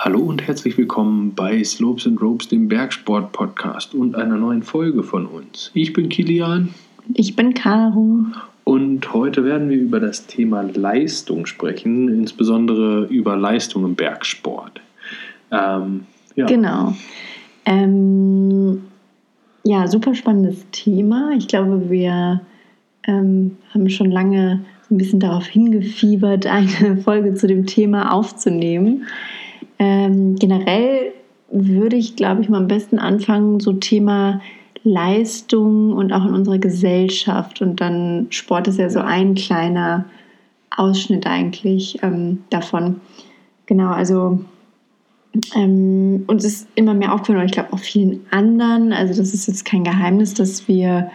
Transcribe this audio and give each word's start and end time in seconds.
Hallo 0.00 0.20
und 0.20 0.46
herzlich 0.46 0.78
willkommen 0.78 1.34
bei 1.34 1.64
Slopes 1.64 2.06
and 2.06 2.22
Ropes, 2.22 2.46
dem 2.46 2.68
Bergsport-Podcast 2.68 3.96
und 3.96 4.14
einer 4.14 4.36
neuen 4.36 4.62
Folge 4.62 5.02
von 5.02 5.26
uns. 5.26 5.72
Ich 5.74 5.92
bin 5.92 6.08
Kilian. 6.08 6.72
Ich 7.14 7.34
bin 7.34 7.52
Caro. 7.52 8.20
Und 8.62 9.12
heute 9.12 9.44
werden 9.44 9.68
wir 9.68 9.76
über 9.76 9.98
das 9.98 10.28
Thema 10.28 10.62
Leistung 10.62 11.46
sprechen, 11.46 12.08
insbesondere 12.10 13.06
über 13.06 13.36
Leistung 13.36 13.84
im 13.84 13.96
Bergsport. 13.96 14.80
Ähm, 15.50 16.06
ja. 16.36 16.46
Genau. 16.46 16.94
Ähm, 17.66 18.84
ja, 19.64 19.88
super 19.88 20.14
spannendes 20.14 20.64
Thema. 20.70 21.32
Ich 21.36 21.48
glaube, 21.48 21.90
wir 21.90 22.40
ähm, 23.02 23.56
haben 23.74 23.90
schon 23.90 24.12
lange 24.12 24.60
ein 24.92 24.96
bisschen 24.96 25.18
darauf 25.18 25.46
hingefiebert, 25.46 26.46
eine 26.46 26.98
Folge 27.04 27.34
zu 27.34 27.48
dem 27.48 27.66
Thema 27.66 28.12
aufzunehmen. 28.12 29.04
Ähm, 29.78 30.36
generell 30.36 31.12
würde 31.50 31.96
ich, 31.96 32.16
glaube 32.16 32.42
ich, 32.42 32.48
mal 32.48 32.58
am 32.58 32.68
besten 32.68 32.98
anfangen, 32.98 33.60
so 33.60 33.72
Thema 33.72 34.40
Leistung 34.84 35.92
und 35.92 36.12
auch 36.12 36.24
in 36.24 36.34
unserer 36.34 36.58
Gesellschaft. 36.58 37.62
Und 37.62 37.80
dann 37.80 38.26
Sport 38.30 38.68
ist 38.68 38.78
ja 38.78 38.90
so 38.90 39.00
ein 39.00 39.34
kleiner 39.34 40.04
Ausschnitt 40.76 41.26
eigentlich 41.26 42.02
ähm, 42.02 42.44
davon. 42.50 43.00
Genau, 43.66 43.90
also 43.90 44.40
ähm, 45.54 46.24
uns 46.26 46.44
ist 46.44 46.68
immer 46.74 46.94
mehr 46.94 47.12
aufgefallen, 47.12 47.46
ich 47.46 47.52
glaube 47.52 47.72
auch 47.72 47.78
vielen 47.78 48.20
anderen, 48.30 48.92
also 48.92 49.20
das 49.20 49.34
ist 49.34 49.46
jetzt 49.46 49.64
kein 49.64 49.84
Geheimnis, 49.84 50.34
dass 50.34 50.68
wir 50.68 51.10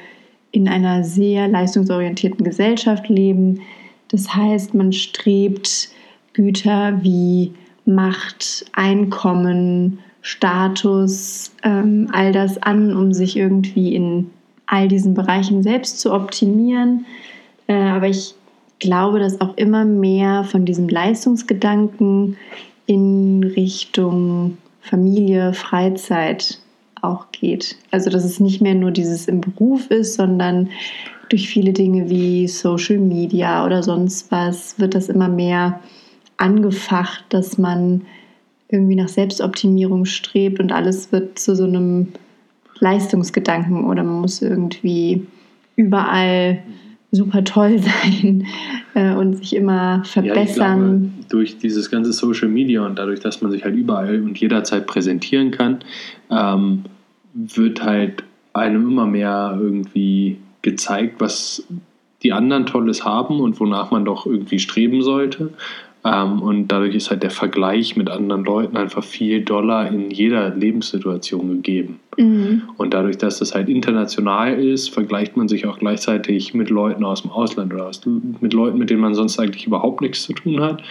in 0.52 0.68
einer 0.68 1.04
sehr 1.04 1.48
leistungsorientierten 1.48 2.46
Gesellschaft 2.46 3.10
leben. 3.10 3.62
Das 4.10 4.36
heißt, 4.36 4.76
man 4.76 4.94
strebt 4.94 5.90
Güter 6.34 7.04
wie 7.04 7.54
Macht, 7.86 8.66
Einkommen, 8.74 10.00
Status, 10.22 11.52
ähm, 11.64 12.10
all 12.12 12.32
das 12.32 12.62
an, 12.62 12.96
um 12.96 13.14
sich 13.14 13.36
irgendwie 13.36 13.94
in 13.96 14.30
all 14.66 14.88
diesen 14.88 15.14
Bereichen 15.14 15.64
selbst 15.64 16.00
zu 16.00 16.14
optimieren. 16.14 17.06
Äh, 17.68 17.76
aber 17.76 18.08
ich 18.08 18.36
glaube, 18.80 19.20
dass 19.20 19.42
auch 19.42 19.56
immer 19.58 19.86
mehr 19.86 20.44
von 20.44 20.66
diesem 20.66 20.88
Leistungsgedanken 20.88 22.38
in 22.86 23.44
Richtung 23.44 24.58
Familie, 24.82 25.54
Freizeit 25.54 26.60
auch 27.02 27.32
geht. 27.32 27.78
Also 27.92 28.10
dass 28.10 28.24
es 28.24 28.40
nicht 28.40 28.62
mehr 28.62 28.76
nur 28.76 28.92
dieses 28.92 29.28
im 29.28 29.42
Beruf 29.42 29.90
ist, 29.92 30.16
sondern 30.16 30.70
durch 31.30 31.48
viele 31.48 31.74
Dinge 31.74 32.10
wie 32.10 32.48
Social 32.48 32.98
Media 32.98 33.66
oder 33.66 33.84
sonst 33.84 34.32
was 34.32 34.78
wird 34.80 34.96
das 34.96 35.10
immer 35.10 35.30
mehr 35.30 35.80
angefacht, 36.44 37.24
dass 37.30 37.58
man 37.58 38.02
irgendwie 38.70 38.96
nach 38.96 39.08
Selbstoptimierung 39.08 40.06
strebt 40.06 40.60
und 40.60 40.72
alles 40.72 41.12
wird 41.12 41.40
zu 41.40 41.56
so 41.56 41.64
einem 41.64 42.10
Leistungsgedanken 42.80 43.86
oder 43.86 44.04
man 44.04 44.22
muss 44.22 44.42
irgendwie 44.42 45.26
überall 45.76 46.60
super 47.12 47.44
toll 47.44 47.80
sein 48.14 48.46
äh, 48.94 49.14
und 49.14 49.38
sich 49.38 49.56
immer 49.56 50.04
verbessern. 50.04 51.04
Ja, 51.04 51.10
glaube, 51.20 51.30
durch 51.30 51.58
dieses 51.60 51.90
ganze 51.90 52.12
Social 52.12 52.50
Media 52.50 52.86
und 52.86 53.00
dadurch, 53.00 53.22
dass 53.22 53.42
man 53.42 53.52
sich 53.52 53.64
halt 53.64 53.76
überall 53.76 54.22
und 54.22 54.38
jederzeit 54.38 54.86
präsentieren 54.86 55.52
kann, 55.52 55.80
ähm, 56.30 56.84
wird 57.34 57.84
halt 57.84 58.24
einem 58.54 58.88
immer 58.88 59.06
mehr 59.06 59.58
irgendwie 59.60 60.38
gezeigt, 60.62 61.16
was 61.20 61.64
die 62.24 62.34
anderen 62.34 62.66
Tolles 62.66 63.06
haben 63.06 63.40
und 63.40 63.60
wonach 63.60 63.92
man 63.92 64.06
doch 64.06 64.26
irgendwie 64.26 64.60
streben 64.60 65.02
sollte. 65.02 65.54
Ähm, 66.06 66.42
und 66.42 66.68
dadurch 66.68 66.96
ist 66.96 67.10
halt 67.10 67.24
der 67.24 67.30
Vergleich 67.30 67.96
mit 67.96 68.10
anderen 68.10 68.44
Leuten 68.44 68.76
einfach 68.76 69.04
viel 69.04 69.42
doller 69.42 69.88
in 69.88 70.12
jeder 70.12 70.54
Lebenssituation 70.54 71.50
gegeben. 71.50 72.00
Mhm. 72.18 72.64
Und 72.78 72.94
dadurch, 72.94 73.18
dass 73.18 73.40
das 73.40 73.56
halt 73.56 73.70
international 73.70 74.54
ist, 74.54 74.90
vergleicht 74.90 75.38
man 75.38 75.48
sich 75.48 75.66
auch 75.66 75.80
gleichzeitig 75.80 76.54
mit 76.54 76.70
Leuten 76.70 77.06
aus 77.06 77.22
dem 77.22 77.32
Ausland 77.32 77.74
oder 77.74 77.88
aus, 77.88 78.02
mit 78.42 78.54
Leuten, 78.54 78.78
mit 78.78 78.90
denen 78.90 79.02
man 79.02 79.16
sonst 79.16 79.40
eigentlich 79.40 79.66
überhaupt 79.66 80.02
nichts 80.02 80.24
zu 80.24 80.34
tun 80.34 80.60
hat 80.60 80.84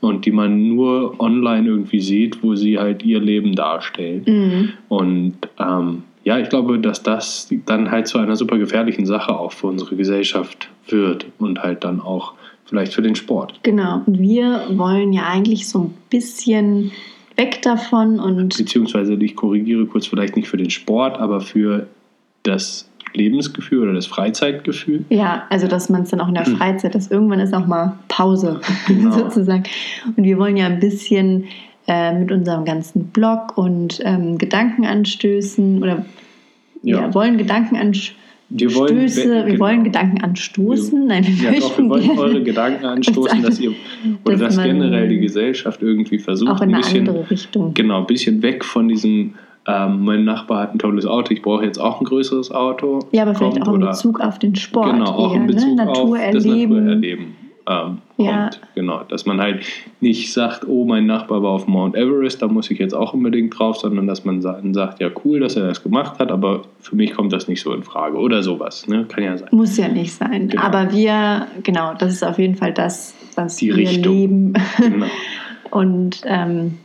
und 0.00 0.24
die 0.24 0.32
man 0.32 0.68
nur 0.68 1.18
online 1.18 1.68
irgendwie 1.68 2.00
sieht, 2.00 2.42
wo 2.42 2.54
sie 2.54 2.78
halt 2.78 3.04
ihr 3.04 3.20
Leben 3.20 3.54
darstellen. 3.54 4.22
Mhm. 4.26 4.72
Und 4.88 5.36
ähm, 5.58 6.04
ja, 6.22 6.38
ich 6.38 6.48
glaube, 6.48 6.78
dass 6.78 7.02
das 7.02 7.48
dann 7.66 7.90
halt 7.90 8.06
zu 8.06 8.18
einer 8.18 8.36
super 8.36 8.58
gefährlichen 8.58 9.06
Sache 9.06 9.36
auch 9.36 9.52
für 9.52 9.66
unsere 9.66 9.96
Gesellschaft 9.96 10.68
wird 10.86 11.26
und 11.38 11.62
halt 11.62 11.82
dann 11.82 12.00
auch 12.00 12.34
vielleicht 12.70 12.94
für 12.94 13.02
den 13.02 13.16
Sport. 13.16 13.60
Genau, 13.62 14.00
und 14.06 14.18
wir 14.18 14.64
wollen 14.70 15.12
ja 15.12 15.26
eigentlich 15.26 15.68
so 15.68 15.80
ein 15.80 15.94
bisschen 16.08 16.92
weg 17.36 17.60
davon 17.62 18.18
und. 18.18 18.56
Beziehungsweise, 18.56 19.14
ich 19.14 19.36
korrigiere 19.36 19.84
kurz, 19.86 20.06
vielleicht 20.06 20.36
nicht 20.36 20.48
für 20.48 20.56
den 20.56 20.70
Sport, 20.70 21.18
aber 21.18 21.40
für 21.40 21.88
das 22.44 22.88
Lebensgefühl 23.12 23.82
oder 23.82 23.92
das 23.92 24.06
Freizeitgefühl. 24.06 25.04
Ja, 25.10 25.46
also 25.50 25.66
dass 25.66 25.88
man 25.88 26.02
es 26.02 26.10
dann 26.10 26.20
auch 26.20 26.28
in 26.28 26.34
der 26.34 26.46
hm. 26.46 26.56
Freizeit, 26.56 26.94
dass 26.94 27.10
irgendwann 27.10 27.40
ist 27.40 27.52
auch 27.52 27.66
mal 27.66 27.98
Pause 28.08 28.60
genau. 28.86 29.10
sozusagen. 29.10 29.64
Und 30.16 30.22
wir 30.22 30.38
wollen 30.38 30.56
ja 30.56 30.66
ein 30.66 30.78
bisschen 30.78 31.48
äh, 31.88 32.16
mit 32.16 32.30
unserem 32.30 32.64
ganzen 32.64 33.08
Blog 33.08 33.58
und 33.58 34.00
ähm, 34.04 34.38
Gedankenanstößen 34.38 35.82
oder 35.82 36.06
ja. 36.82 37.00
ja 37.00 37.14
wollen 37.14 37.36
Gedankenanstößen 37.36 38.20
wir 38.50 38.74
wollen, 38.74 39.08
Stöße, 39.08 39.28
wir 39.28 39.44
genau. 39.44 39.60
wollen 39.60 39.84
Gedanken 39.84 40.22
anstoßen. 40.22 41.06
Nein, 41.06 41.24
wir, 41.26 41.52
ja, 41.52 41.60
doch, 41.60 41.78
wir 41.78 41.88
wollen 41.88 42.18
eure 42.18 42.42
Gedanken 42.42 42.84
anstoßen, 42.84 43.42
dass 43.42 43.60
ihr 43.60 43.72
oder 44.24 44.36
dass, 44.36 44.56
dass 44.56 44.64
generell 44.64 45.08
die 45.08 45.20
Gesellschaft 45.20 45.80
irgendwie 45.82 46.18
versucht, 46.18 46.50
auch 46.50 46.60
in 46.60 46.74
ein 46.74 46.80
bisschen, 46.80 47.08
andere 47.08 47.30
Richtung. 47.30 47.74
Genau, 47.74 48.00
ein 48.00 48.06
bisschen 48.06 48.42
weg 48.42 48.64
von 48.64 48.88
diesem, 48.88 49.34
ähm, 49.66 50.04
mein 50.04 50.24
Nachbar 50.24 50.62
hat 50.62 50.74
ein 50.74 50.80
tolles 50.80 51.06
Auto, 51.06 51.32
ich 51.32 51.42
brauche 51.42 51.64
jetzt 51.64 51.78
auch 51.78 52.00
ein 52.00 52.04
größeres 52.04 52.50
Auto. 52.50 52.98
Ja, 53.12 53.22
aber 53.22 53.36
vielleicht 53.36 53.62
auch 53.62 53.74
in 53.74 53.80
Bezug 53.80 54.20
auf 54.20 54.40
den 54.40 54.56
Sport. 54.56 54.94
Genau, 54.94 55.10
auch 55.10 55.32
eher, 55.32 55.40
in 55.40 55.46
ne? 55.46 55.52
Bezug 55.52 55.68
ne? 55.68 55.84
Natur 55.84 56.18
auf 56.18 56.30
das 56.32 56.44
Naturerleben 56.44 57.36
ähm, 57.68 57.98
ja. 58.16 58.42
kommt. 58.42 58.60
Genau, 58.74 59.02
dass 59.04 59.26
man 59.26 59.40
halt 59.40 59.64
nicht 60.00 60.32
sagt, 60.32 60.66
oh, 60.66 60.84
mein 60.84 61.06
Nachbar 61.06 61.42
war 61.42 61.50
auf 61.50 61.66
Mount 61.66 61.94
Everest, 61.96 62.42
da 62.42 62.48
muss 62.48 62.70
ich 62.70 62.78
jetzt 62.78 62.94
auch 62.94 63.14
unbedingt 63.14 63.58
drauf, 63.58 63.76
sondern 63.76 64.06
dass 64.06 64.24
man 64.24 64.40
sagt, 64.40 65.00
ja, 65.00 65.10
cool, 65.24 65.40
dass 65.40 65.56
er 65.56 65.66
das 65.66 65.82
gemacht 65.82 66.18
hat, 66.18 66.30
aber 66.30 66.62
für 66.80 66.96
mich 66.96 67.12
kommt 67.14 67.32
das 67.32 67.48
nicht 67.48 67.60
so 67.60 67.72
in 67.72 67.82
Frage 67.82 68.18
oder 68.18 68.42
sowas. 68.42 68.86
Ne? 68.88 69.04
Kann 69.08 69.24
ja 69.24 69.36
sein. 69.36 69.48
Muss 69.52 69.76
ja 69.76 69.88
nicht 69.88 70.12
sein. 70.12 70.48
Genau. 70.48 70.62
Aber 70.62 70.92
wir, 70.92 71.46
genau, 71.62 71.94
das 71.94 72.12
ist 72.14 72.24
auf 72.24 72.38
jeden 72.38 72.56
Fall 72.56 72.72
das, 72.72 73.14
was 73.34 73.56
Die 73.56 73.68
wir 73.68 73.76
Richtung. 73.76 74.14
leben. 74.14 74.52
Genau. 74.78 75.06
Und 75.70 76.22
ähm, 76.24 76.78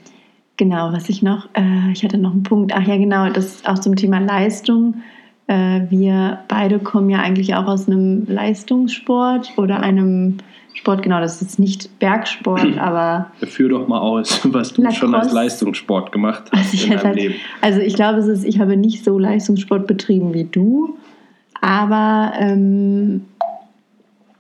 genau, 0.58 0.92
was 0.92 1.10
ich 1.10 1.24
noch, 1.24 1.48
äh, 1.54 1.92
ich 1.92 2.04
hatte 2.04 2.18
noch 2.18 2.34
einen 2.34 2.44
Punkt, 2.44 2.72
ach 2.76 2.86
ja, 2.86 2.98
genau, 2.98 3.30
das 3.30 3.46
ist 3.46 3.68
auch 3.68 3.80
zum 3.80 3.96
Thema 3.96 4.20
Leistung. 4.20 5.02
Äh, 5.48 5.82
wir 5.90 6.40
beide 6.48 6.80
kommen 6.80 7.10
ja 7.10 7.20
eigentlich 7.20 7.56
auch 7.56 7.68
aus 7.68 7.88
einem 7.88 8.26
Leistungssport 8.28 9.54
oder 9.58 9.80
einem 9.80 10.38
Sport, 10.76 11.04
genau, 11.04 11.22
das 11.22 11.36
ist 11.36 11.42
jetzt 11.42 11.60
nicht 11.60 12.00
Bergsport, 12.00 12.78
aber. 12.80 13.32
Führ 13.48 13.70
doch 13.70 13.88
mal 13.88 14.00
aus, 14.00 14.42
was 14.52 14.74
du 14.74 14.82
Lacrosse, 14.82 15.00
schon 15.00 15.16
als 15.16 15.32
Leistungssport 15.32 16.12
gemacht 16.12 16.44
hast 16.52 16.74
also 16.74 16.94
in 16.94 17.00
deinem 17.00 17.16
Leben. 17.16 17.36
Also 17.62 17.80
ich 17.80 17.96
glaube, 17.96 18.20
es 18.20 18.28
ist, 18.28 18.44
ich 18.44 18.60
habe 18.60 18.78
nicht 18.78 19.04
so 19.04 19.18
Leistungssport 19.18 19.88
betrieben 19.88 20.34
wie 20.34 20.44
du, 20.44 20.98
aber 21.62 22.34
ähm, 22.38 23.26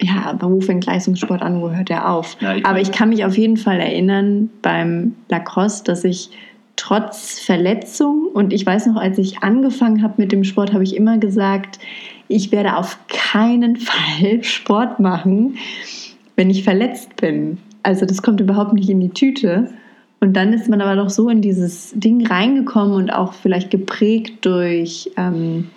ja, 0.01 0.37
wo 0.41 0.59
fängt 0.59 0.85
Leistungssport 0.85 1.41
an, 1.41 1.61
wo 1.61 1.71
hört 1.71 1.89
er 1.89 2.11
auf? 2.11 2.37
Ja, 2.41 2.55
ich 2.55 2.65
aber 2.65 2.81
ich 2.81 2.91
kann 2.91 3.09
mich 3.09 3.23
auf 3.23 3.37
jeden 3.37 3.57
Fall 3.57 3.79
erinnern 3.79 4.49
beim 4.61 5.15
Lacrosse, 5.29 5.85
dass 5.85 6.03
ich 6.03 6.29
trotz 6.75 7.39
Verletzung 7.39 8.27
und 8.33 8.51
ich 8.51 8.65
weiß 8.65 8.87
noch, 8.87 8.97
als 8.97 9.17
ich 9.17 9.39
angefangen 9.39 10.03
habe 10.03 10.15
mit 10.17 10.33
dem 10.33 10.43
Sport, 10.43 10.73
habe 10.73 10.83
ich 10.83 10.97
immer 10.97 11.17
gesagt, 11.17 11.79
ich 12.27 12.51
werde 12.51 12.75
auf 12.75 12.97
keinen 13.07 13.75
Fall 13.77 14.43
Sport 14.43 14.99
machen 14.99 15.57
wenn 16.35 16.49
ich 16.49 16.63
verletzt 16.63 17.15
bin. 17.17 17.57
Also 17.83 18.05
das 18.05 18.21
kommt 18.21 18.41
überhaupt 18.41 18.73
nicht 18.73 18.89
in 18.89 18.99
die 18.99 19.09
Tüte. 19.09 19.69
Und 20.19 20.33
dann 20.33 20.53
ist 20.53 20.69
man 20.69 20.81
aber 20.81 20.95
doch 20.95 21.09
so 21.09 21.29
in 21.29 21.41
dieses 21.41 21.91
Ding 21.95 22.25
reingekommen 22.25 22.95
und 22.95 23.09
auch 23.11 23.33
vielleicht 23.33 23.69
geprägt 23.69 24.45
durch 24.45 25.11
ähm, 25.17 25.67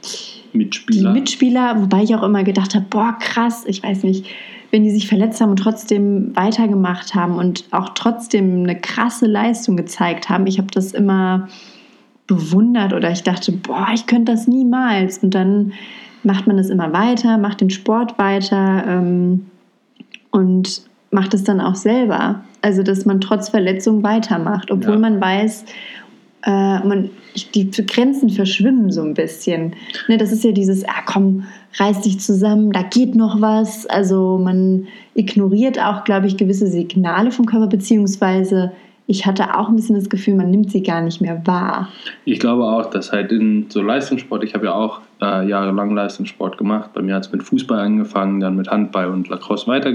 Mitspieler. 0.53 1.13
die 1.13 1.21
Mitspieler, 1.21 1.83
wobei 1.83 2.03
ich 2.03 2.15
auch 2.15 2.23
immer 2.23 2.45
gedacht 2.45 2.75
habe, 2.75 2.87
boah, 2.89 3.17
krass, 3.21 3.65
ich 3.67 3.83
weiß 3.83 4.05
nicht, 4.05 4.27
wenn 4.71 4.85
die 4.85 4.91
sich 4.91 5.09
verletzt 5.09 5.41
haben 5.41 5.51
und 5.51 5.59
trotzdem 5.59 6.35
weitergemacht 6.37 7.15
haben 7.15 7.37
und 7.37 7.65
auch 7.73 7.91
trotzdem 7.91 8.63
eine 8.63 8.79
krasse 8.79 9.27
Leistung 9.27 9.77
gezeigt 9.77 10.29
haben. 10.29 10.47
Ich 10.47 10.59
habe 10.59 10.69
das 10.71 10.93
immer 10.93 11.49
bewundert 12.27 12.93
oder 12.93 13.11
ich 13.11 13.23
dachte, 13.23 13.53
boah, 13.53 13.89
ich 13.95 14.07
könnte 14.07 14.33
das 14.33 14.47
niemals. 14.47 15.19
Und 15.19 15.35
dann 15.35 15.73
macht 16.23 16.47
man 16.47 16.59
das 16.59 16.69
immer 16.69 16.93
weiter, 16.93 17.39
macht 17.39 17.61
den 17.61 17.71
Sport 17.71 18.19
weiter. 18.19 18.85
Ähm, 18.87 19.47
und 20.31 20.83
macht 21.11 21.35
es 21.35 21.45
dann 21.45 21.61
auch 21.61 21.75
selber. 21.75 22.43
Also, 22.61 22.83
dass 22.83 23.05
man 23.05 23.21
trotz 23.21 23.49
Verletzung 23.49 24.03
weitermacht, 24.03 24.71
obwohl 24.71 24.95
ja. 24.95 24.99
man 25.01 25.21
weiß, 25.21 25.65
äh, 26.45 26.51
man, 26.87 27.11
die 27.55 27.71
Grenzen 27.71 28.31
verschwimmen 28.31 28.91
so 28.91 29.03
ein 29.03 29.15
bisschen. 29.15 29.75
Ne, 30.09 30.17
das 30.17 30.33
ist 30.33 30.45
ja 30.45 30.53
dieses, 30.53 30.85
ah 30.85 31.03
komm, 31.07 31.45
reiß 31.75 32.03
dich 32.03 32.21
zusammen, 32.21 32.73
da 32.73 32.83
geht 32.83 33.15
noch 33.15 33.41
was. 33.41 33.87
Also 33.87 34.39
man 34.39 34.87
ignoriert 35.15 35.79
auch, 35.79 36.05
glaube 36.05 36.27
ich, 36.27 36.37
gewisse 36.37 36.67
Signale 36.67 37.31
vom 37.31 37.47
Körper, 37.47 37.67
beziehungsweise 37.67 38.73
ich 39.11 39.25
hatte 39.25 39.57
auch 39.57 39.71
ein 39.71 39.77
bisschen 39.77 39.95
das 39.95 40.11
Gefühl, 40.11 40.35
man 40.35 40.51
nimmt 40.51 40.71
sie 40.71 40.83
gar 40.83 41.01
nicht 41.01 41.23
mehr 41.23 41.41
wahr. 41.47 41.89
Ich 42.27 42.39
glaube 42.39 42.65
auch, 42.65 42.91
dass 42.91 43.11
halt 43.11 43.33
in 43.33 43.65
so 43.71 43.81
Leistungssport, 43.81 44.45
ich 44.45 44.53
habe 44.53 44.67
ja 44.67 44.75
auch 44.75 45.01
äh, 45.23 45.49
jahrelang 45.49 45.95
Leistungssport 45.95 46.59
gemacht. 46.59 46.91
Bei 46.93 47.01
mir 47.01 47.15
hat 47.15 47.25
es 47.25 47.33
mit 47.33 47.43
Fußball 47.43 47.79
angefangen, 47.79 48.39
dann 48.41 48.55
mit 48.55 48.69
Handball 48.69 49.09
und 49.09 49.29
Lacrosse 49.29 49.67
weiter 49.67 49.95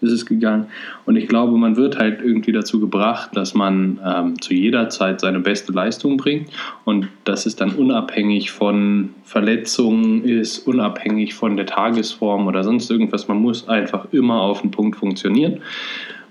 ist 0.00 0.10
es 0.10 0.26
gegangen. 0.26 0.66
Und 1.06 1.14
ich 1.14 1.28
glaube, 1.28 1.56
man 1.56 1.76
wird 1.76 2.00
halt 2.00 2.20
irgendwie 2.20 2.50
dazu 2.50 2.80
gebracht, 2.80 3.30
dass 3.34 3.54
man 3.54 4.00
ähm, 4.04 4.40
zu 4.40 4.54
jeder 4.54 4.88
Zeit 4.88 5.20
seine 5.20 5.38
beste 5.38 5.70
Leistung 5.70 6.16
bringt. 6.16 6.50
Und 6.84 7.06
dass 7.22 7.46
es 7.46 7.54
dann 7.54 7.70
unabhängig 7.70 8.50
von 8.50 9.10
Verletzungen 9.22 10.24
ist, 10.24 10.66
unabhängig 10.66 11.32
von 11.32 11.56
der 11.56 11.66
Tagesform 11.66 12.48
oder 12.48 12.64
sonst 12.64 12.90
irgendwas. 12.90 13.28
Man 13.28 13.40
muss 13.40 13.68
einfach 13.68 14.08
immer 14.10 14.40
auf 14.40 14.62
den 14.62 14.72
Punkt 14.72 14.98
funktionieren. 14.98 15.60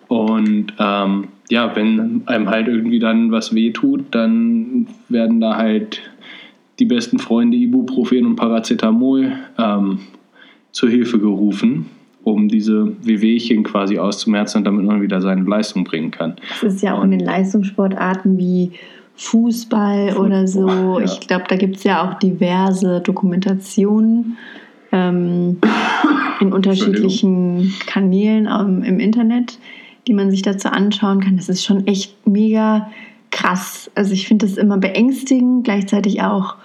Und 0.10 0.74
ähm, 0.78 1.30
ja, 1.50 1.76
wenn 1.76 2.24
einem 2.26 2.50
halt 2.50 2.68
irgendwie 2.68 3.00
dann 3.00 3.32
was 3.32 3.54
wehtut, 3.56 4.06
dann 4.12 4.88
werden 5.10 5.40
da 5.40 5.56
halt 5.56 6.02
die 6.80 6.86
besten 6.86 7.20
Freunde 7.20 7.58
Ibuprofen 7.58 8.26
und 8.26 8.36
Paracetamol 8.36 9.34
ähm, 9.58 10.00
zur 10.72 10.90
Hilfe 10.90 11.20
gerufen, 11.20 11.88
um 12.24 12.50
diese 12.50 12.94
Wehwehchen 13.02 13.64
quasi 13.64 13.98
auszumerzen, 13.98 14.64
damit 14.64 14.86
man 14.86 15.02
wieder 15.02 15.22
seine 15.22 15.44
Leistung 15.44 15.86
bringen 15.86 16.12
kann. 16.12 16.36
Das 16.50 16.74
ist 16.76 16.84
ja 16.84 16.94
auch 16.94 17.02
und 17.02 17.14
in 17.14 17.20
den 17.20 17.28
Leistungssportarten 17.28 18.38
wie 18.38 18.74
Fußball, 19.16 20.12
Fußball 20.12 20.26
oder 20.26 20.48
so. 20.48 21.00
Ja. 21.00 21.06
Ich 21.06 21.22
glaube, 21.22 21.46
da 21.48 21.56
gibt 21.56 21.78
es 21.78 21.84
ja 21.84 22.08
auch 22.08 22.20
diverse 22.20 23.02
Dokumentationen 23.02 24.38
ähm, 24.92 25.58
in 26.40 26.54
unterschiedlichen 26.54 27.74
Kanälen 27.88 28.48
ähm, 28.48 28.84
im 28.84 29.00
Internet 29.00 29.58
die 30.08 30.14
man 30.14 30.32
sich 30.32 30.42
dazu 30.42 30.70
anschauen 30.70 31.22
kann. 31.22 31.38
Das 31.38 31.50
ist 31.50 31.64
schon 31.64 31.86
echt 31.88 32.28
mega 32.28 32.90
krass. 33.32 33.92
Also 33.96 34.14
ich 34.14 34.28
finde 34.28 34.46
das 34.46 34.58
immer 34.58 34.78
beängstigend, 34.78 35.64
gleichzeitig 35.64 36.22
auch, 36.22 36.56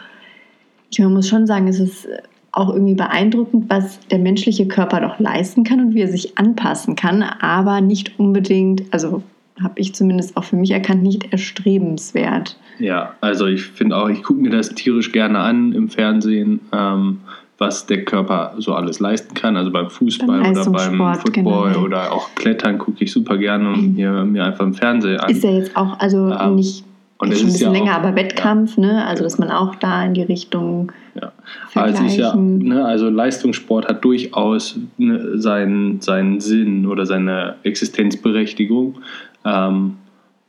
ich 0.90 0.98
muss 1.00 1.28
schon 1.28 1.46
sagen, 1.46 1.68
es 1.68 1.80
ist 1.80 2.08
auch 2.52 2.72
irgendwie 2.72 2.94
beeindruckend, 2.94 3.68
was 3.68 3.98
der 4.08 4.18
menschliche 4.18 4.68
Körper 4.68 5.00
doch 5.00 5.18
leisten 5.18 5.64
kann 5.64 5.80
und 5.80 5.94
wie 5.94 6.02
er 6.02 6.08
sich 6.08 6.38
anpassen 6.38 6.96
kann, 6.96 7.22
aber 7.22 7.80
nicht 7.80 8.18
unbedingt, 8.18 8.82
also 8.92 9.22
habe 9.62 9.74
ich 9.76 9.94
zumindest 9.94 10.36
auch 10.36 10.44
für 10.44 10.56
mich 10.56 10.70
erkannt, 10.70 11.02
nicht 11.02 11.32
erstrebenswert. 11.32 12.56
Ja, 12.78 13.14
also 13.20 13.46
ich 13.46 13.62
finde 13.62 13.96
auch, 13.96 14.08
ich 14.08 14.22
gucke 14.22 14.40
mir 14.40 14.50
das 14.50 14.70
tierisch 14.74 15.12
gerne 15.12 15.38
an 15.38 15.72
im 15.72 15.88
Fernsehen. 15.88 16.60
Ähm, 16.72 17.20
was 17.58 17.86
der 17.86 18.04
Körper 18.04 18.54
so 18.58 18.74
alles 18.74 18.98
leisten 19.00 19.34
kann. 19.34 19.56
Also 19.56 19.70
beim 19.70 19.88
Fußball 19.88 20.40
beim 20.40 20.52
oder 20.52 20.70
beim 20.70 21.14
Football 21.16 21.72
genau. 21.72 21.84
oder 21.84 22.12
auch 22.12 22.34
Klettern 22.34 22.78
gucke 22.78 23.04
ich 23.04 23.12
super 23.12 23.36
gerne 23.36 23.68
und 23.68 23.94
mir, 23.94 24.24
mir 24.24 24.44
einfach 24.44 24.64
im 24.64 24.74
Fernsehen 24.74 25.20
an. 25.20 25.30
Ist 25.30 25.44
ja 25.44 25.50
jetzt 25.50 25.76
auch, 25.76 25.98
also 26.00 26.30
ähm, 26.30 26.56
nicht 26.56 26.84
und 27.22 27.32
schon 27.34 27.46
ein 27.46 27.52
bisschen 27.52 27.72
ja 27.72 27.78
länger, 27.78 27.92
auch, 27.92 27.98
aber 27.98 28.16
Wettkampf, 28.16 28.76
ja, 28.76 28.82
ne? 28.82 29.06
Also 29.06 29.22
dass 29.22 29.38
man 29.38 29.50
auch 29.50 29.76
da 29.76 30.04
in 30.04 30.14
die 30.14 30.22
Richtung. 30.22 30.90
Ja, 31.14 31.30
also, 31.74 32.02
ja, 32.02 32.34
ne, 32.34 32.84
also 32.84 33.10
Leistungssport 33.10 33.86
hat 33.86 34.04
durchaus 34.04 34.76
ne, 34.98 35.38
seinen, 35.38 36.00
seinen 36.00 36.40
Sinn 36.40 36.86
oder 36.86 37.06
seine 37.06 37.56
Existenzberechtigung. 37.62 38.98
Ähm, 39.44 39.98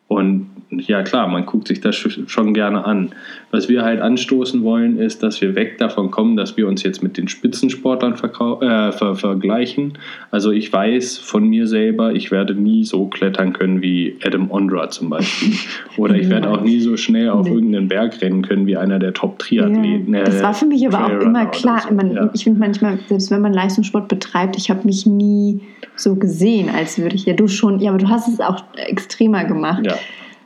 und 0.07 0.49
ja 0.79 1.03
klar, 1.03 1.27
man 1.27 1.45
guckt 1.45 1.67
sich 1.67 1.81
das 1.81 1.95
schon 1.95 2.53
gerne 2.53 2.85
an. 2.85 3.11
Was 3.51 3.69
wir 3.69 3.83
halt 3.83 4.01
anstoßen 4.01 4.63
wollen, 4.63 4.97
ist, 4.97 5.21
dass 5.23 5.41
wir 5.41 5.55
weg 5.55 5.77
davon 5.77 6.11
kommen, 6.11 6.35
dass 6.35 6.57
wir 6.57 6.67
uns 6.67 6.83
jetzt 6.83 7.03
mit 7.03 7.17
den 7.17 7.27
Spitzensportlern 7.27 8.13
äh, 8.13 8.91
ver 8.91 9.15
vergleichen. 9.15 9.97
Also 10.31 10.51
ich 10.51 10.71
weiß 10.71 11.17
von 11.19 11.47
mir 11.47 11.67
selber, 11.67 12.13
ich 12.13 12.31
werde 12.31 12.55
nie 12.55 12.83
so 12.83 13.07
klettern 13.07 13.53
können 13.53 13.81
wie 13.81 14.17
Adam 14.25 14.49
Ondra 14.49 14.89
zum 14.89 15.09
Beispiel. 15.09 15.53
Oder 15.97 16.15
ich 16.15 16.29
werde 16.29 16.49
auch 16.49 16.61
nie 16.61 16.79
so 16.79 16.97
schnell 16.97 17.29
auf 17.29 17.45
nee. 17.45 17.53
irgendeinen 17.53 17.87
Berg 17.87 18.21
rennen 18.21 18.41
können 18.41 18.65
wie 18.65 18.77
einer 18.77 18.99
der 18.99 19.13
Top-Triathleten. 19.13 20.13
Ja. 20.13 20.23
Das 20.23 20.41
war 20.41 20.53
für 20.53 20.65
mich 20.65 20.87
aber 20.87 21.05
auch 21.05 21.21
immer 21.21 21.45
klar. 21.47 21.83
So. 21.87 21.93
Man, 21.93 22.11
ja. 22.11 22.29
Ich 22.33 22.43
finde 22.43 22.59
manchmal, 22.59 22.99
selbst 23.07 23.31
wenn 23.31 23.41
man 23.41 23.53
Leistungssport 23.53 24.07
betreibt, 24.07 24.57
ich 24.57 24.69
habe 24.69 24.85
mich 24.85 25.05
nie 25.05 25.61
so 25.95 26.15
gesehen, 26.15 26.69
als 26.69 26.97
würde 26.97 27.15
ich, 27.15 27.25
ja 27.25 27.33
du 27.33 27.47
schon, 27.47 27.79
ja, 27.79 27.91
aber 27.91 27.99
du 27.99 28.09
hast 28.09 28.27
es 28.27 28.39
auch 28.39 28.63
extremer 28.75 29.45
gemacht. 29.45 29.85
Ja. 29.85 29.95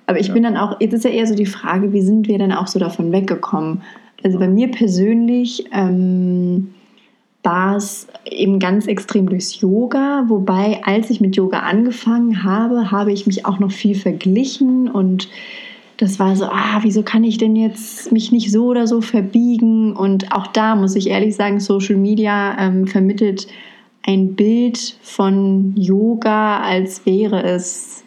Aber 0.08 0.20
ich 0.20 0.28
ja. 0.28 0.34
bin 0.34 0.44
dann 0.44 0.58
auch, 0.58 0.80
jetzt 0.80 0.94
ist 0.94 1.06
ja 1.06 1.12
eher 1.12 1.28
so 1.28 1.36
die 1.36 1.46
Frage, 1.46 1.94
wie 1.94 2.02
sind 2.02 2.28
wir 2.28 2.40
denn 2.40 2.52
auch 2.52 2.68
so 2.68 2.80
davon 2.80 3.12
weggekommen? 3.12 3.84
Also 4.24 4.40
bei 4.40 4.48
mir 4.48 4.72
persönlich 4.72 5.66
ähm, 5.72 6.74
war 7.44 7.76
es 7.76 8.08
eben 8.26 8.60
ganz 8.60 8.88
extrem 8.88 9.30
durchs 9.30 9.62
Yoga, 9.62 10.26
wobei 10.28 10.82
als 10.84 11.10
ich 11.10 11.22
mit 11.22 11.36
Yoga 11.36 11.60
angefangen 11.60 12.44
habe, 12.44 12.90
habe 12.90 13.12
ich 13.12 13.28
mich 13.28 13.46
auch 13.46 13.60
noch 13.60 13.72
viel 13.72 13.96
verglichen 13.96 14.90
und 14.90 15.30
das 15.98 16.20
war 16.20 16.36
so, 16.36 16.46
ah, 16.46 16.80
wieso 16.82 17.04
kann 17.04 17.24
ich 17.24 17.38
denn 17.38 17.56
jetzt 17.56 18.12
mich 18.12 18.32
nicht 18.32 18.52
so 18.52 18.68
oder 18.68 18.86
so 18.86 19.02
verbiegen? 19.02 19.96
Und 19.96 20.32
auch 20.32 20.48
da 20.48 20.76
muss 20.76 20.96
ich 20.96 21.10
ehrlich 21.10 21.36
sagen, 21.36 21.60
Social 21.60 21.96
Media 21.96 22.56
ähm, 22.60 22.86
vermittelt 22.86 23.48
ein 24.06 24.36
Bild 24.36 24.98
von 25.02 25.74
Yoga, 25.76 26.60
als 26.60 27.06
wäre 27.06 27.44
es 27.44 28.04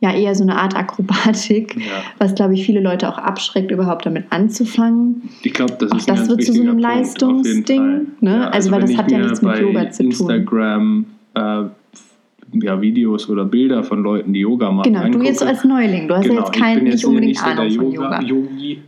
ja 0.00 0.14
eher 0.14 0.34
so 0.34 0.42
eine 0.42 0.56
Art 0.56 0.74
Akrobatik, 0.74 1.76
ja. 1.76 2.02
was 2.18 2.34
glaube 2.34 2.54
ich 2.54 2.64
viele 2.64 2.80
Leute 2.80 3.08
auch 3.08 3.18
abschreckt, 3.18 3.70
überhaupt 3.70 4.06
damit 4.06 4.24
anzufangen. 4.30 5.28
Ich 5.42 5.52
glaube, 5.52 5.74
das 5.78 5.92
ist 5.92 6.10
auch 6.10 6.16
das 6.16 6.28
wird 6.28 6.44
zu 6.44 6.52
so 6.52 6.62
einem 6.62 6.78
Leistungsding. 6.78 8.06
Ne? 8.20 8.30
Ja, 8.30 8.48
also, 8.48 8.52
also, 8.52 8.70
weil 8.72 8.80
das 8.80 8.96
hat 8.96 9.10
ja 9.10 9.18
nichts 9.18 9.42
mit 9.42 9.58
Yoga 9.58 9.90
zu 9.90 10.02
Instagram, 10.04 10.26
tun. 10.26 11.06
Instagram 11.34 11.70
äh, 11.72 12.64
ja, 12.64 12.80
Videos 12.80 13.28
oder 13.28 13.44
Bilder 13.44 13.84
von 13.84 14.02
Leuten, 14.02 14.32
die 14.32 14.40
Yoga 14.40 14.70
machen. 14.70 14.92
Genau, 14.92 15.04
angucke. 15.04 15.24
du 15.24 15.28
jetzt 15.28 15.42
als 15.42 15.64
Neuling, 15.64 16.08
du 16.08 16.16
hast 16.16 16.24
genau, 16.24 16.40
ja 16.40 16.46
jetzt 16.46 16.52
keinen, 16.52 16.84
nicht 16.84 17.04
unbedingt 17.04 17.28
nicht 17.28 17.40
so 17.40 17.46
Ahnung 17.46 17.70
von 17.70 17.92
Yoga. 17.92 18.22
Yogi. 18.22 18.82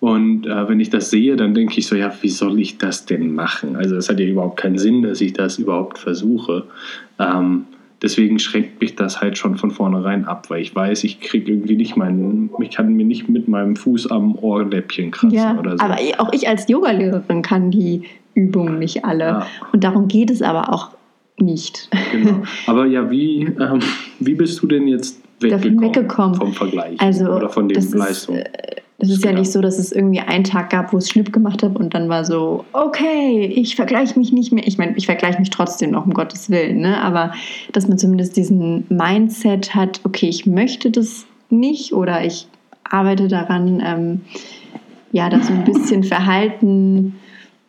Und 0.00 0.46
äh, 0.46 0.68
wenn 0.68 0.78
ich 0.78 0.90
das 0.90 1.10
sehe, 1.10 1.36
dann 1.36 1.54
denke 1.54 1.78
ich 1.78 1.86
so, 1.86 1.96
ja, 1.96 2.12
wie 2.20 2.28
soll 2.28 2.60
ich 2.60 2.76
das 2.76 3.06
denn 3.06 3.34
machen? 3.34 3.76
Also 3.76 3.96
es 3.96 4.10
hat 4.10 4.20
ja 4.20 4.26
überhaupt 4.26 4.58
keinen 4.58 4.78
Sinn, 4.78 5.02
dass 5.02 5.20
ich 5.20 5.32
das 5.32 5.58
überhaupt 5.58 5.98
versuche. 5.98 6.64
Ähm, 7.18 7.64
deswegen 8.06 8.38
schränkt 8.38 8.80
mich 8.80 8.94
das 8.94 9.20
halt 9.20 9.36
schon 9.36 9.56
von 9.56 9.72
vornherein 9.72 10.26
ab, 10.26 10.48
weil 10.48 10.62
ich 10.62 10.72
weiß, 10.72 11.02
ich 11.02 11.20
kriege 11.20 11.50
irgendwie 11.50 11.74
nicht 11.74 11.96
meinen, 11.96 12.50
ich 12.60 12.70
kann 12.70 12.92
mir 12.92 13.04
nicht 13.04 13.28
mit 13.28 13.48
meinem 13.48 13.74
Fuß 13.74 14.12
am 14.12 14.36
Ohrläppchen 14.36 15.10
kratzen 15.10 15.36
ja, 15.36 15.58
oder 15.58 15.76
so. 15.76 15.84
Aber 15.84 15.96
auch 16.18 16.32
ich 16.32 16.48
als 16.48 16.68
Yogalehrerin 16.68 17.42
kann 17.42 17.72
die 17.72 18.04
Übungen 18.34 18.78
nicht 18.78 19.04
alle. 19.04 19.24
Ja. 19.24 19.46
Und 19.72 19.82
darum 19.82 20.06
geht 20.06 20.30
es 20.30 20.40
aber 20.40 20.72
auch 20.72 20.90
nicht. 21.38 21.90
Genau. 22.12 22.42
Aber 22.68 22.86
ja, 22.86 23.10
wie, 23.10 23.42
ähm, 23.42 23.80
wie 24.20 24.34
bist 24.34 24.62
du 24.62 24.68
denn 24.68 24.86
jetzt 24.86 25.20
weggekommen, 25.40 25.80
weggekommen. 25.80 26.34
vom 26.36 26.52
Vergleich 26.52 27.00
also, 27.00 27.24
oder 27.26 27.48
von 27.48 27.68
den 27.68 27.90
Leistungen? 27.90 28.44
Es 28.98 29.10
ist 29.10 29.24
ja 29.24 29.32
nicht 29.32 29.52
so, 29.52 29.60
dass 29.60 29.78
es 29.78 29.92
irgendwie 29.92 30.20
einen 30.20 30.44
Tag 30.44 30.70
gab, 30.70 30.92
wo 30.92 30.96
es 30.96 31.10
Schnipp 31.10 31.30
gemacht 31.30 31.62
habe 31.62 31.78
und 31.78 31.92
dann 31.92 32.08
war 32.08 32.24
so, 32.24 32.64
okay, 32.72 33.44
ich 33.44 33.76
vergleiche 33.76 34.18
mich 34.18 34.32
nicht 34.32 34.52
mehr. 34.52 34.66
Ich 34.66 34.78
meine, 34.78 34.96
ich 34.96 35.04
vergleiche 35.04 35.38
mich 35.38 35.50
trotzdem 35.50 35.90
noch, 35.90 36.06
um 36.06 36.14
Gottes 36.14 36.48
Willen, 36.48 36.80
ne? 36.80 37.02
aber 37.02 37.32
dass 37.72 37.88
man 37.88 37.98
zumindest 37.98 38.36
diesen 38.38 38.86
Mindset 38.88 39.74
hat, 39.74 40.00
okay, 40.04 40.28
ich 40.28 40.46
möchte 40.46 40.90
das 40.90 41.26
nicht 41.50 41.92
oder 41.92 42.24
ich 42.24 42.48
arbeite 42.84 43.28
daran, 43.28 43.82
ähm, 43.84 44.20
ja, 45.12 45.28
das 45.28 45.48
so 45.48 45.52
ein 45.52 45.64
bisschen 45.64 46.02
Verhalten 46.04 47.16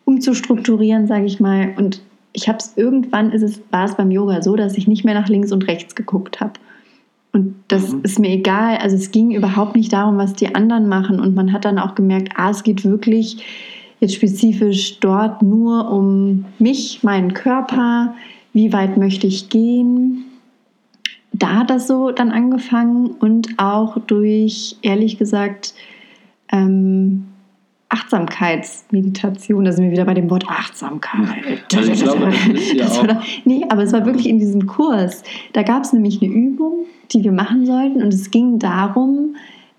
umzustrukturieren, 0.06 1.06
sage 1.06 1.26
ich 1.26 1.40
mal. 1.40 1.74
Und 1.76 2.00
ich 2.32 2.48
habe 2.48 2.58
es 2.58 2.72
irgendwann, 2.76 3.32
ist 3.32 3.42
es, 3.42 3.60
war 3.70 3.84
es 3.84 3.96
beim 3.96 4.10
Yoga 4.10 4.40
so, 4.40 4.56
dass 4.56 4.78
ich 4.78 4.88
nicht 4.88 5.04
mehr 5.04 5.14
nach 5.14 5.28
links 5.28 5.52
und 5.52 5.68
rechts 5.68 5.94
geguckt 5.94 6.40
habe 6.40 6.54
und 7.32 7.54
das 7.68 7.92
mhm. 7.92 8.00
ist 8.02 8.18
mir 8.18 8.30
egal. 8.30 8.78
Also 8.78 8.96
es 8.96 9.10
ging 9.10 9.30
überhaupt 9.30 9.76
nicht 9.76 9.92
darum, 9.92 10.16
was 10.16 10.34
die 10.34 10.54
anderen 10.54 10.88
machen. 10.88 11.20
Und 11.20 11.34
man 11.34 11.52
hat 11.52 11.64
dann 11.64 11.78
auch 11.78 11.94
gemerkt, 11.94 12.32
ah, 12.36 12.50
es 12.50 12.62
geht 12.62 12.84
wirklich 12.84 13.44
jetzt 14.00 14.14
spezifisch 14.14 15.00
dort 15.00 15.42
nur 15.42 15.90
um 15.90 16.44
mich, 16.58 17.02
meinen 17.02 17.34
Körper, 17.34 18.14
wie 18.52 18.72
weit 18.72 18.96
möchte 18.96 19.26
ich 19.26 19.48
gehen. 19.48 20.24
Da 21.32 21.58
hat 21.58 21.70
das 21.70 21.86
so 21.86 22.10
dann 22.10 22.30
angefangen 22.30 23.08
und 23.08 23.58
auch 23.58 23.98
durch, 23.98 24.76
ehrlich 24.82 25.18
gesagt, 25.18 25.74
ähm, 26.50 27.26
Achtsamkeitsmeditation, 27.90 29.64
da 29.64 29.72
sind 29.72 29.84
wir 29.84 29.92
wieder 29.92 30.04
bei 30.04 30.14
dem 30.14 30.28
Wort 30.30 30.44
Achtsamkeit. 30.48 31.64
Also 31.74 31.92
ich 31.92 32.02
glaube, 32.02 32.32
das 32.52 32.72
ja 32.74 32.86
auch 32.86 33.08
war, 33.08 33.22
nee, 33.44 33.64
aber 33.68 33.82
es 33.82 33.92
war 33.92 34.04
wirklich 34.04 34.28
in 34.28 34.38
diesem 34.38 34.66
Kurs. 34.66 35.22
Da 35.54 35.62
gab 35.62 35.84
es 35.84 35.92
nämlich 35.92 36.20
eine 36.22 36.30
Übung, 36.30 36.84
die 37.12 37.24
wir 37.24 37.32
machen 37.32 37.64
sollten 37.64 38.02
und 38.02 38.12
es 38.12 38.30
ging 38.30 38.58
darum, 38.58 39.36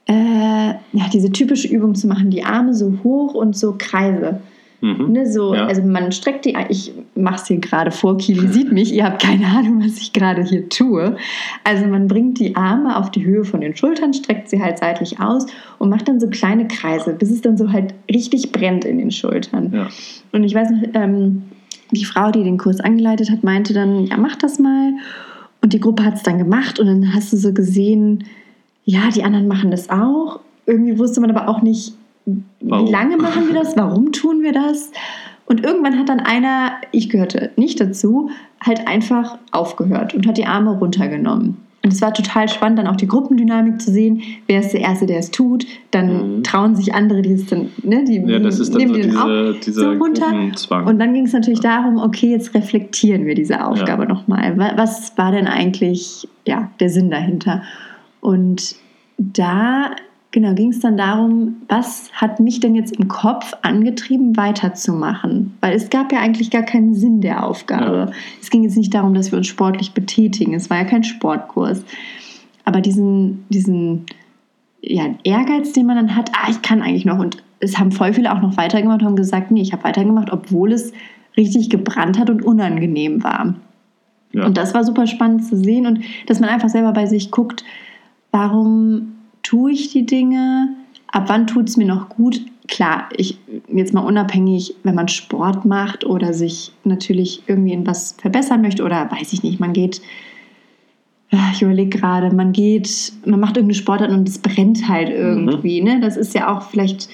äh, 0.07 0.69
ja, 0.93 1.05
diese 1.13 1.31
typische 1.31 1.67
Übung 1.67 1.93
zu 1.93 2.07
machen, 2.07 2.31
die 2.31 2.43
Arme 2.43 2.73
so 2.73 2.93
hoch 3.03 3.35
und 3.35 3.55
so 3.55 3.75
Kreise. 3.77 4.41
Mhm. 4.81 5.11
Ne, 5.11 5.29
so, 5.29 5.53
ja. 5.53 5.65
Also 5.67 5.81
man 5.81 6.11
streckt 6.11 6.45
die, 6.45 6.55
ich 6.69 6.93
mache 7.15 7.35
es 7.35 7.47
hier 7.47 7.57
gerade 7.57 7.91
vor, 7.91 8.17
Kili 8.17 8.47
sieht 8.51 8.71
mich, 8.71 8.93
ihr 8.93 9.03
habt 9.05 9.21
keine 9.21 9.45
Ahnung, 9.47 9.83
was 9.83 9.97
ich 9.97 10.13
gerade 10.13 10.43
hier 10.43 10.69
tue. 10.69 11.17
Also 11.63 11.85
man 11.85 12.07
bringt 12.07 12.39
die 12.39 12.55
Arme 12.55 12.97
auf 12.97 13.11
die 13.11 13.25
Höhe 13.25 13.43
von 13.43 13.61
den 13.61 13.75
Schultern, 13.75 14.13
streckt 14.13 14.49
sie 14.49 14.61
halt 14.61 14.79
seitlich 14.79 15.19
aus 15.19 15.45
und 15.79 15.89
macht 15.89 16.07
dann 16.07 16.19
so 16.19 16.27
kleine 16.27 16.67
Kreise, 16.67 17.13
bis 17.13 17.31
es 17.31 17.41
dann 17.41 17.57
so 17.57 17.71
halt 17.71 17.93
richtig 18.09 18.51
brennt 18.51 18.85
in 18.85 18.99
den 18.99 19.11
Schultern. 19.11 19.71
Ja. 19.73 19.87
Und 20.31 20.43
ich 20.43 20.55
weiß 20.55 20.69
noch, 20.71 20.81
ähm, 20.93 21.43
die 21.91 22.05
Frau, 22.05 22.31
die 22.31 22.43
den 22.43 22.57
Kurs 22.57 22.79
angeleitet 22.79 23.31
hat, 23.31 23.43
meinte 23.43 23.73
dann, 23.73 24.05
ja, 24.05 24.17
mach 24.17 24.35
das 24.35 24.59
mal. 24.59 24.93
Und 25.61 25.73
die 25.73 25.79
Gruppe 25.79 26.05
hat 26.05 26.15
es 26.15 26.23
dann 26.23 26.37
gemacht 26.37 26.79
und 26.79 26.87
dann 26.87 27.13
hast 27.13 27.33
du 27.33 27.37
so 27.37 27.53
gesehen, 27.53 28.23
ja, 28.85 29.09
die 29.13 29.23
anderen 29.23 29.47
machen 29.47 29.71
das 29.71 29.89
auch. 29.89 30.39
Irgendwie 30.65 30.97
wusste 30.97 31.19
man 31.19 31.31
aber 31.31 31.49
auch 31.49 31.61
nicht, 31.61 31.93
Warum? 32.61 32.87
wie 32.87 32.91
lange 32.91 33.17
machen 33.17 33.47
wir 33.47 33.55
das, 33.55 33.75
warum 33.77 34.11
tun 34.11 34.41
wir 34.41 34.51
das. 34.53 34.91
Und 35.45 35.63
irgendwann 35.63 35.97
hat 35.97 36.09
dann 36.09 36.19
einer, 36.19 36.73
ich 36.91 37.09
gehörte 37.09 37.51
nicht 37.55 37.79
dazu, 37.81 38.29
halt 38.63 38.87
einfach 38.87 39.37
aufgehört 39.51 40.13
und 40.13 40.27
hat 40.27 40.37
die 40.37 40.45
Arme 40.45 40.71
runtergenommen. 40.77 41.57
Und 41.81 41.93
es 41.93 42.01
war 42.01 42.13
total 42.13 42.49
spannend, 42.49 42.77
dann 42.77 42.87
auch 42.87 42.97
die 42.97 43.07
Gruppendynamik 43.07 43.81
zu 43.81 43.89
sehen. 43.89 44.21
Wer 44.47 44.59
ist 44.59 44.73
der 44.73 44.81
Erste, 44.81 45.05
der 45.05 45.19
es 45.19 45.31
tut? 45.31 45.65
Dann 45.91 46.37
Mhm. 46.39 46.43
trauen 46.43 46.75
sich 46.75 46.93
andere, 46.93 47.21
die 47.21 47.31
es 47.31 47.45
dann, 47.45 47.69
ne, 47.83 48.03
die 48.03 48.17
Ja, 48.17 48.37
das 48.39 48.59
ist 48.59 48.73
dann 48.75 48.79
nehmen 48.81 48.93
so 48.95 48.99
die 49.01 49.07
dann 49.07 49.17
auch 49.17 49.25
diese, 49.25 49.71
dieser 49.71 49.93
so 49.93 49.97
runter. 49.97 50.85
Und 50.85 50.99
dann 50.99 51.13
ging 51.13 51.25
es 51.25 51.31
natürlich 51.33 51.61
darum, 51.61 51.97
okay, 51.97 52.31
jetzt 52.31 52.53
reflektieren 52.53 53.25
wir 53.25 53.33
diese 53.33 53.65
Aufgabe 53.65 54.05
nochmal. 54.05 54.57
Wa- 54.57 54.73
Was 54.75 55.17
war 55.17 55.31
denn 55.31 55.47
eigentlich 55.47 56.27
ja, 56.45 56.69
der 56.81 56.89
Sinn 56.89 57.09
dahinter? 57.09 57.63
Und 58.19 58.75
da 59.17 59.91
genau, 60.31 60.53
ging 60.53 60.69
es 60.69 60.79
dann 60.79 60.97
darum, 60.97 61.57
was 61.67 62.11
hat 62.13 62.39
mich 62.39 62.59
denn 62.59 62.75
jetzt 62.75 62.95
im 62.95 63.07
Kopf 63.07 63.53
angetrieben, 63.61 64.37
weiterzumachen? 64.37 65.57
Weil 65.61 65.75
es 65.75 65.89
gab 65.89 66.11
ja 66.11 66.19
eigentlich 66.19 66.51
gar 66.51 66.63
keinen 66.63 66.93
Sinn 66.93 67.21
der 67.21 67.45
Aufgabe. 67.45 67.97
Ja. 68.09 68.11
Es 68.41 68.49
ging 68.49 68.63
jetzt 68.63 68.77
nicht 68.77 68.93
darum, 68.93 69.13
dass 69.13 69.31
wir 69.31 69.37
uns 69.37 69.47
sportlich 69.47 69.93
betätigen. 69.93 70.53
Es 70.53 70.69
war 70.69 70.77
ja 70.77 70.85
kein 70.85 71.03
Sportkurs. 71.03 71.83
Aber 72.65 72.81
diesen, 72.81 73.45
diesen 73.49 74.05
ja, 74.81 75.05
Ehrgeiz, 75.23 75.73
den 75.73 75.85
man 75.85 75.95
dann 75.95 76.15
hat, 76.15 76.31
ah, 76.33 76.49
ich 76.49 76.61
kann 76.61 76.81
eigentlich 76.81 77.05
noch. 77.05 77.19
Und 77.19 77.37
es 77.59 77.77
haben 77.77 77.91
voll 77.91 78.13
viele 78.13 78.33
auch 78.33 78.41
noch 78.41 78.57
weitergemacht 78.57 79.01
und 79.01 79.07
haben 79.07 79.15
gesagt, 79.15 79.51
nee, 79.51 79.61
ich 79.61 79.73
habe 79.73 79.83
weitergemacht, 79.83 80.31
obwohl 80.31 80.71
es 80.71 80.93
richtig 81.35 81.69
gebrannt 81.69 82.19
hat 82.19 82.29
und 82.29 82.43
unangenehm 82.43 83.23
war. 83.23 83.55
ja. 84.33 84.45
Und 84.45 84.57
das 84.57 84.73
war 84.73 84.83
super 84.83 85.07
spannend 85.07 85.45
zu 85.45 85.55
sehen 85.55 85.85
und 85.85 86.01
dass 86.27 86.39
man 86.39 86.49
einfach 86.49 86.69
selber 86.69 86.91
bei 86.91 87.05
sich 87.05 87.31
guckt, 87.31 87.63
warum 88.31 89.13
tue 89.49 89.71
ich 89.71 89.91
die 89.91 90.05
Dinge, 90.05 90.69
ab 91.07 91.23
wann 91.27 91.47
tut 91.47 91.69
es 91.69 91.77
mir 91.77 91.87
noch 91.87 92.09
gut. 92.09 92.39
Klar, 92.67 93.09
ich 93.17 93.39
jetzt 93.67 93.95
mal 93.95 94.01
unabhängig, 94.01 94.75
wenn 94.83 94.93
man 94.93 95.07
Sport 95.07 95.65
macht 95.65 96.05
oder 96.05 96.33
sich 96.33 96.71
natürlich 96.83 97.41
irgendwie 97.47 97.73
in 97.73 97.87
was 97.87 98.11
verbessern 98.19 98.61
möchte 98.61 98.83
oder 98.83 99.09
weiß 99.11 99.33
ich 99.33 99.41
nicht, 99.41 99.59
man 99.59 99.73
geht, 99.73 100.01
ah, 101.31 101.49
ich 101.51 101.63
überlege 101.63 101.97
gerade, 101.97 102.33
man 102.35 102.51
geht, 102.51 103.11
man 103.25 103.39
macht 103.39 103.57
irgendeine 103.57 103.73
Sportart 103.79 104.11
und 104.11 104.29
es 104.29 104.37
brennt 104.37 104.87
halt 104.87 105.09
irgendwie. 105.09 105.81
Ne? 105.81 105.99
Das 105.99 106.15
ist 106.15 106.35
ja 106.35 106.55
auch 106.55 106.61
vielleicht 106.69 107.09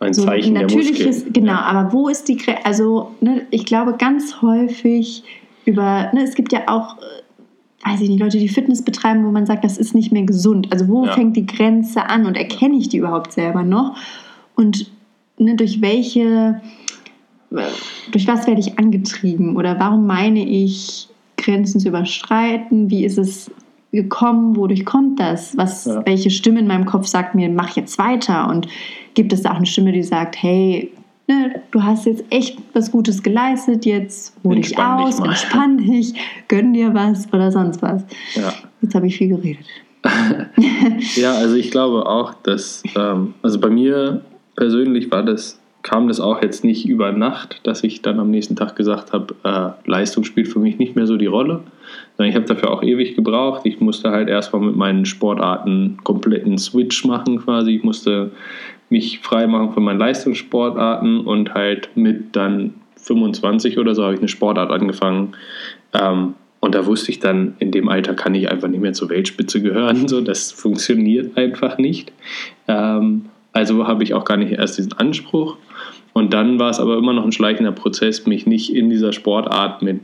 ein 0.00 0.14
so 0.14 0.24
Zeichen 0.24 0.50
ein 0.50 0.54
der 0.54 0.62
natürliches, 0.62 1.06
Muskeln. 1.16 1.32
genau, 1.34 1.52
Ja. 1.52 1.62
aber 1.62 1.92
wo 1.92 2.08
ist 2.08 2.26
die? 2.28 2.38
Also, 2.64 3.10
ne, 3.20 3.46
ich 3.50 3.66
glaube 3.66 3.96
ganz 3.98 4.40
häufig 4.40 5.24
über, 5.66 6.10
ne, 6.14 6.22
es 6.22 6.34
gibt 6.34 6.52
ja 6.52 6.60
auch, 6.68 6.96
äh, 6.98 7.02
weiß 7.86 8.00
ich 8.00 8.08
nicht, 8.08 8.20
Leute, 8.20 8.38
die 8.38 8.48
Fitness 8.48 8.82
betreiben, 8.82 9.24
wo 9.24 9.30
man 9.30 9.46
sagt, 9.46 9.64
das 9.64 9.78
ist 9.78 9.94
nicht 9.94 10.12
mehr 10.12 10.24
gesund. 10.24 10.68
Also, 10.72 10.88
wo 10.88 11.04
Ja. 11.06 11.12
fängt 11.12 11.36
die 11.36 11.46
Grenze 11.46 12.08
an 12.08 12.26
und 12.26 12.36
erkenne 12.36 12.76
ich 12.76 12.88
die 12.88 12.98
überhaupt 12.98 13.32
selber 13.32 13.62
noch? 13.62 13.96
Und 14.56 14.90
ne, 15.38 15.54
durch 15.54 15.80
welche, 15.80 16.60
durch 18.12 18.26
was 18.26 18.46
werde 18.46 18.60
ich 18.60 18.78
angetrieben 18.78 19.56
oder 19.56 19.78
warum 19.78 20.06
meine 20.06 20.44
ich, 20.44 21.08
Grenzen 21.36 21.78
zu 21.80 21.88
überstreiten? 21.88 22.90
Wie 22.90 23.04
ist 23.04 23.18
es 23.18 23.50
gekommen? 23.92 24.56
Wodurch 24.56 24.84
kommt 24.84 25.20
das? 25.20 25.56
Was, 25.56 25.84
Ja. 25.84 26.04
Welche 26.04 26.30
Stimme 26.30 26.60
in 26.60 26.66
meinem 26.66 26.86
Kopf 26.86 27.06
sagt 27.06 27.34
mir, 27.34 27.48
mach 27.48 27.76
jetzt 27.76 27.98
weiter? 27.98 28.48
Und 28.48 28.66
gibt 29.14 29.32
es 29.32 29.42
da 29.42 29.52
auch 29.52 29.56
eine 29.56 29.66
Stimme, 29.66 29.92
die 29.92 30.02
sagt, 30.02 30.42
hey, 30.42 30.90
ne, 31.26 31.62
du 31.70 31.82
hast 31.82 32.06
jetzt 32.06 32.24
echt 32.30 32.58
was 32.72 32.90
Gutes 32.90 33.22
geleistet, 33.22 33.84
jetzt 33.84 34.34
ruh 34.44 34.54
dich 34.54 34.68
dich 34.68 34.78
aus, 34.78 35.20
mal. 35.20 35.28
entspann 35.28 35.78
dich, 35.78 36.14
gönn 36.48 36.72
dir 36.72 36.94
was 36.94 37.32
oder 37.32 37.50
sonst 37.50 37.82
was. 37.82 38.04
Ja. 38.34 38.52
Jetzt 38.82 38.94
habe 38.94 39.06
ich 39.06 39.16
viel 39.16 39.28
geredet. 39.28 39.66
Ja, 41.16 41.34
also 41.34 41.56
ich 41.56 41.70
glaube 41.70 42.06
auch, 42.06 42.34
dass, 42.34 42.82
ähm, 42.96 43.34
also 43.42 43.58
bei 43.58 43.70
mir 43.70 44.22
persönlich 44.54 45.10
war 45.10 45.22
das, 45.22 45.60
kam 45.82 46.08
das 46.08 46.20
auch 46.20 46.42
jetzt 46.42 46.64
nicht 46.64 46.88
über 46.88 47.12
Nacht, 47.12 47.60
dass 47.64 47.84
ich 47.84 48.02
dann 48.02 48.18
am 48.18 48.30
nächsten 48.30 48.56
Tag 48.56 48.76
gesagt 48.76 49.12
habe, 49.12 49.34
äh, 49.44 49.88
Leistung 49.88 50.24
spielt 50.24 50.48
für 50.48 50.58
mich 50.58 50.78
nicht 50.78 50.96
mehr 50.96 51.06
so 51.06 51.16
die 51.16 51.26
Rolle. 51.26 51.60
Sondern 52.16 52.30
ich 52.30 52.36
habe 52.36 52.46
dafür 52.46 52.72
auch 52.72 52.82
ewig 52.82 53.14
gebraucht. 53.14 53.62
Ich 53.64 53.80
musste 53.80 54.10
halt 54.10 54.28
erstmal 54.28 54.62
mit 54.62 54.76
meinen 54.76 55.04
Sportarten 55.04 55.98
kompletten 56.02 56.58
Switch 56.58 57.04
machen 57.04 57.38
quasi. 57.38 57.76
Ich 57.76 57.84
musste 57.84 58.32
mich 58.88 59.20
frei 59.20 59.46
machen 59.46 59.72
von 59.72 59.82
meinen 59.82 59.98
Leistungssportarten 59.98 61.20
und 61.20 61.54
halt 61.54 61.90
mit 61.96 62.36
dann 62.36 62.74
25 62.96 63.78
oder 63.78 63.94
so 63.94 64.04
habe 64.04 64.14
ich 64.14 64.20
eine 64.20 64.28
Sportart 64.28 64.70
angefangen. 64.70 65.34
Ähm, 65.92 66.34
und 66.60 66.74
da 66.74 66.86
wusste 66.86 67.10
ich 67.10 67.20
dann, 67.20 67.54
in 67.58 67.70
dem 67.70 67.88
Alter 67.88 68.14
kann 68.14 68.34
ich 68.34 68.50
einfach 68.50 68.68
nicht 68.68 68.80
mehr 68.80 68.92
zur 68.92 69.08
Weltspitze 69.08 69.62
gehören. 69.62 70.08
So, 70.08 70.20
das 70.20 70.52
funktioniert 70.52 71.36
einfach 71.36 71.78
nicht. 71.78 72.12
Ähm, 72.66 73.26
also 73.52 73.86
habe 73.86 74.02
ich 74.02 74.14
auch 74.14 74.24
gar 74.24 74.36
nicht 74.36 74.52
erst 74.52 74.78
diesen 74.78 74.92
Anspruch. 74.94 75.56
Und 76.12 76.32
dann 76.32 76.58
war 76.58 76.70
es 76.70 76.80
aber 76.80 76.96
immer 76.96 77.12
noch 77.12 77.24
ein 77.24 77.32
schleichender 77.32 77.72
Prozess, 77.72 78.26
mich 78.26 78.46
nicht 78.46 78.74
in 78.74 78.90
dieser 78.90 79.12
Sportart 79.12 79.82
mit 79.82 80.00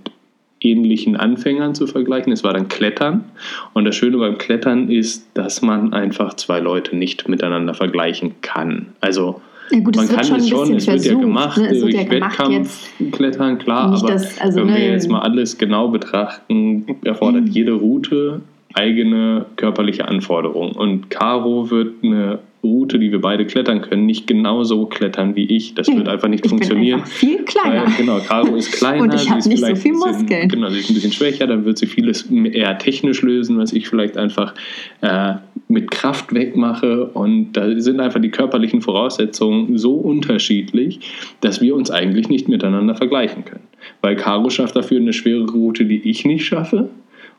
ähnlichen 0.65 1.17
Anfängern 1.17 1.75
zu 1.75 1.87
vergleichen. 1.87 2.33
Es 2.33 2.45
war 2.45 2.53
dann 2.53 2.69
Klettern. 2.69 3.25
Und 3.73 3.85
das 3.85 3.95
Schöne 3.97 4.19
beim 4.19 4.39
Klettern 4.39 4.91
ist, 4.91 5.29
dass 5.35 5.63
man 5.63 5.93
einfach 5.93 6.35
zwei 6.35 6.61
Leute 6.61 6.97
nicht 6.97 7.29
miteinander 7.29 7.75
vergleichen 7.75 8.35
kann. 8.43 8.87
Also 9.01 9.41
Ja 9.71 9.81
gut, 9.81 9.97
man 9.97 10.09
kann 10.09 10.25
schon 10.25 10.37
es 10.39 10.49
schon, 10.49 10.75
es 10.75 10.87
wird 10.87 11.05
ja 11.05 11.15
gemacht 11.15 11.59
ne? 11.59 11.69
Durch 11.79 11.95
ja 11.95 12.05
gemacht 12.05 12.39
jetzt. 12.51 12.91
Wettkampfklettern, 13.01 13.59
klar, 13.59 13.91
Nicht, 13.91 14.03
aber 14.03 14.13
dass- 14.13 14.41
also, 14.41 14.61
wenn 14.61 14.69
wir 14.69 14.75
ne, 14.75 14.91
jetzt 14.93 15.09
mal 15.11 15.21
alles 15.21 15.59
genau 15.59 15.89
betrachten, 15.89 16.87
erfordert 17.05 17.49
jede 17.49 17.73
Route 17.73 18.41
eigene 18.75 19.45
körperliche 19.57 20.09
Anforderungen. 20.09 20.73
Und 20.73 21.11
Caro 21.11 21.71
wird 21.71 22.03
eine 22.03 22.39
Route, 22.63 22.99
die 22.99 23.11
wir 23.11 23.21
beide 23.21 23.45
klettern 23.45 23.81
können, 23.83 24.07
nicht 24.07 24.27
genauso 24.27 24.87
klettern 24.87 25.35
wie 25.35 25.45
ich. 25.45 25.75
Das 25.75 25.89
wird 25.89 26.09
einfach 26.09 26.29
nicht 26.29 26.45
ich 26.45 26.49
funktionieren. 26.49 27.01
Bin 27.01 27.05
einfach 27.05 27.13
viel 27.13 27.45
kleiner. 27.45 27.87
Weil, 27.87 27.97
genau, 27.97 28.19
Caro 28.21 28.55
ist 28.55 28.73
kleiner. 28.79 29.03
Und 29.03 29.15
ich 29.15 29.23
sie 29.23 29.31
hab 29.31 29.39
ist 29.39 29.47
nicht 29.47 29.61
so 29.61 29.75
viel 29.75 29.93
bisschen, 29.93 30.13
Muskeln. 30.21 30.49
Genau, 30.49 30.69
sie 30.71 30.79
ist 30.79 30.91
ein 30.91 30.95
bisschen 30.95 31.13
schwächer, 31.13 31.47
dann 31.49 31.65
wird 31.65 31.79
sie 31.79 31.87
vieles 31.87 32.31
eher 32.31 32.79
technisch 32.79 33.23
lösen, 33.23 33.59
was 33.59 33.73
ich 33.73 33.89
vielleicht 33.89 34.17
einfach 34.17 34.55
äh, 35.01 35.35
mit 35.67 35.91
Kraft 35.91 36.33
wegmache. 36.33 37.07
Und 37.07 37.53
da 37.55 37.81
sind 37.81 37.99
einfach 37.99 38.21
die 38.21 38.31
körperlichen 38.31 38.81
Voraussetzungen 38.81 39.77
so 39.77 39.95
unterschiedlich, 39.95 41.01
dass 41.41 41.61
wir 41.61 41.75
uns 41.75 41.91
eigentlich 41.91 42.29
nicht 42.29 42.49
miteinander 42.49 42.95
vergleichen 42.95 43.45
können. 43.45 43.65
Weil 44.03 44.15
Caro 44.15 44.51
schafft 44.51 44.77
dafür 44.77 45.01
eine 45.01 45.13
schwere 45.13 45.51
Route, 45.51 45.85
die 45.85 46.09
ich 46.09 46.25
nicht 46.25 46.45
schaffe. 46.45 46.91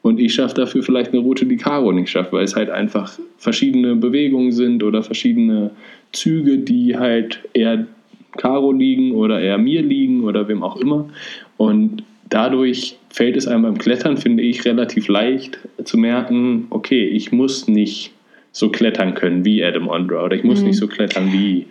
Und 0.04 0.20
ich 0.20 0.34
schaffe 0.36 0.54
dafür 0.56 0.84
vielleicht 0.84 1.12
eine 1.14 1.22
Route, 1.22 1.46
die 1.46 1.56
Caro 1.56 1.92
nicht 1.94 2.10
schafft, 2.10 2.34
weil 2.34 2.44
es 2.44 2.56
halt 2.58 2.70
einfach 2.70 3.18
verschiedene 3.38 3.96
Bewegungen 3.96 4.52
sind 4.52 4.84
oder 4.84 5.02
verschiedene 5.02 5.72
Züge, 6.12 6.58
die 6.58 6.98
halt 6.98 7.40
eher 7.54 7.88
Caro 8.38 8.74
liegen 8.74 9.14
oder 9.14 9.40
eher 9.40 9.58
mir 9.58 9.82
liegen 9.82 10.26
oder 10.26 10.48
wem 10.50 10.62
auch 10.62 10.76
immer. 10.76 11.10
Und 11.56 12.04
dadurch 12.30 12.98
fällt 13.10 13.38
es 13.38 13.48
einem 13.48 13.64
beim 13.64 13.78
Klettern, 13.78 14.18
finde 14.18 14.44
ich, 14.44 14.66
relativ 14.66 15.08
leicht 15.08 15.58
zu 15.86 15.98
merken, 15.98 16.68
okay, 16.70 17.06
ich 17.08 17.32
muss 17.32 17.70
nicht 17.70 18.12
so 18.52 18.70
klettern 18.70 19.14
können 19.16 19.46
wie 19.46 19.64
Adam 19.64 19.88
Ondra 19.88 20.24
oder 20.26 20.36
ich 20.36 20.44
muss 20.44 20.60
Mhm. 20.62 20.68
nicht 20.68 20.78
so 20.78 20.88
klettern 20.88 21.32
wie 21.32 21.66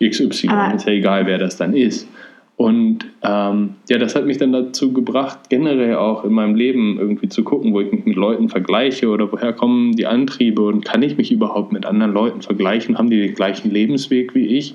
XY. 0.00 0.48
Aber- 0.48 0.74
ist 0.76 0.86
ja 0.86 0.92
egal, 0.92 1.26
wer 1.26 1.38
das 1.38 1.56
dann 1.56 1.74
ist. 1.74 2.08
Und 2.56 3.06
ähm, 3.22 3.76
ja, 3.88 3.98
das 3.98 4.14
hat 4.14 4.26
mich 4.26 4.38
dann 4.38 4.52
dazu 4.52 4.92
gebracht, 4.92 5.48
generell 5.48 5.96
auch 5.96 6.24
in 6.24 6.32
meinem 6.32 6.54
Leben 6.54 6.98
irgendwie 6.98 7.28
zu 7.28 7.42
gucken, 7.42 7.72
wo 7.72 7.80
ich 7.80 7.90
mich 7.90 8.04
mit 8.04 8.14
Leuten 8.14 8.48
vergleiche 8.48 9.08
oder 9.08 9.32
woher 9.32 9.52
kommen 9.52 9.92
die 9.92 10.06
Antriebe 10.06 10.62
und 10.62 10.84
kann 10.84 11.02
ich 11.02 11.16
mich 11.16 11.32
überhaupt 11.32 11.72
mit 11.72 11.86
anderen 11.86 12.12
Leuten 12.12 12.42
vergleichen? 12.42 12.98
Haben 12.98 13.10
die 13.10 13.20
den 13.20 13.34
gleichen 13.34 13.70
Lebensweg 13.70 14.34
wie 14.34 14.46
ich? 14.58 14.74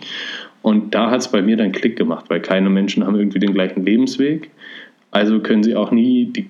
Und 0.64 0.96
da 0.96 1.12
hat 1.12 1.22
es 1.22 1.32
bei 1.32 1.42
mir 1.42 1.56
dann 1.56 1.72
Klick 1.72 1.96
gemacht, 1.96 2.26
weil 2.30 2.42
keine 2.42 2.70
Menschen 2.70 3.06
haben 3.06 3.16
irgendwie 3.16 3.40
den 3.40 3.54
gleichen 3.54 3.86
Lebensweg. 3.86 4.50
Also 5.12 5.40
können 5.40 5.64
sie 5.64 5.76
auch 5.76 5.92
nie 5.92 6.26
die, 6.26 6.48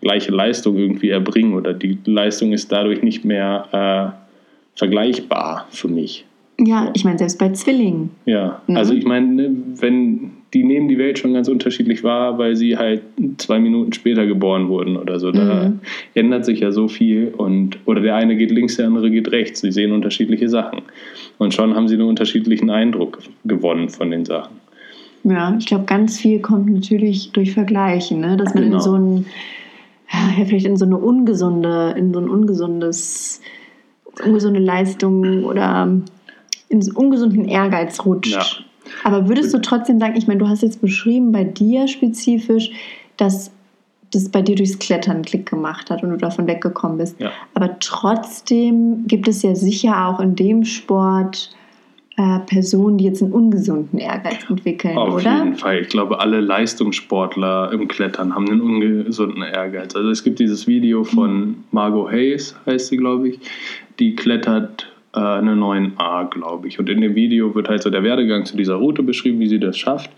gleiche 0.00 0.30
Leistung 0.30 0.76
irgendwie 0.76 1.10
erbringen 1.10 1.54
oder 1.54 1.74
die 1.74 1.98
Leistung 2.04 2.52
ist 2.52 2.70
dadurch 2.70 3.02
nicht 3.02 3.24
mehr 3.24 4.14
äh, 4.14 4.78
vergleichbar 4.78 5.66
für 5.70 5.88
mich. 5.88 6.24
Ja, 6.64 6.90
ich 6.94 7.04
meine, 7.04 7.18
selbst 7.18 7.38
bei 7.38 7.50
Zwillingen. 7.50 8.10
Ja, 8.24 8.62
Mhm. 8.66 8.76
also 8.76 8.94
ich 8.94 9.04
meine, 9.04 9.26
ne, 9.26 9.50
wenn 9.80 10.30
die 10.54 10.64
nehmen 10.64 10.86
die 10.88 10.98
Welt 10.98 11.18
schon 11.18 11.32
ganz 11.32 11.48
unterschiedlich 11.48 12.04
wahr, 12.04 12.36
weil 12.38 12.56
sie 12.56 12.76
halt 12.76 13.00
zwei 13.38 13.58
Minuten 13.58 13.92
später 13.94 14.26
geboren 14.26 14.68
wurden 14.68 14.96
oder 14.96 15.18
so. 15.18 15.32
Da 15.32 15.68
Mhm. 15.70 15.80
ändert 16.14 16.44
sich 16.44 16.60
ja 16.60 16.70
so 16.72 16.88
viel 16.88 17.32
und 17.36 17.78
oder 17.86 18.00
der 18.02 18.16
eine 18.16 18.36
geht 18.36 18.50
links, 18.50 18.76
der 18.76 18.86
andere 18.86 19.10
geht 19.10 19.32
rechts. 19.32 19.62
Sie 19.62 19.72
sehen 19.72 19.92
unterschiedliche 19.92 20.48
Sachen 20.50 20.82
und 21.38 21.54
schon 21.54 21.74
haben 21.74 21.88
sie 21.88 21.94
einen 21.94 22.04
unterschiedlichen 22.06 22.68
Eindruck 22.70 23.18
gewonnen 23.44 23.88
von 23.88 24.10
den 24.10 24.24
Sachen. 24.26 24.56
Ja, 25.24 25.56
ich 25.58 25.66
glaube, 25.66 25.84
ganz 25.86 26.18
viel 26.18 26.40
kommt 26.40 26.68
natürlich 26.70 27.30
durch 27.32 27.52
Vergleichen, 27.52 28.20
ne? 28.20 28.36
dass 28.36 28.54
man 28.54 28.64
Genau. 28.64 28.76
in 28.76 28.82
so 28.82 28.94
ein, 28.94 29.26
ja, 30.12 30.44
vielleicht 30.44 30.66
in 30.66 30.76
so 30.76 30.84
eine 30.84 30.98
ungesunde, 30.98 31.94
in 31.96 32.12
so 32.12 32.20
ein 32.20 32.28
ungesundes, 32.28 33.40
ungesunde 34.22 34.60
Leistung 34.60 35.44
oder 35.44 35.88
in 36.72 36.82
so 36.82 36.92
ungesunden 36.94 37.44
Ehrgeiz 37.44 38.04
rutscht. 38.04 38.32
Ja. 38.32 38.44
Aber 39.04 39.28
würdest 39.28 39.54
du 39.54 39.60
trotzdem 39.60 39.98
sagen, 39.98 40.16
ich 40.16 40.26
meine, 40.26 40.40
du 40.40 40.48
hast 40.48 40.62
jetzt 40.62 40.80
beschrieben 40.80 41.32
bei 41.32 41.44
dir 41.44 41.86
spezifisch, 41.88 42.70
dass 43.16 43.50
das 44.12 44.28
bei 44.28 44.42
dir 44.42 44.56
durchs 44.56 44.78
Klettern 44.78 45.22
Klick 45.22 45.48
gemacht 45.48 45.90
hat 45.90 46.02
und 46.02 46.10
du 46.10 46.16
davon 46.16 46.46
weggekommen 46.46 46.98
bist. 46.98 47.18
Ja. 47.18 47.30
Aber 47.54 47.78
trotzdem 47.80 49.06
gibt 49.06 49.28
es 49.28 49.42
ja 49.42 49.54
sicher 49.54 50.06
auch 50.06 50.20
in 50.20 50.36
dem 50.36 50.64
Sport 50.64 51.54
äh, 52.18 52.40
Personen, 52.40 52.98
die 52.98 53.04
jetzt 53.04 53.22
einen 53.22 53.32
ungesunden 53.32 53.98
Ehrgeiz 53.98 54.44
entwickeln, 54.48 54.98
Auf 54.98 55.14
oder? 55.14 55.44
jeden 55.44 55.56
Fall. 55.56 55.80
Ich 55.80 55.88
glaube, 55.88 56.20
alle 56.20 56.40
Leistungssportler 56.40 57.72
im 57.72 57.88
Klettern 57.88 58.34
haben 58.34 58.50
einen 58.50 58.60
ungesunden 58.60 59.42
Ehrgeiz. 59.42 59.96
Also 59.96 60.10
es 60.10 60.22
gibt 60.22 60.38
dieses 60.38 60.66
Video 60.66 61.04
von 61.04 61.64
Margot 61.70 62.10
Hayes, 62.12 62.54
heißt 62.66 62.88
sie, 62.88 62.98
glaube 62.98 63.30
ich, 63.30 63.40
die 63.98 64.14
klettert 64.14 64.91
äh, 65.14 65.18
eine 65.20 65.52
9a, 65.54 66.30
glaube 66.30 66.68
ich. 66.68 66.78
Und 66.78 66.88
in 66.88 67.00
dem 67.00 67.14
Video 67.14 67.54
wird 67.54 67.68
halt 67.68 67.82
so 67.82 67.90
der 67.90 68.02
Werdegang 68.02 68.44
zu 68.44 68.56
dieser 68.56 68.74
Route 68.74 69.02
beschrieben, 69.02 69.40
wie 69.40 69.48
sie 69.48 69.60
das 69.60 69.76
schafft. 69.78 70.10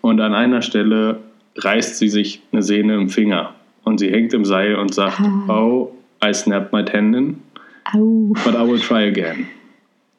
Und 0.00 0.20
an 0.20 0.34
einer 0.34 0.62
Stelle 0.62 1.18
reißt 1.56 1.98
sie 1.98 2.08
sich 2.08 2.42
eine 2.52 2.62
Sehne 2.62 2.94
im 2.94 3.08
Finger. 3.08 3.54
Und 3.84 3.98
sie 3.98 4.10
hängt 4.10 4.34
im 4.34 4.44
Seil 4.44 4.76
und 4.76 4.92
sagt, 4.94 5.20
Ah. 5.20 5.48
oh, 5.60 5.92
I 6.24 6.32
snapped 6.34 6.72
my 6.72 6.84
tendon, 6.84 7.40
Au. 7.94 8.32
but 8.44 8.54
I 8.54 8.66
will 8.66 8.80
try 8.80 9.06
again. 9.08 9.46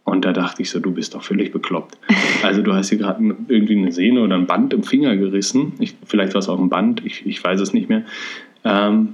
Und 0.03 0.24
da 0.24 0.31
dachte 0.31 0.62
ich 0.62 0.69
so, 0.69 0.79
du 0.79 0.91
bist 0.91 1.15
doch 1.15 1.21
völlig 1.21 1.51
bekloppt. 1.51 1.97
Also 2.41 2.62
du 2.62 2.74
hast 2.74 2.88
hier 2.89 2.97
gerade 2.97 3.21
irgendwie 3.50 3.75
eine 3.77 3.91
Sehne 3.91 4.21
oder 4.21 4.36
ein 4.36 4.45
Band 4.47 4.74
im 4.74 4.83
Finger 4.83 5.17
gerissen. 5.17 5.74
Ich, 5.79 5.95
vielleicht 6.05 6.33
war 6.33 6.39
es 6.39 6.47
auch 6.47 6.59
ein 6.59 6.69
Band, 6.69 7.05
ich, 7.05 7.25
ich 7.25 7.43
weiß 7.43 7.59
es 7.59 7.74
nicht 7.74 7.89
mehr. 7.89 8.03
Ähm, 8.63 9.09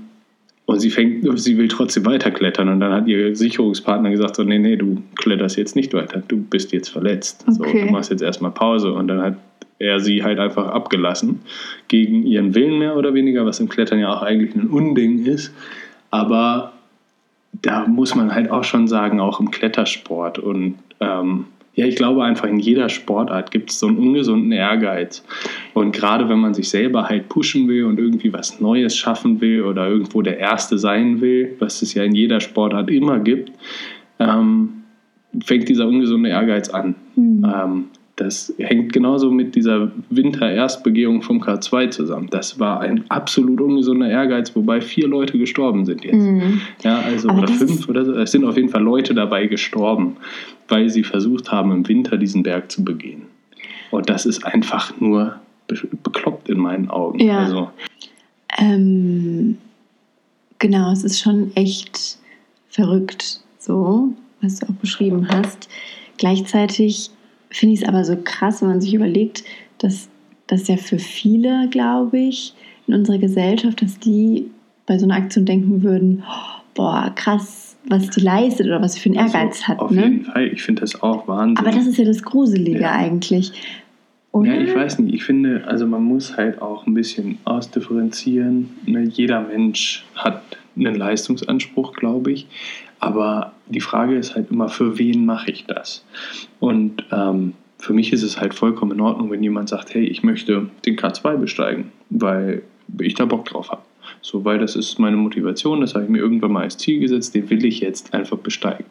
und 0.66 0.80
sie 0.80 0.90
fängt, 0.90 1.40
sie 1.40 1.58
will 1.58 1.68
trotzdem 1.68 2.06
weiterklettern. 2.06 2.70
Und 2.70 2.80
dann 2.80 2.94
hat 2.94 3.08
ihr 3.08 3.36
Sicherungspartner 3.36 4.10
gesagt: 4.12 4.36
so, 4.36 4.44
nee, 4.44 4.60
nee, 4.60 4.76
du 4.78 5.02
kletterst 5.16 5.58
jetzt 5.58 5.76
nicht 5.76 5.94
weiter, 5.94 6.24
du 6.28 6.38
bist 6.38 6.72
jetzt 6.72 6.90
verletzt. 6.90 7.46
So, 7.48 7.64
Okay. 7.64 7.86
du 7.86 7.92
machst 7.92 8.12
jetzt 8.12 8.22
erstmal 8.22 8.52
Pause. 8.52 8.94
Und 8.94 9.08
dann 9.08 9.22
hat 9.22 9.38
er 9.80 10.00
sie 10.00 10.24
halt 10.24 10.40
einfach 10.40 10.68
abgelassen. 10.68 11.42
Gegen 11.90 12.26
ihren 12.26 12.56
Willen 12.56 12.80
mehr 12.80 12.96
oder 12.96 13.14
weniger, 13.14 13.46
was 13.46 13.60
im 13.60 13.68
Klettern 13.68 14.00
ja 14.00 14.14
auch 14.14 14.22
eigentlich 14.22 14.56
ein 14.56 14.68
Unding 14.68 15.26
ist. 15.26 15.54
Aber 16.12 16.74
da 17.62 17.86
muss 17.86 18.16
man 18.16 18.34
halt 18.34 18.50
auch 18.50 18.64
schon 18.64 18.88
sagen, 18.88 19.20
auch 19.20 19.40
im 19.40 19.52
Klettersport 19.52 20.40
und 20.40 20.76
ähm, 21.00 21.46
ja, 21.76 21.88
ich 21.88 21.96
glaube 21.96 22.24
einfach 22.24 22.48
in 22.48 22.60
jeder 22.60 22.88
Sportart 22.88 23.50
gibt 23.50 23.72
es 23.72 23.80
so 23.80 23.88
einen 23.88 23.98
ungesunden 23.98 24.52
Ehrgeiz. 24.52 25.24
Und 25.74 25.92
gerade 25.92 26.30
wenn 26.30 26.40
man 26.40 26.54
sich 26.54 26.70
selber 26.70 27.10
halt 27.10 27.30
pushen 27.30 27.68
will 27.68 27.86
und 27.86 27.98
irgendwie 27.98 28.32
was 28.32 28.60
Neues 28.60 28.96
schaffen 28.96 29.42
will 29.42 29.64
oder 29.64 29.88
irgendwo 29.88 30.22
der 30.22 30.38
Erste 30.38 30.78
sein 30.78 31.20
will, 31.20 31.56
was 31.60 31.82
es 31.82 31.96
ja 31.96 32.04
in 32.04 32.14
jeder 32.14 32.40
Sportart 32.42 32.92
immer 32.92 33.20
gibt, 33.20 33.52
ähm, 34.20 34.84
fängt 35.44 35.68
dieser 35.68 35.88
ungesunde 35.88 36.30
Ehrgeiz 36.30 36.70
an. 36.70 36.94
Hm. 37.16 37.44
Ähm, 37.44 37.86
das 38.24 38.54
hängt 38.58 38.94
genauso 38.94 39.30
mit 39.32 39.56
dieser 39.56 39.92
Winter-Erstbegehung 40.10 41.22
vom 41.22 41.42
K2 41.42 41.90
zusammen. 41.90 42.28
Das 42.30 42.60
war 42.60 42.80
ein 42.80 43.04
absolut 43.10 43.60
ungesunder 43.62 44.10
Ehrgeiz, 44.10 44.56
wobei 44.56 44.82
vier 44.82 45.08
Leute 45.08 45.38
gestorben 45.38 45.86
sind 45.86 46.04
jetzt. 46.04 46.16
Mhm. 46.16 46.62
Ja, 46.84 47.00
also 47.00 47.30
Aber 47.30 47.40
oder 47.40 47.48
fünf 47.50 47.88
oder 47.90 48.06
so. 48.06 48.14
Es 48.14 48.32
sind 48.32 48.46
auf 48.46 48.56
jeden 48.56 48.70
Fall 48.70 48.82
Leute 48.82 49.14
dabei 49.14 49.48
gestorben, 49.48 50.18
weil 50.68 50.90
sie 50.90 51.04
versucht 51.04 51.52
haben, 51.52 51.72
im 51.72 51.88
Winter 51.88 52.18
diesen 52.18 52.44
Berg 52.44 52.72
zu 52.72 52.84
begehen. 52.84 53.24
Und 53.92 54.10
das 54.10 54.26
ist 54.26 54.44
einfach 54.46 55.00
nur 55.00 55.36
be 55.68 55.76
bekloppt 56.04 56.50
in 56.50 56.58
meinen 56.58 56.90
Augen. 56.90 57.20
Ja. 57.20 57.40
Also, 57.40 57.70
Ähm, 58.58 59.58
genau, 60.60 60.92
es 60.92 61.04
ist 61.04 61.20
schon 61.20 61.52
echt 61.56 62.18
verrückt, 62.70 63.42
so, 63.60 64.14
was 64.42 64.60
du 64.60 64.68
auch 64.68 64.76
beschrieben 64.76 65.28
hast. 65.30 65.70
Gleichzeitig 66.18 67.12
finde 67.58 67.76
ich 67.76 67.82
es 67.82 67.88
aber 67.88 68.04
so 68.04 68.18
krass, 68.24 68.62
wenn 68.62 68.70
man 68.70 68.82
sich 68.82 68.94
überlegt, 68.94 69.44
dass 69.80 70.10
das 70.48 70.68
ja 70.68 70.78
für 70.78 71.00
viele, 71.00 71.68
glaube 71.70 72.18
ich, 72.20 72.54
in 72.88 72.94
unserer 72.96 73.18
Gesellschaft, 73.18 73.82
dass 73.82 73.98
die 74.00 74.46
bei 74.86 74.98
so 74.98 75.06
einer 75.06 75.16
Aktion 75.16 75.46
denken 75.46 75.84
würden, 75.84 76.24
oh, 76.28 76.62
boah, 76.76 77.12
krass, 77.16 77.76
was 77.88 78.10
die 78.10 78.22
leistet 78.22 78.68
oder 78.68 78.82
was 78.82 78.94
sie 78.94 79.00
für 79.00 79.10
einen 79.10 79.20
Ehrgeiz 79.20 79.62
also 79.62 79.68
hat. 79.68 79.80
Auf 79.80 79.92
Ne? 79.92 80.02
jeden 80.04 80.26
Fall. 80.26 80.48
Ich 80.48 80.64
finde 80.64 80.82
das 80.82 81.02
auch 81.02 81.28
Wahnsinn. 81.28 81.58
Aber 81.66 81.72
das 81.76 81.88
ist 81.88 81.98
ja 81.98 82.06
das 82.06 82.22
Gruselige 82.24 82.82
Ja. 82.82 82.92
eigentlich. 82.92 83.52
Oder? 84.32 84.56
Ja, 84.56 84.62
ich 84.62 84.76
weiß 84.76 85.00
nicht. 85.00 85.14
Ich 85.14 85.24
finde, 85.24 85.64
also 85.68 85.86
man 85.86 86.02
muss 86.04 86.36
halt 86.38 86.62
auch 86.62 86.88
ein 86.88 86.94
bisschen 86.96 87.38
ausdifferenzieren. 87.46 88.70
Ne, 88.86 89.04
Jeder 89.04 89.42
Mensch 89.42 90.06
hat 90.16 90.42
einen 90.76 90.96
Leistungsanspruch, 90.96 91.94
glaube 91.94 92.32
ich. 92.32 92.48
Aber 93.04 93.52
die 93.68 93.82
Frage 93.82 94.16
ist 94.16 94.34
halt 94.34 94.50
immer, 94.50 94.70
für 94.70 94.98
wen 94.98 95.26
mache 95.26 95.52
ich 95.52 95.66
das? 95.66 96.06
Und 96.62 97.04
ähm, 97.12 97.54
für 97.78 97.92
mich 97.92 98.14
ist 98.14 98.24
es 98.24 98.40
halt 98.40 98.54
vollkommen 98.54 98.94
in 98.94 99.02
Ordnung, 99.02 99.30
wenn 99.30 99.44
jemand 99.44 99.68
sagt, 99.68 99.94
hey, 99.94 100.06
ich 100.06 100.24
möchte 100.24 100.70
den 100.86 100.96
K2 100.96 101.36
besteigen, 101.36 101.92
weil 102.10 102.62
ich 103.02 103.14
da 103.16 103.26
Bock 103.26 103.44
drauf 103.44 103.72
habe. 103.72 103.82
So, 104.22 104.46
weil 104.46 104.58
das 104.58 104.78
ist 104.78 105.00
meine 105.00 105.18
Motivation, 105.18 105.82
das 105.82 105.96
habe 105.96 106.06
ich 106.06 106.10
mir 106.10 106.20
irgendwann 106.20 106.54
mal 106.54 106.64
als 106.64 106.78
Ziel 106.78 107.02
gesetzt, 107.02 107.36
den 107.36 107.50
will 107.50 107.66
ich 107.66 107.82
jetzt 107.82 108.14
einfach 108.14 108.38
besteigen. 108.38 108.86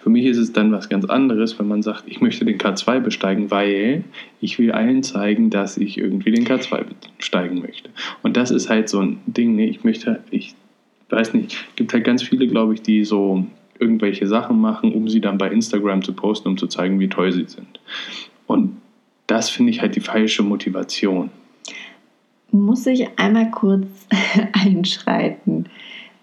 Für 0.00 0.10
mich 0.10 0.24
ist 0.24 0.38
es 0.38 0.52
dann 0.52 0.72
was 0.72 0.88
ganz 0.88 1.04
anderes, 1.04 1.56
wenn 1.60 1.68
man 1.68 1.82
sagt, 1.82 2.02
ich 2.08 2.20
möchte 2.20 2.44
den 2.44 2.58
K2 2.58 2.98
besteigen, 2.98 3.52
weil 3.52 4.02
ich 4.40 4.58
will 4.58 4.72
allen 4.72 5.04
zeigen, 5.04 5.50
dass 5.50 5.76
ich 5.76 5.98
irgendwie 5.98 6.32
den 6.32 6.44
K2 6.44 6.82
besteigen 7.16 7.60
möchte. 7.60 7.90
Und 8.24 8.36
das 8.36 8.50
ist 8.50 8.68
halt 8.68 8.88
so 8.88 8.98
ein 8.98 9.20
Ding, 9.26 9.54
ne? 9.54 9.68
ich 9.68 9.84
möchte, 9.84 10.18
ich 10.32 10.56
weiß 11.12 11.34
nicht, 11.34 11.76
gibt 11.76 11.92
halt 11.92 12.04
ganz 12.04 12.22
viele, 12.22 12.46
glaube 12.46 12.74
ich, 12.74 12.82
die 12.82 13.04
so 13.04 13.44
irgendwelche 13.78 14.26
Sachen 14.26 14.60
machen, 14.60 14.92
um 14.92 15.08
sie 15.08 15.20
dann 15.20 15.38
bei 15.38 15.50
Instagram 15.50 16.02
zu 16.02 16.12
posten, 16.12 16.48
um 16.48 16.56
zu 16.56 16.66
zeigen, 16.66 17.00
wie 17.00 17.08
toll 17.08 17.32
sie 17.32 17.46
sind. 17.46 17.80
Und 18.46 18.76
das 19.26 19.50
finde 19.50 19.70
ich 19.70 19.80
halt 19.80 19.96
die 19.96 20.00
falsche 20.00 20.42
Motivation. 20.42 21.30
muss 22.50 22.86
ich 22.86 23.06
einmal 23.18 23.50
kurz 23.50 23.86
einschreiten, 24.52 25.66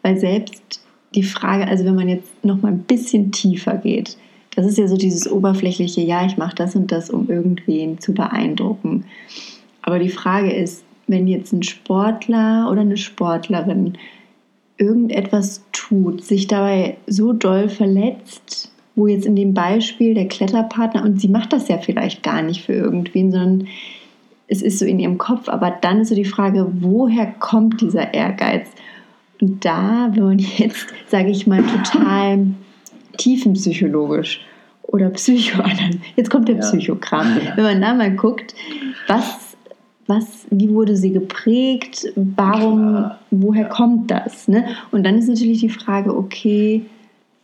weil 0.01 0.17
selbst 0.17 0.81
die 1.15 1.23
Frage, 1.23 1.67
also 1.67 1.85
wenn 1.85 1.95
man 1.95 2.07
jetzt 2.07 2.45
noch 2.45 2.61
mal 2.61 2.71
ein 2.71 2.83
bisschen 2.83 3.31
tiefer 3.31 3.77
geht, 3.77 4.17
das 4.55 4.65
ist 4.65 4.77
ja 4.77 4.87
so 4.87 4.97
dieses 4.97 5.31
oberflächliche, 5.31 6.01
ja, 6.01 6.25
ich 6.25 6.37
mache 6.37 6.55
das 6.55 6.75
und 6.75 6.91
das, 6.91 7.09
um 7.09 7.29
irgendwen 7.29 7.99
zu 7.99 8.13
beeindrucken. 8.13 9.05
Aber 9.81 9.99
die 9.99 10.09
Frage 10.09 10.51
ist, 10.51 10.83
wenn 11.07 11.27
jetzt 11.27 11.53
ein 11.53 11.63
Sportler 11.63 12.69
oder 12.71 12.81
eine 12.81 12.97
Sportlerin 12.97 13.97
irgendetwas 14.79 15.63
tut, 15.71 16.23
sich 16.23 16.47
dabei 16.47 16.97
so 17.05 17.33
doll 17.33 17.69
verletzt, 17.69 18.71
wo 18.95 19.07
jetzt 19.07 19.25
in 19.25 19.35
dem 19.35 19.53
Beispiel 19.53 20.13
der 20.13 20.27
Kletterpartner, 20.27 21.03
und 21.03 21.21
sie 21.21 21.27
macht 21.27 21.53
das 21.53 21.67
ja 21.67 21.77
vielleicht 21.77 22.23
gar 22.23 22.41
nicht 22.41 22.65
für 22.65 22.73
irgendwen, 22.73 23.31
sondern 23.31 23.67
es 24.47 24.61
ist 24.61 24.79
so 24.79 24.85
in 24.85 24.99
ihrem 24.99 25.17
Kopf, 25.17 25.47
aber 25.47 25.69
dann 25.81 26.01
ist 26.01 26.09
so 26.09 26.15
die 26.15 26.25
Frage, 26.25 26.67
woher 26.79 27.27
kommt 27.27 27.81
dieser 27.81 28.13
Ehrgeiz? 28.13 28.67
Und 29.39 29.63
da, 29.63 30.09
wenn 30.13 30.23
man 30.23 30.39
jetzt, 30.39 30.87
sage 31.07 31.29
ich 31.29 31.45
mal, 31.45 31.63
total 31.63 32.47
tiefenpsychologisch 33.17 34.41
oder 34.83 35.09
Psychoanalyse, 35.11 35.99
jetzt 36.15 36.29
kommt 36.29 36.47
der 36.47 36.55
Ja. 36.55 36.61
Psychokram, 36.61 37.37
wenn 37.55 37.63
man 37.63 37.81
da 37.81 37.93
mal 37.93 38.11
guckt, 38.11 38.55
was, 39.07 39.48
was, 40.09 40.47
wie 40.49 40.69
wurde 40.69 40.97
sie 40.97 41.11
geprägt, 41.11 42.11
warum, 42.15 42.79
Klar. 42.79 43.19
woher 43.31 43.65
kommt 43.65 44.11
das? 44.11 44.47
Ne? 44.47 44.65
Und 44.91 45.05
dann 45.05 45.17
ist 45.17 45.29
natürlich 45.29 45.59
die 45.59 45.69
Frage, 45.69 46.15
okay, 46.15 46.81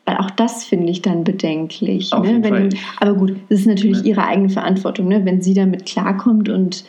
weil 0.05 0.17
auch 0.17 0.31
das 0.31 0.65
finde 0.65 0.91
ich 0.91 1.01
dann 1.01 1.23
bedenklich. 1.23 2.11
Ne? 2.11 2.39
Wenn, 2.41 2.75
aber 2.99 3.13
gut, 3.13 3.35
das 3.49 3.61
ist 3.61 3.67
natürlich 3.67 4.03
Ne? 4.03 4.09
ihre 4.09 4.25
eigene 4.25 4.49
Verantwortung, 4.49 5.07
ne? 5.07 5.25
wenn 5.25 5.41
sie 5.41 5.53
damit 5.53 5.85
klarkommt 5.85 6.49
und 6.49 6.83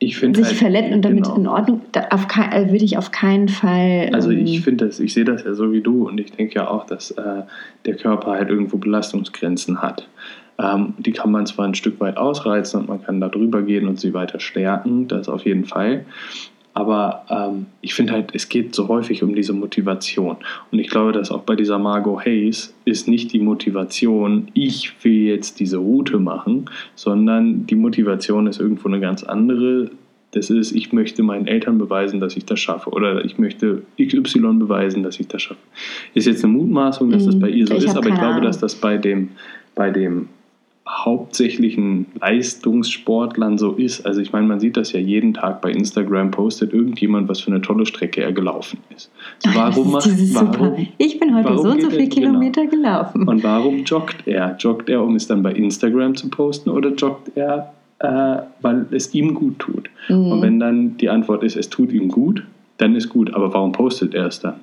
sich 0.00 0.22
halt, 0.22 0.46
verletzt 0.46 0.92
und 0.92 1.02
damit 1.04 1.24
genau. 1.24 1.36
in 1.36 1.46
Ordnung, 1.46 1.80
da 1.92 2.08
auf 2.10 2.26
also 2.36 2.70
würde 2.70 2.84
ich 2.84 2.98
auf 2.98 3.10
keinen 3.12 3.48
Fall. 3.48 4.10
Also 4.12 4.30
ähm, 4.30 4.44
ich 4.44 4.60
finde 4.60 4.86
das, 4.86 5.00
ich 5.00 5.14
sehe 5.14 5.24
das 5.24 5.44
ja 5.44 5.54
so 5.54 5.72
wie 5.72 5.80
du 5.80 6.06
und 6.06 6.20
ich 6.20 6.32
denke 6.32 6.56
ja 6.56 6.68
auch, 6.68 6.86
dass 6.86 7.12
äh, 7.12 7.42
der 7.86 7.96
Körper 7.96 8.32
halt 8.32 8.50
irgendwo 8.50 8.76
Belastungsgrenzen 8.76 9.80
hat. 9.80 10.06
Ähm, 10.58 10.94
die 10.98 11.12
kann 11.12 11.30
man 11.30 11.46
zwar 11.46 11.66
ein 11.66 11.74
Stück 11.74 12.00
weit 12.00 12.16
ausreizen 12.16 12.80
und 12.80 12.88
man 12.88 13.02
kann 13.02 13.20
da 13.20 13.28
drüber 13.28 13.62
gehen 13.62 13.88
und 13.88 14.00
sie 14.00 14.14
weiter 14.14 14.40
stärken, 14.40 15.08
das 15.08 15.28
auf 15.28 15.44
jeden 15.44 15.64
Fall. 15.66 16.06
Aber 16.72 17.24
ähm, 17.30 17.66
ich 17.80 17.94
finde 17.94 18.12
halt, 18.12 18.34
es 18.34 18.50
geht 18.50 18.74
so 18.74 18.88
häufig 18.88 19.22
um 19.22 19.34
diese 19.34 19.54
Motivation. 19.54 20.36
Und 20.70 20.78
ich 20.78 20.88
glaube, 20.88 21.12
dass 21.12 21.30
auch 21.30 21.40
bei 21.40 21.56
dieser 21.56 21.78
Margot 21.78 22.22
Hayes 22.26 22.74
ist 22.84 23.08
nicht 23.08 23.32
die 23.32 23.38
Motivation, 23.38 24.48
ich 24.52 24.92
will 25.02 25.24
jetzt 25.24 25.58
diese 25.58 25.78
Route 25.78 26.18
machen, 26.18 26.66
sondern 26.94 27.66
die 27.66 27.76
Motivation 27.76 28.46
ist 28.46 28.60
irgendwo 28.60 28.88
eine 28.88 29.00
ganz 29.00 29.24
andere. 29.24 29.90
Das 30.32 30.50
ist, 30.50 30.72
ich 30.72 30.92
möchte 30.92 31.22
meinen 31.22 31.46
Eltern 31.46 31.78
beweisen, 31.78 32.20
dass 32.20 32.36
ich 32.36 32.44
das 32.44 32.60
schaffe. 32.60 32.90
Oder 32.90 33.24
ich 33.24 33.38
möchte 33.38 33.80
XY 33.98 34.58
beweisen, 34.58 35.02
dass 35.02 35.18
ich 35.18 35.28
das 35.28 35.40
schaffe. 35.40 35.60
Ist 36.12 36.26
jetzt 36.26 36.44
eine 36.44 36.52
Mutmaßung, 36.52 37.08
dass 37.10 37.24
das 37.24 37.36
Mhm. 37.36 37.40
bei 37.40 37.48
ihr 37.48 37.66
so 37.66 37.74
Ich 37.74 37.84
ist, 37.84 37.96
aber 37.96 38.10
ich 38.10 38.16
glaube, 38.16 38.42
dass 38.42 38.58
das 38.58 38.74
bei 38.74 38.98
dem, 38.98 39.30
bei 39.74 39.90
dem 39.90 40.28
hauptsächlichen 40.88 42.06
Leistungssportlern 42.20 43.58
so 43.58 43.72
ist. 43.72 44.06
Also 44.06 44.20
ich 44.20 44.32
meine, 44.32 44.46
man 44.46 44.60
sieht 44.60 44.76
das 44.76 44.92
ja 44.92 45.00
jeden 45.00 45.34
Tag 45.34 45.60
bei 45.60 45.72
Instagram, 45.72 46.30
postet 46.30 46.72
irgendjemand, 46.72 47.28
was 47.28 47.40
für 47.40 47.50
eine 47.50 47.60
tolle 47.60 47.86
Strecke 47.86 48.22
er 48.22 48.32
gelaufen 48.32 48.78
ist. 48.94 49.10
So, 49.40 49.50
warum 49.54 49.90
macht, 49.90 50.08
warum, 50.34 50.86
Ich 50.98 51.18
bin 51.18 51.34
heute 51.34 51.58
so 51.58 51.70
und 51.70 51.82
so 51.82 51.90
viele 51.90 52.06
genau. 52.08 52.14
Kilometer 52.14 52.66
gelaufen. 52.66 53.26
und 53.26 53.42
warum 53.42 53.82
joggt 53.82 54.26
er? 54.26 54.56
Joggt 54.58 54.88
er, 54.88 55.02
um 55.02 55.16
es 55.16 55.26
dann 55.26 55.42
bei 55.42 55.52
Instagram 55.52 56.14
zu 56.14 56.30
posten 56.30 56.70
oder 56.70 56.90
joggt 56.90 57.32
er, 57.34 57.72
äh, 57.98 58.42
weil 58.62 58.86
es 58.92 59.12
ihm 59.12 59.34
gut 59.34 59.58
tut? 59.58 59.90
Mhm. 60.08 60.32
Und 60.32 60.42
wenn 60.42 60.60
dann 60.60 60.96
die 60.98 61.08
Antwort 61.08 61.42
ist, 61.42 61.56
es 61.56 61.68
tut 61.68 61.90
ihm 61.90 62.08
gut, 62.08 62.44
dann 62.78 62.94
ist 62.94 63.08
gut. 63.08 63.34
Aber 63.34 63.52
warum 63.52 63.72
postet 63.72 64.14
er 64.14 64.26
es 64.26 64.38
dann? 64.38 64.54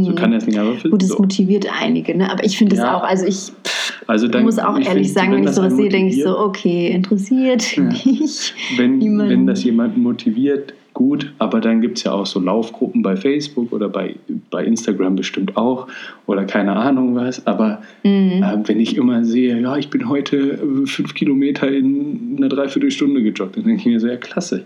Mhm. 0.00 0.04
So 0.04 0.14
kann 0.14 0.32
er 0.32 0.38
es 0.38 0.46
nicht 0.46 0.58
einfach 0.58 0.82
Gut, 0.90 1.02
es 1.02 1.08
so. 1.08 1.18
motiviert 1.18 1.66
einige, 1.80 2.16
ne? 2.16 2.30
aber 2.30 2.44
ich 2.44 2.56
finde 2.58 2.74
es 2.76 2.80
Ja. 2.82 2.96
auch, 2.96 3.02
also 3.02 3.26
ich 3.26 3.36
pff, 3.64 4.02
Also 4.06 4.28
dann, 4.28 4.44
muss 4.44 4.58
auch 4.58 4.78
ich 4.78 4.86
ehrlich 4.86 5.08
find, 5.08 5.18
sagen, 5.18 5.32
wenn 5.32 5.38
ich 5.40 5.46
das 5.46 5.56
sowas 5.56 5.76
sehe, 5.76 5.88
denke 5.88 6.14
ich 6.14 6.22
so, 6.22 6.38
okay, 6.38 6.88
interessiert 6.88 7.76
Ja. 7.76 7.82
nicht. 7.84 8.54
wenn, 8.76 9.18
wenn 9.18 9.46
das 9.46 9.64
jemanden 9.64 10.02
motiviert, 10.02 10.74
gut, 10.94 11.32
aber 11.38 11.60
dann 11.62 11.80
gibt 11.80 11.96
es 11.98 12.04
ja 12.04 12.12
auch 12.12 12.26
so 12.26 12.38
Laufgruppen 12.38 13.00
bei 13.02 13.16
Facebook 13.16 13.72
oder 13.72 13.88
bei, 13.88 14.14
bei 14.50 14.62
Instagram 14.64 15.16
bestimmt 15.16 15.56
auch 15.56 15.86
oder 16.26 16.44
keine 16.44 16.76
Ahnung 16.76 17.14
was. 17.14 17.46
Aber 17.46 17.80
Mhm. 18.02 18.42
äh, 18.42 18.58
wenn 18.68 18.78
ich 18.78 18.96
immer 18.98 19.24
sehe, 19.24 19.58
ja, 19.60 19.76
ich 19.78 19.88
bin 19.88 20.08
heute 20.10 20.36
äh, 20.36 20.86
fünf 20.86 21.14
Kilometer 21.14 21.66
in 21.72 22.34
einer 22.36 22.48
Dreiviertelstunde 22.50 23.22
gejoggt, 23.22 23.56
dann 23.56 23.64
denke 23.64 23.80
ich 23.80 23.86
mir 23.86 24.00
so, 24.00 24.06
ja, 24.08 24.16
klasse. 24.16 24.64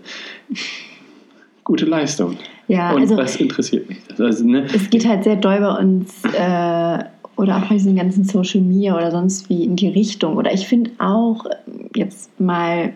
Gute 1.63 1.85
Leistung. 1.85 2.35
Ja, 2.67 2.93
Und 2.93 3.01
also 3.01 3.17
was 3.17 3.35
interessiert 3.37 3.87
mich 3.87 3.99
das? 4.07 4.19
Also, 4.19 4.45
ne, 4.45 4.65
es 4.73 4.89
geht 4.89 5.07
halt 5.07 5.23
sehr 5.23 5.37
doll 5.37 5.59
bei 5.59 5.79
uns 5.79 6.23
äh, 6.25 7.03
oder 7.37 7.57
auch 7.57 7.67
bei 7.67 7.75
diesen 7.75 7.95
ganzen 7.95 8.23
Social 8.25 8.61
Media 8.61 8.95
oder 8.95 9.11
sonst 9.11 9.49
wie 9.49 9.63
in 9.63 9.75
die 9.75 9.87
Richtung. 9.87 10.35
Oder 10.35 10.53
ich 10.53 10.67
finde 10.67 10.91
auch 10.99 11.45
äh, 11.45 11.55
jetzt 11.95 12.39
mal, 12.39 12.93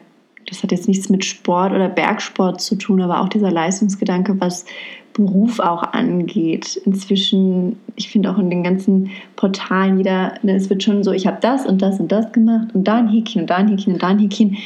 das 0.47 0.63
hat 0.63 0.71
jetzt 0.71 0.87
nichts 0.87 1.09
mit 1.09 1.23
Sport 1.23 1.71
oder 1.71 1.87
Bergsport 1.87 2.59
zu 2.59 2.75
tun, 2.75 3.01
aber 3.01 3.21
auch 3.21 3.29
dieser 3.29 3.51
Leistungsgedanke, 3.51 4.35
was 4.39 4.65
Beruf 5.13 5.59
auch 5.59 5.83
angeht. 5.93 6.75
Inzwischen, 6.85 7.77
ich 7.95 8.09
finde 8.09 8.31
auch 8.31 8.37
in 8.37 8.49
den 8.49 8.63
ganzen 8.63 9.11
Portalen, 9.35 9.97
jeder, 9.97 10.33
ne, 10.41 10.55
es 10.55 10.69
wird 10.69 10.83
schon 10.83 11.03
so, 11.03 11.11
ich 11.11 11.27
habe 11.27 11.37
das 11.41 11.65
und 11.65 11.81
das 11.81 11.99
und 11.99 12.11
das 12.11 12.31
gemacht 12.33 12.69
und 12.73 12.85
da 12.85 12.97
ein 12.97 13.07
Häkchen 13.07 13.41
und 13.41 13.49
da 13.49 13.57
ein 13.57 13.69
Häkchen 13.69 13.93
und 13.93 14.03
da 14.03 14.07
ein 14.07 14.19
Häkchen. 14.19 14.57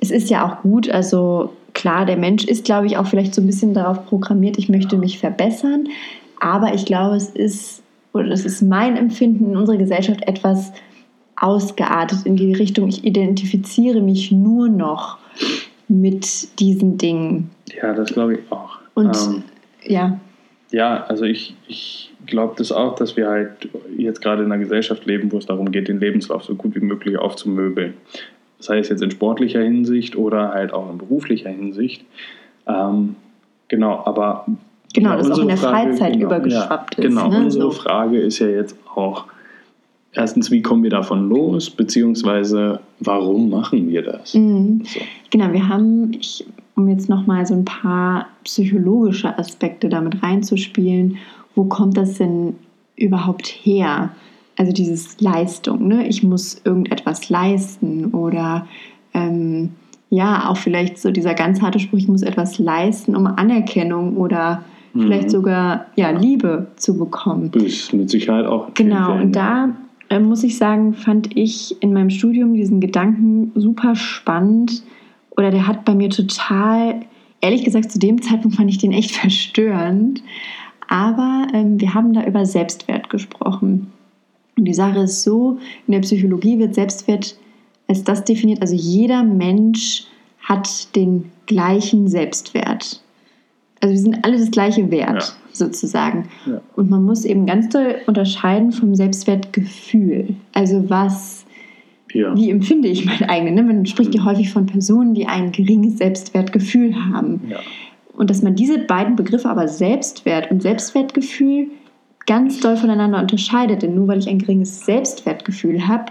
Es 0.00 0.10
ist 0.10 0.30
ja 0.30 0.46
auch 0.46 0.62
gut, 0.62 0.90
also 0.90 1.50
klar, 1.74 2.06
der 2.06 2.16
Mensch 2.16 2.44
ist, 2.44 2.64
glaube 2.64 2.86
ich, 2.86 2.96
auch 2.96 3.06
vielleicht 3.06 3.34
so 3.34 3.40
ein 3.40 3.46
bisschen 3.46 3.74
darauf 3.74 4.06
programmiert, 4.06 4.58
ich 4.58 4.68
möchte 4.68 4.96
mich 4.96 5.18
verbessern. 5.18 5.88
Aber 6.40 6.74
ich 6.74 6.86
glaube, 6.86 7.16
es 7.16 7.30
ist, 7.30 7.82
oder 8.12 8.28
das 8.28 8.44
ist 8.44 8.62
mein 8.62 8.96
Empfinden 8.96 9.50
in 9.50 9.56
unserer 9.56 9.76
Gesellschaft 9.76 10.26
etwas 10.26 10.72
ausgeartet 11.36 12.26
in 12.26 12.36
die 12.36 12.52
Richtung, 12.52 12.88
ich 12.88 13.04
identifiziere 13.04 14.00
mich 14.00 14.30
nur 14.30 14.68
noch 14.68 15.18
mit 15.88 16.60
diesen 16.60 16.98
Dingen. 16.98 17.50
ja, 17.82 17.92
das 17.94 18.12
glaube 18.12 18.34
ich 18.34 18.40
auch. 18.50 18.78
Und 18.94 19.16
Ähm, 19.16 19.42
ja, 19.84 20.20
Ja, 20.70 21.04
also 21.04 21.24
ich, 21.24 21.56
ich 21.66 22.12
glaube 22.26 22.54
das 22.58 22.70
auch, 22.70 22.94
dass 22.94 23.16
wir 23.16 23.28
halt 23.28 23.68
jetzt 23.96 24.20
gerade 24.20 24.44
in 24.44 24.52
einer 24.52 24.62
Gesellschaft 24.62 25.06
leben, 25.06 25.32
wo 25.32 25.38
es 25.38 25.46
darum 25.46 25.72
geht, 25.72 25.88
den 25.88 25.98
Lebenslauf 25.98 26.44
so 26.44 26.54
gut 26.54 26.74
wie 26.74 26.80
möglich 26.80 27.18
aufzumöbeln. 27.18 27.94
Sei 28.60 28.78
es 28.78 28.88
jetzt 28.88 29.02
in 29.02 29.10
sportlicher 29.10 29.60
Hinsicht 29.60 30.16
oder 30.16 30.50
halt 30.50 30.72
auch 30.72 30.90
in 30.90 30.98
beruflicher 30.98 31.50
Hinsicht. 31.50 32.04
Ähm, 32.66 33.16
genau, 33.68 34.02
aber 34.04 34.46
Genau, 34.92 35.16
das 35.16 35.30
auch 35.30 35.38
in 35.38 35.48
der 35.48 35.56
Freizeit 35.56 36.14
genau, 36.14 36.26
übergeschwappt 36.26 36.98
ja, 36.98 37.04
ist, 37.04 37.08
Genau, 37.08 37.28
ne, 37.28 37.44
unsere 37.44 37.64
so. 37.64 37.70
Frage 37.70 38.18
ist 38.18 38.38
ja 38.40 38.48
jetzt 38.48 38.76
auch, 38.94 39.26
erstens, 40.12 40.50
wie 40.50 40.62
kommen 40.62 40.82
wir 40.82 40.90
davon 40.90 41.28
los, 41.28 41.70
beziehungsweise 41.70 42.80
warum 42.98 43.50
machen 43.50 43.88
wir 43.88 44.02
das? 44.02 44.34
Mhm. 44.34 44.82
So. 44.84 45.00
Genau, 45.30 45.52
wir 45.52 45.68
haben, 45.68 46.12
ich, 46.12 46.44
um 46.74 46.88
jetzt 46.88 47.08
nochmal 47.08 47.46
so 47.46 47.54
ein 47.54 47.64
paar 47.64 48.26
psychologische 48.44 49.38
Aspekte 49.38 49.88
damit 49.88 50.22
reinzuspielen, 50.22 51.18
wo 51.54 51.64
kommt 51.64 51.96
das 51.96 52.14
denn 52.18 52.56
überhaupt 52.96 53.46
her? 53.46 54.10
Also 54.56 54.72
dieses 54.72 55.20
Leistung, 55.20 55.88
ne? 55.88 56.06
ich 56.06 56.22
muss 56.22 56.60
irgendetwas 56.64 57.28
leisten 57.30 58.06
oder 58.12 58.66
ähm, 59.14 59.70
ja, 60.10 60.48
auch 60.48 60.56
vielleicht 60.56 60.98
so 60.98 61.10
dieser 61.10 61.34
ganz 61.34 61.62
harte 61.62 61.78
Spruch, 61.78 61.98
ich 61.98 62.08
muss 62.08 62.22
etwas 62.22 62.58
leisten, 62.58 63.16
um 63.16 63.26
Anerkennung 63.26 64.16
oder 64.16 64.62
Mhm. 64.92 65.00
vielleicht 65.02 65.30
sogar 65.30 65.86
ja, 65.96 66.10
Liebe 66.10 66.68
zu 66.76 66.96
bekommen. 66.96 67.50
Ist 67.54 67.92
mit 67.92 68.10
Sicherheit 68.10 68.46
auch. 68.46 68.72
Genau, 68.74 69.14
und 69.14 69.32
da 69.36 69.70
äh, 70.08 70.18
muss 70.18 70.42
ich 70.42 70.56
sagen, 70.58 70.94
fand 70.94 71.36
ich 71.36 71.80
in 71.82 71.92
meinem 71.92 72.10
Studium 72.10 72.54
diesen 72.54 72.80
Gedanken 72.80 73.52
super 73.54 73.94
spannend 73.94 74.82
oder 75.36 75.50
der 75.50 75.66
hat 75.66 75.84
bei 75.84 75.94
mir 75.94 76.10
total, 76.10 77.00
ehrlich 77.40 77.64
gesagt, 77.64 77.92
zu 77.92 77.98
dem 77.98 78.20
Zeitpunkt 78.20 78.56
fand 78.56 78.70
ich 78.70 78.78
den 78.78 78.92
echt 78.92 79.12
verstörend. 79.12 80.22
Aber 80.88 81.46
ähm, 81.54 81.80
wir 81.80 81.94
haben 81.94 82.12
da 82.12 82.24
über 82.24 82.44
Selbstwert 82.44 83.10
gesprochen. 83.10 83.92
Und 84.60 84.66
die 84.66 84.74
Sache 84.74 85.00
ist 85.00 85.22
so, 85.22 85.58
in 85.86 85.92
der 85.92 86.00
Psychologie 86.00 86.58
wird 86.58 86.74
Selbstwert 86.74 87.34
als 87.88 88.04
das 88.04 88.24
definiert, 88.24 88.60
also 88.60 88.74
jeder 88.76 89.24
Mensch 89.24 90.04
hat 90.42 90.94
den 90.94 91.24
gleichen 91.46 92.06
Selbstwert. 92.06 93.02
Also 93.80 93.92
wir 93.94 93.98
sind 93.98 94.24
alle 94.24 94.38
das 94.38 94.50
gleiche 94.50 94.90
Wert, 94.92 95.22
Ja. 95.22 95.24
sozusagen. 95.52 96.28
Ja. 96.46 96.60
Und 96.76 96.88
man 96.90 97.02
muss 97.04 97.24
eben 97.24 97.46
ganz 97.46 97.70
doll 97.70 97.96
unterscheiden 98.06 98.70
vom 98.72 98.94
Selbstwertgefühl. 98.94 100.36
Also 100.52 100.88
was, 100.88 101.44
Ja. 102.12 102.36
wie 102.36 102.50
empfinde 102.50 102.88
ich 102.88 103.06
mein 103.06 103.24
eigenes? 103.28 103.54
Ne? 103.54 103.62
Man 103.62 103.86
spricht 103.86 104.14
ja 104.14 104.24
häufig 104.24 104.50
von 104.50 104.66
Personen, 104.66 105.14
die 105.14 105.26
ein 105.26 105.50
geringes 105.50 105.98
Selbstwertgefühl 105.98 106.94
haben. 107.12 107.40
Und 108.16 108.28
dass 108.30 108.42
man 108.42 108.54
diese 108.54 108.78
beiden 108.78 109.16
Begriffe 109.16 109.48
aber 109.48 109.66
Selbstwert 109.66 110.50
und 110.50 110.62
Selbstwertgefühl 110.62 111.68
ganz 112.26 112.60
doll 112.60 112.76
voneinander 112.76 113.20
unterscheidet. 113.20 113.82
Denn 113.82 113.94
nur 113.94 114.08
weil 114.08 114.18
ich 114.18 114.28
ein 114.28 114.38
geringes 114.38 114.84
Selbstwertgefühl 114.84 115.86
habe, 115.86 116.06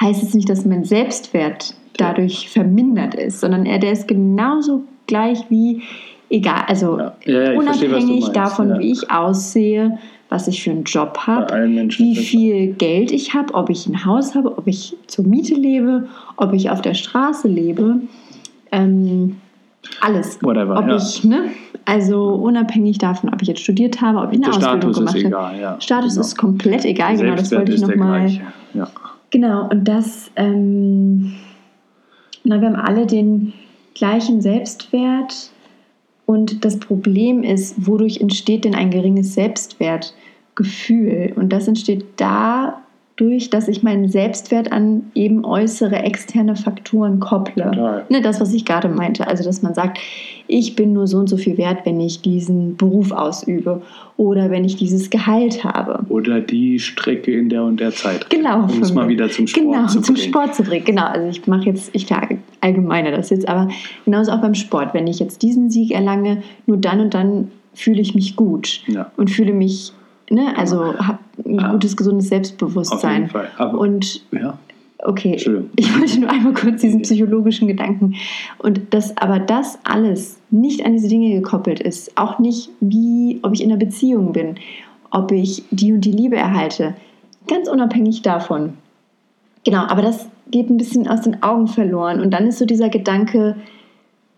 heißt 0.00 0.22
es 0.22 0.34
nicht, 0.34 0.48
dass 0.48 0.64
mein 0.64 0.84
Selbstwert 0.84 1.74
dadurch 1.96 2.48
vermindert 2.48 3.14
ist, 3.14 3.40
sondern 3.40 3.66
er, 3.66 3.78
der 3.78 3.92
ist 3.92 4.08
genauso 4.08 4.84
gleich 5.06 5.38
wie 5.50 5.82
egal. 6.30 6.64
Also 6.66 6.98
Ja. 6.98 7.14
Ja, 7.24 7.60
verstehe, 7.60 7.88
unabhängig 7.88 8.20
meinst. 8.22 8.36
davon, 8.36 8.68
Ja. 8.70 8.78
wie 8.78 8.92
ich 8.92 9.10
aussehe, 9.10 9.98
was 10.30 10.48
ich 10.48 10.62
für 10.62 10.70
einen 10.70 10.84
Job 10.84 11.18
habe, 11.26 11.54
wie 11.98 12.16
viel 12.16 12.72
Geld 12.72 13.12
ich 13.12 13.34
habe, 13.34 13.52
ob 13.52 13.68
ich 13.68 13.86
ein 13.86 14.06
Haus 14.06 14.34
habe, 14.34 14.56
ob 14.56 14.66
ich 14.66 14.96
zur 15.06 15.26
Miete 15.26 15.54
lebe, 15.54 16.08
ob 16.38 16.54
ich 16.54 16.70
auf 16.70 16.80
der 16.80 16.94
Straße 16.94 17.48
lebe. 17.48 18.00
Ähm, 18.70 19.36
alles. 20.00 20.42
Whatever, 20.42 20.78
ob 20.78 20.88
ja. 20.88 20.96
ich, 20.96 21.24
ne? 21.24 21.50
Also 21.84 22.28
unabhängig 22.34 22.98
davon, 22.98 23.32
ob 23.32 23.42
ich 23.42 23.48
jetzt 23.48 23.60
studiert 23.60 24.00
habe, 24.00 24.18
ob 24.18 24.32
ich 24.32 24.38
eine 24.42 24.50
Der 24.50 24.56
Ausbildung 24.56 24.92
Status 24.92 24.96
gemacht 24.98 25.16
habe. 25.16 25.26
egal, 25.26 25.60
ja. 25.60 25.80
Status 25.80 26.12
Genau. 26.14 26.26
ist 26.26 26.38
komplett 26.38 26.84
egal, 26.84 27.16
genau, 27.16 27.34
das 27.34 27.50
wollte 27.50 27.72
ich 27.72 27.80
nochmal. 27.80 28.30
Ja. 28.74 28.88
Genau, 29.30 29.68
und 29.68 29.84
das, 29.88 30.30
ähm, 30.36 31.34
na, 32.44 32.60
wir 32.60 32.68
haben 32.68 32.76
alle 32.76 33.06
den 33.06 33.52
gleichen 33.94 34.40
Selbstwert 34.40 35.50
und 36.26 36.64
das 36.64 36.78
Problem 36.78 37.42
ist, 37.42 37.86
wodurch 37.86 38.20
entsteht 38.20 38.64
denn 38.64 38.74
ein 38.74 38.90
geringes 38.90 39.34
Selbstwertgefühl? 39.34 41.32
Und 41.36 41.52
das 41.52 41.66
entsteht 41.68 42.04
dadurch, 43.16 43.50
dass 43.50 43.68
ich 43.68 43.82
meinen 43.82 44.08
Selbstwert 44.08 44.72
an 44.72 45.10
eben 45.14 45.44
äußere 45.44 45.96
externe 45.96 46.56
Faktoren 46.56 47.20
kopple. 47.20 47.64
Total. 47.64 48.04
Ne, 48.08 48.20
das, 48.20 48.40
was 48.40 48.52
ich 48.54 48.64
gerade 48.64 48.88
meinte. 48.88 49.26
Also, 49.26 49.44
dass 49.44 49.62
man 49.62 49.74
sagt, 49.74 49.98
ich 50.46 50.76
bin 50.76 50.92
nur 50.92 51.06
so 51.06 51.18
und 51.18 51.28
so 51.28 51.36
viel 51.36 51.56
wert, 51.58 51.84
wenn 51.84 52.00
ich 52.00 52.20
diesen 52.22 52.76
Beruf 52.76 53.12
ausübe 53.12 53.82
oder 54.16 54.50
wenn 54.50 54.64
ich 54.64 54.76
dieses 54.76 55.10
Gehalt 55.10 55.64
habe. 55.64 56.04
Oder 56.08 56.40
die 56.40 56.78
Strecke 56.78 57.32
in 57.32 57.48
der 57.48 57.64
und 57.64 57.80
der 57.80 57.92
Zeit. 57.92 58.28
Genau. 58.30 58.64
Um 58.64 58.82
es 58.82 58.92
mal 58.92 59.08
wieder 59.08 59.30
zum 59.30 59.46
Sport 59.46 59.64
genau, 59.66 59.86
zu 59.86 60.00
zum 60.00 60.14
bringen. 60.14 60.28
Sport 60.28 60.54
zu 60.54 60.62
bringen. 60.62 60.84
Genau, 60.84 61.06
also 61.06 61.28
ich 61.28 61.46
mache 61.46 61.66
jetzt, 61.66 61.90
ich 61.94 62.06
allgemeine 62.60 63.10
das 63.10 63.30
jetzt, 63.30 63.48
aber 63.48 63.68
genauso 64.04 64.32
auch 64.32 64.40
beim 64.40 64.54
Sport. 64.54 64.94
Wenn 64.94 65.06
ich 65.06 65.18
jetzt 65.18 65.42
diesen 65.42 65.70
Sieg 65.70 65.92
erlange, 65.92 66.42
nur 66.66 66.76
dann 66.76 67.00
und 67.00 67.14
dann 67.14 67.50
fühle 67.74 68.00
ich 68.00 68.14
mich 68.14 68.36
gut 68.36 68.82
Ja. 68.86 69.10
und 69.16 69.30
fühle 69.30 69.52
mich, 69.52 69.92
ne, 70.32 70.56
also 70.56 70.94
habe 70.98 71.18
ein 71.46 71.60
Ah. 71.60 71.72
gutes, 71.72 71.96
gesundes 71.96 72.26
Auf 72.26 72.30
Selbstbewusstsein. 72.30 73.14
jeden 73.22 73.30
Fall. 73.30 73.48
Aber, 73.58 73.78
Und 73.78 74.22
ja. 74.32 74.58
okay, 74.98 75.34
ich 75.76 75.98
wollte 75.98 76.20
nur 76.20 76.30
einmal 76.30 76.54
kurz 76.54 76.80
diesen 76.80 77.02
psychologischen 77.02 77.68
Gedanken 77.68 78.14
und 78.58 78.80
das, 78.90 79.16
aber 79.16 79.38
das 79.38 79.78
alles 79.84 80.38
nicht 80.50 80.84
an 80.84 80.92
diese 80.92 81.08
Dinge 81.08 81.34
gekoppelt 81.34 81.80
ist, 81.80 82.16
auch 82.16 82.38
nicht 82.38 82.70
wie, 82.80 83.38
ob 83.42 83.52
ich 83.54 83.62
in 83.62 83.70
einer 83.70 83.78
Beziehung 83.78 84.32
bin, 84.32 84.56
ob 85.10 85.32
ich 85.32 85.62
die 85.70 85.92
und 85.92 86.02
die 86.02 86.12
Liebe 86.12 86.36
erhalte, 86.36 86.94
ganz 87.48 87.68
unabhängig 87.68 88.22
davon. 88.22 88.74
Genau, 89.64 89.82
aber 89.86 90.02
das 90.02 90.26
geht 90.50 90.70
ein 90.70 90.76
bisschen 90.76 91.08
aus 91.08 91.22
den 91.22 91.42
Augen 91.42 91.66
verloren 91.68 92.20
und 92.20 92.30
dann 92.30 92.46
ist 92.46 92.58
so 92.58 92.64
dieser 92.66 92.88
Gedanke, 92.88 93.56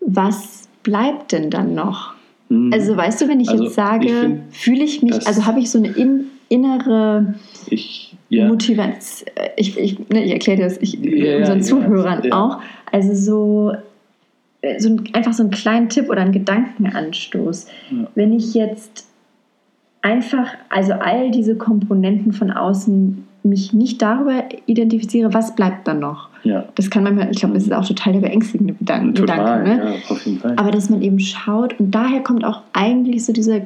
was 0.01 0.69
bleibt 0.83 1.33
denn 1.33 1.51
dann 1.51 1.75
noch? 1.75 2.14
Hm. 2.49 2.73
Also 2.73 2.97
weißt 2.97 3.21
du, 3.23 3.29
wenn 3.29 3.41
ich 3.41 3.49
Also, 3.49 3.65
jetzt 3.65 3.75
sage, 3.75 4.41
fühle 4.51 4.85
ich 4.85 5.03
mich, 5.03 5.27
also 5.27 5.47
habe 5.47 5.61
ich 5.61 5.71
so 5.71 5.79
eine 5.79 5.89
in, 5.89 6.27
innere 6.49 7.35
ich, 7.71 8.17
ja. 8.29 8.47
Motivation, 8.47 9.29
ich, 9.57 9.79
ich, 9.79 9.99
ne, 10.09 10.25
ich 10.25 10.33
erkläre 10.33 10.63
das 10.63 10.79
ich, 10.79 10.95
Ja, 10.95 11.39
unseren 11.39 11.59
ja, 11.59 11.65
Zuhörern 11.65 12.33
auch. 12.33 12.61
Also 12.91 13.15
so, 13.15 13.73
äh, 14.61 14.79
so 14.79 14.91
ein, 14.91 15.05
einfach 15.15 15.33
so 15.33 15.43
einen 15.43 15.51
kleinen 15.51 15.89
Tipp 15.89 16.09
oder 16.11 16.21
einen 16.21 16.33
Gedankenanstoß. 16.33 17.67
Wenn 18.15 18.33
ich 18.33 18.55
jetzt 18.55 19.07
einfach, 20.03 20.49
also 20.69 20.93
all 20.93 21.31
diese 21.31 21.57
Komponenten 21.57 22.33
von 22.33 22.51
außen 22.51 23.25
mich 23.43 23.73
nicht 23.73 24.03
darüber 24.03 24.45
identifiziere, 24.67 25.35
was 25.35 25.55
bleibt 25.55 25.89
dann 25.89 26.01
noch? 26.01 26.29
Ja. 26.45 26.67
Das 26.75 26.91
kann 26.91 27.03
manchmal, 27.05 27.31
ich 27.31 27.39
glaube, 27.39 27.55
das 27.55 27.65
ist 27.65 27.73
auch 27.73 27.87
total 27.87 28.13
der 28.15 28.21
beängstigende 28.21 28.75
Gedanke. 28.75 29.15
Total, 29.15 29.65
Gedanke, 29.65 29.85
ne? 29.87 29.95
ja, 29.95 30.11
auf 30.13 30.27
jeden 30.27 30.39
Fall. 30.39 30.53
Aber 30.57 30.71
dass 30.71 30.91
man 30.91 31.03
eben 31.03 31.19
schaut 31.19 31.79
und 31.81 31.91
daher 31.91 32.21
kommt 32.23 32.45
auch 32.45 32.63
eigentlich 32.73 33.25
so 33.25 33.33
dieser, 33.33 33.63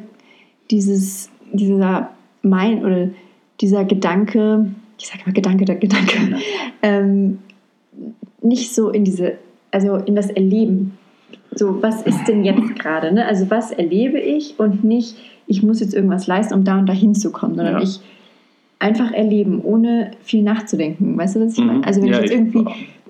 dieses, 0.71 1.29
dieser 1.53 2.11
mein 2.43 2.85
oder 2.85 3.09
dieser 3.61 3.85
Gedanke, 3.85 4.71
ich 4.99 5.09
sage 5.09 5.21
mal 5.27 5.33
Gedanke, 5.33 5.65
der 5.65 5.77
Gedanke, 5.77 6.17
Ja. 6.31 6.37
ähm, 6.83 7.39
nicht 8.43 8.73
so 8.75 8.91
in 8.91 9.05
diese, 9.05 9.33
also 9.73 9.97
in 9.97 10.15
das 10.15 10.31
Erleben. 10.31 10.97
So, 11.57 11.83
was 11.83 12.03
ist 12.03 12.27
denn 12.29 12.45
jetzt 12.45 12.77
gerade? 12.79 13.13
Ne? 13.13 13.27
Also 13.27 13.51
was 13.51 13.73
erlebe 13.73 14.19
ich 14.21 14.55
und 14.61 14.85
nicht, 14.85 15.17
ich 15.49 15.63
muss 15.65 15.81
jetzt 15.81 15.95
irgendwas 15.95 16.27
leisten, 16.29 16.55
um 16.55 16.63
da 16.65 16.79
und 16.79 16.87
da 16.87 16.93
hinzukommen, 16.93 17.57
sondern 17.57 17.75
Ja. 17.75 17.83
ich 17.83 18.01
einfach 18.81 19.11
erleben, 19.13 19.61
ohne 19.63 20.13
viel 20.23 20.43
nachzudenken. 20.43 21.17
Weißt 21.17 21.37
du, 21.37 21.41
was 21.41 21.53
ich 21.55 21.59
Mhm. 21.59 21.67
meine? 21.67 21.87
Also 21.87 22.01
wenn 22.03 22.09
Ja, 22.09 22.17
ich 22.17 22.31
jetzt 22.31 22.33
irgendwie, 22.33 22.65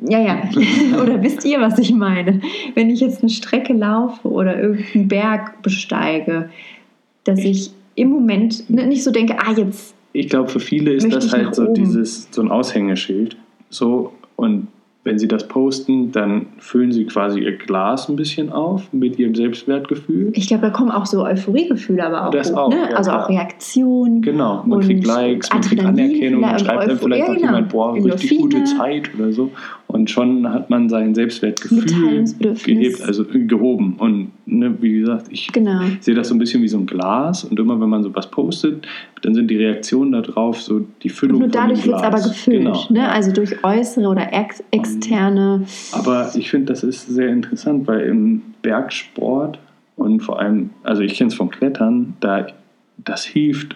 ja, 0.08 0.18
ja, 0.20 0.42
oder 1.02 1.22
wisst 1.22 1.44
ihr, 1.44 1.60
was 1.60 1.78
ich 1.78 1.92
meine? 1.92 2.40
Wenn 2.74 2.88
ich 2.90 3.00
jetzt 3.00 3.20
eine 3.22 3.30
Strecke 3.30 3.72
laufe 3.74 4.28
oder 4.28 4.58
irgendeinen 4.58 5.08
Berg 5.08 5.62
besteige, 5.62 6.48
dass 7.24 7.40
ich 7.40 7.70
im 7.96 8.08
Moment 8.10 8.70
nicht 8.70 9.02
so 9.04 9.10
denke, 9.10 9.36
ah, 9.38 9.52
jetzt, 9.56 9.94
Ich 10.14 10.28
glaube, 10.30 10.48
für 10.48 10.60
viele 10.60 10.92
ist 10.92 11.12
das 11.12 11.32
halt 11.32 11.54
so 11.54 11.72
dieses, 11.74 12.28
so 12.30 12.40
ein 12.42 12.50
Aushängeschild. 12.50 13.36
So, 13.70 14.12
und 14.36 14.68
wenn 15.08 15.18
sie 15.18 15.26
das 15.26 15.48
posten, 15.48 16.12
dann 16.12 16.46
füllen 16.58 16.92
sie 16.92 17.06
quasi 17.06 17.40
ihr 17.40 17.56
Glas 17.56 18.08
ein 18.08 18.16
bisschen 18.16 18.52
auf 18.52 18.92
mit 18.92 19.18
ihrem 19.18 19.34
Selbstwertgefühl. 19.34 20.30
ich 20.34 20.46
glaube, 20.46 20.62
da 20.66 20.70
kommen 20.70 20.90
auch 20.90 21.06
so 21.06 21.24
Euphoriegefühle 21.24 22.04
aber 22.04 22.28
auch 22.28 22.30
Das 22.30 22.52
hoch, 22.52 22.58
auch, 22.58 22.68
ne? 22.68 22.88
ja, 22.90 22.96
Also 22.96 23.10
auch 23.12 23.28
Reaktionen. 23.28 24.22
Genau, 24.22 24.62
man 24.66 24.78
Und 24.78 24.84
kriegt 24.84 25.06
Likes, 25.06 25.50
man 25.50 25.62
kriegt 25.62 25.84
Anerkennung, 25.84 26.42
man 26.42 26.58
schreibt 26.58 26.88
dann 26.88 26.98
vielleicht 26.98 27.22
Euphorie, 27.22 27.34
noch 27.34 27.34
genau. 27.40 27.46
jemand, 27.46 27.68
boah, 27.70 27.94
richtig 27.94 28.38
gute 28.38 28.64
Zeit 28.64 29.10
oder 29.18 29.32
so. 29.32 29.50
Und 29.88 30.10
schon 30.10 30.52
hat 30.52 30.68
man 30.68 30.90
sein 30.90 31.14
Selbstwertgefühl 31.14 31.82
gehebt, 32.62 33.02
also 33.02 33.24
gehoben. 33.24 33.94
Und 33.98 34.32
ne, 34.44 34.74
wie 34.82 35.00
gesagt, 35.00 35.28
ich 35.30 35.50
Genau. 35.50 35.80
sehe 36.00 36.14
das 36.14 36.28
so 36.28 36.34
ein 36.34 36.38
bisschen 36.38 36.62
wie 36.62 36.68
so 36.68 36.76
ein 36.76 36.84
Glas 36.84 37.42
und 37.42 37.58
immer 37.58 37.80
wenn 37.80 37.88
man 37.88 38.02
sowas 38.02 38.30
postet, 38.30 38.86
dann 39.22 39.34
sind 39.34 39.50
die 39.50 39.56
Reaktionen 39.56 40.12
darauf 40.12 40.60
so 40.60 40.86
die 41.02 41.08
Füllung 41.08 41.36
Und 41.36 41.40
nur 41.40 41.48
dadurch 41.48 41.86
wird 41.86 41.96
es 41.96 42.02
aber 42.02 42.20
gefüllt, 42.20 42.58
Genau. 42.64 42.84
ne? 42.90 43.10
also 43.10 43.32
durch 43.32 43.64
äußere 43.64 44.06
oder 44.06 44.30
ex 44.30 44.62
externe. 44.70 45.64
Aber 45.92 46.32
ich 46.36 46.50
finde, 46.50 46.66
das 46.66 46.84
ist 46.84 47.08
sehr 47.08 47.28
interessant, 47.30 47.86
weil 47.88 48.00
im 48.02 48.42
Bergsport 48.60 49.58
und 49.96 50.20
vor 50.20 50.38
allem, 50.38 50.68
also 50.82 51.00
ich 51.00 51.14
kenne 51.14 51.28
es 51.28 51.34
vom 51.34 51.48
Klettern, 51.48 52.12
da 52.20 52.46
das 52.98 53.24
hilft 53.24 53.74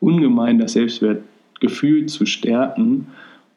ungemein, 0.00 0.58
das 0.58 0.74
Selbstwertgefühl 0.74 2.04
zu 2.06 2.26
stärken, 2.26 3.06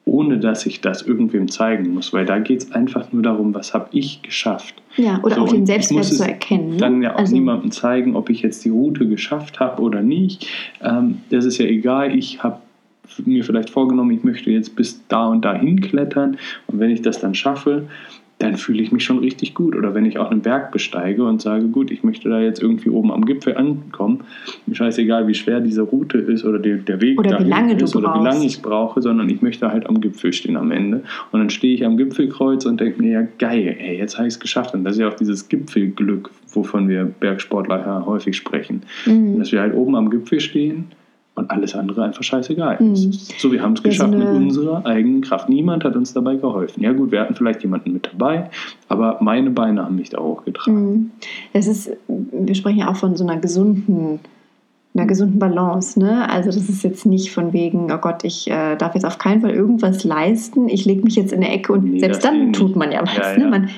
ohne 0.07 0.39
dass 0.39 0.65
ich 0.65 0.81
das 0.81 1.01
irgendwem 1.01 1.49
zeigen 1.49 1.93
muss, 1.93 2.13
weil 2.13 2.25
da 2.25 2.39
geht 2.39 2.63
es 2.63 2.71
einfach 2.71 3.11
nur 3.11 3.21
darum, 3.21 3.53
was 3.53 3.73
habe 3.73 3.89
ich 3.91 4.21
geschafft. 4.21 4.75
Ja, 4.95 5.19
oder 5.23 5.35
So, 5.35 5.41
auch 5.41 5.51
den 5.51 5.65
Selbstwert 5.65 6.05
zu 6.05 6.23
erkennen. 6.23 6.71
Ne? 6.71 6.77
Dann 6.77 7.01
ja 7.01 7.13
auch 7.13 7.19
also, 7.19 7.35
niemandem 7.35 7.71
zeigen, 7.71 8.15
ob 8.15 8.29
ich 8.29 8.41
jetzt 8.41 8.65
die 8.65 8.69
Route 8.69 9.07
geschafft 9.07 9.59
habe 9.59 9.81
oder 9.81 10.01
nicht. 10.01 10.47
Ähm, 10.81 11.19
das 11.29 11.45
ist 11.45 11.57
ja 11.57 11.65
egal. 11.65 12.15
Ich 12.15 12.41
habe 12.41 12.59
mir 13.25 13.43
vielleicht 13.43 13.69
vorgenommen, 13.69 14.11
ich 14.11 14.23
möchte 14.23 14.51
jetzt 14.51 14.75
bis 14.75 15.01
da 15.07 15.27
und 15.27 15.43
da 15.43 15.53
hinklettern. 15.53 16.37
Und 16.67 16.79
wenn 16.79 16.89
ich 16.89 17.01
das 17.01 17.19
dann 17.19 17.35
schaffe, 17.35 17.87
dann 18.39 18.55
fühle 18.55 18.83
ich 18.83 18.91
mich 18.91 19.03
schon 19.03 19.17
richtig 19.19 19.55
gut. 19.55 19.75
Oder 19.75 19.95
wenn 19.95 20.05
ich 20.05 20.19
auch 20.19 20.29
einen 20.29 20.41
Berg 20.41 20.71
besteige 20.71 21.23
und 21.23 21.41
sage, 21.41 21.67
gut, 21.69 21.89
ich 21.89 22.03
möchte 22.03 22.29
da 22.29 22.39
jetzt 22.39 22.61
irgendwie 22.61 22.89
oben 22.89 23.11
am 23.11 23.25
Gipfel 23.25 23.57
ankommen, 23.57 24.21
scheißegal, 24.71 25.27
wie 25.27 25.33
schwer 25.33 25.59
diese 25.59 25.81
Route 25.81 26.19
ist 26.19 26.45
oder 26.45 26.59
der, 26.59 26.77
der 26.77 27.01
Weg 27.01 27.19
Oder 27.19 27.39
wie 27.39 27.49
lange 27.49 27.75
du 27.75 27.85
ist 27.85 27.95
oder 27.95 28.13
wie 28.13 28.23
lange 28.23 28.39
brauchst. 28.39 28.45
ich 28.45 28.61
brauche, 28.61 29.01
sondern 29.01 29.29
ich 29.29 29.41
möchte 29.41 29.71
halt 29.71 29.87
am 29.87 29.99
Gipfel 30.01 30.33
stehen 30.33 30.55
am 30.55 30.71
Ende. 30.71 31.03
Und 31.31 31.39
dann 31.39 31.49
stehe 31.49 31.73
ich 31.73 31.83
am 31.83 31.97
Gipfelkreuz 31.97 32.65
und 32.65 32.79
denke 32.79 33.01
mir, 33.01 33.11
ja 33.11 33.27
geil, 33.39 33.75
ey, 33.79 33.97
jetzt 33.97 34.17
habe 34.17 34.27
ich 34.27 34.35
es 34.35 34.39
geschafft. 34.39 34.75
Und 34.75 34.83
das 34.83 34.95
ist 34.95 35.01
ja 35.01 35.09
auch 35.09 35.15
dieses 35.15 35.49
Gipfelglück, 35.49 36.29
wovon 36.53 36.89
wir 36.89 37.05
Bergsportler 37.05 37.79
ja 37.79 38.05
häufig 38.05 38.37
sprechen. 38.37 38.83
Mhm. 39.07 39.39
Dass 39.39 39.51
wir 39.51 39.61
halt 39.61 39.73
oben 39.73 39.95
am 39.95 40.11
Gipfel 40.11 40.39
stehen 40.39 40.91
und 41.37 41.49
alles 41.51 41.75
andere 41.75 42.03
einfach 42.03 42.23
scheißegal 42.23 42.77
Mhm. 42.79 42.93
ist. 42.93 43.39
So, 43.39 43.51
wir 43.51 43.61
haben 43.61 43.73
es 43.73 43.83
geschafft 43.83 44.11
mit 44.11 44.21
eine- 44.27 44.31
unserer 44.37 44.85
eigenen 44.85 45.21
Kraft. 45.21 45.49
Niemand 45.49 45.83
hat 45.83 45.95
uns 45.95 46.13
dabei 46.13 46.35
geholfen. 46.35 46.83
Ja 46.83 46.93
gut, 46.93 47.11
wir 47.11 47.19
hatten 47.21 47.35
vielleicht 47.35 47.61
jemanden 47.63 47.93
mit 47.93 48.09
dabei, 48.11 48.49
aber 48.89 49.17
meine 49.21 49.49
Beine 49.51 49.83
haben 49.85 49.95
mich 49.95 50.09
da 50.09 50.19
hochgetragen. 50.19 50.89
Mhm. 50.91 51.11
Es 51.53 51.67
ist, 51.67 51.91
wir 52.07 52.55
sprechen 52.55 52.79
ja 52.79 52.89
auch 52.89 52.95
von 52.95 53.15
so 53.15 53.23
einer 53.25 53.39
gesunden, 53.39 54.19
einer 54.95 55.05
gesunden 55.05 55.37
Balance. 55.37 55.99
Ne? 55.99 56.27
Also 56.29 56.49
das 56.49 56.69
ist 56.69 56.83
jetzt 56.83 57.05
nicht 57.05 57.31
von 57.31 57.53
wegen, 57.53 57.91
oh 57.91 57.97
Gott, 57.97 58.23
ich 58.23 58.49
äh, 58.49 58.75
darf 58.77 58.95
jetzt 58.95 59.05
auf 59.05 59.19
keinen 59.19 59.41
Fall 59.41 59.51
irgendwas 59.51 60.03
leisten. 60.03 60.69
Ich 60.69 60.85
lege 60.85 61.03
mich 61.03 61.15
jetzt 61.15 61.31
in 61.33 61.41
der 61.41 61.53
Ecke 61.53 61.73
und 61.73 61.83
Nee, 61.83 61.99
selbst 61.99 62.25
dann 62.25 62.51
tut 62.51 62.75
man 62.75 62.91
ja 62.91 63.01
was. 63.03 63.15
Ja, 63.15 63.33
Ne? 63.37 63.43
ja. 63.43 63.49
Man. 63.49 63.69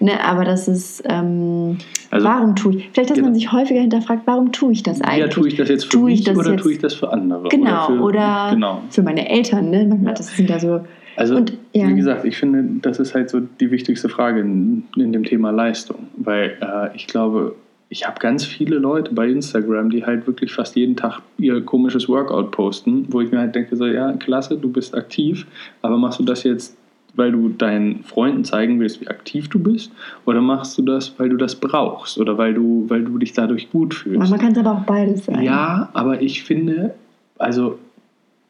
Ne? 0.00 0.24
Aber 0.24 0.44
das 0.44 0.68
ist, 0.68 1.02
ähm, 1.08 1.78
Also, 2.10 2.26
warum 2.26 2.54
tue 2.56 2.76
ich? 2.76 2.90
Vielleicht, 2.92 3.08
dass 3.10 3.16
Genau. 3.16 3.28
man 3.28 3.34
sich 3.34 3.50
häufiger 3.52 3.80
hinterfragt, 3.80 4.22
warum 4.26 4.52
tue 4.52 4.72
ich 4.72 4.82
das 4.82 5.00
eigentlich? 5.00 5.18
ja, 5.20 5.28
tue 5.28 5.48
ich 5.48 5.54
das 5.56 5.68
jetzt 5.70 5.84
für 5.84 5.90
Tue 5.92 6.10
ich 6.12 6.26
mich 6.26 6.36
oder 6.36 6.50
jetzt- 6.52 6.62
tue 6.62 6.72
ich 6.72 6.78
das 6.78 6.92
für 6.94 7.10
andere? 7.12 7.48
Genau, 7.48 7.86
für, 7.86 8.00
oder 8.00 8.48
genau. 8.52 8.82
für 8.90 9.02
meine 9.02 9.28
Eltern. 9.30 9.70
Ne? 9.70 9.86
Manchmal, 9.88 10.12
Ja. 10.12 10.16
das 10.18 10.36
sind 10.36 10.50
ja 10.50 10.58
so. 10.58 10.80
Also, 11.16 11.36
Und, 11.36 11.56
ja. 11.72 11.88
wie 11.88 11.94
gesagt, 11.94 12.24
ich 12.26 12.36
finde, 12.36 12.64
das 12.82 13.00
ist 13.00 13.14
halt 13.14 13.28
so 13.30 13.40
die 13.40 13.70
wichtigste 13.70 14.08
Frage 14.08 14.40
in, 14.40 14.84
in 14.96 15.12
dem 15.12 15.24
Thema 15.24 15.50
Leistung. 15.50 15.96
Weil 16.16 16.56
äh, 16.60 16.94
ich 16.94 17.06
glaube, 17.08 17.56
ich 17.90 18.06
habe 18.06 18.18
ganz 18.20 18.44
viele 18.44 18.76
Leute 18.76 19.14
bei 19.14 19.28
Instagram, 19.28 19.90
die 19.90 20.04
halt 20.04 20.26
wirklich 20.26 20.52
fast 20.52 20.76
jeden 20.76 20.96
Tag 20.96 21.22
ihr 21.38 21.60
komisches 21.62 22.08
Workout 22.08 22.50
posten, 22.50 23.06
wo 23.08 23.20
ich 23.20 23.30
mir 23.30 23.38
halt 23.38 23.54
denke, 23.54 23.76
so, 23.76 23.86
ja, 23.86 24.12
klasse, 24.12 24.58
du 24.58 24.70
bist 24.70 24.94
aktiv, 24.94 25.46
aber 25.80 25.96
machst 25.96 26.18
du 26.18 26.24
das 26.24 26.42
jetzt, 26.42 26.76
weil 27.14 27.32
du 27.32 27.48
deinen 27.48 28.04
Freunden 28.04 28.44
zeigen 28.44 28.78
willst, 28.78 29.00
wie 29.00 29.08
aktiv 29.08 29.48
du 29.48 29.58
bist? 29.58 29.90
Oder 30.26 30.40
machst 30.42 30.76
du 30.76 30.82
das, 30.82 31.18
weil 31.18 31.30
du 31.30 31.36
das 31.36 31.56
brauchst? 31.56 32.18
Oder 32.18 32.36
weil 32.36 32.54
du, 32.54 32.84
weil 32.88 33.04
du 33.04 33.16
dich 33.18 33.32
dadurch 33.32 33.70
gut 33.70 33.94
fühlst? 33.94 34.18
Manchmal 34.18 34.38
kann 34.38 34.52
es 34.52 34.58
aber 34.58 34.72
auch 34.72 34.84
beides 34.84 35.24
sein. 35.24 35.42
Ja, 35.42 35.88
aber 35.94 36.20
ich 36.20 36.44
finde, 36.44 36.94
also 37.38 37.78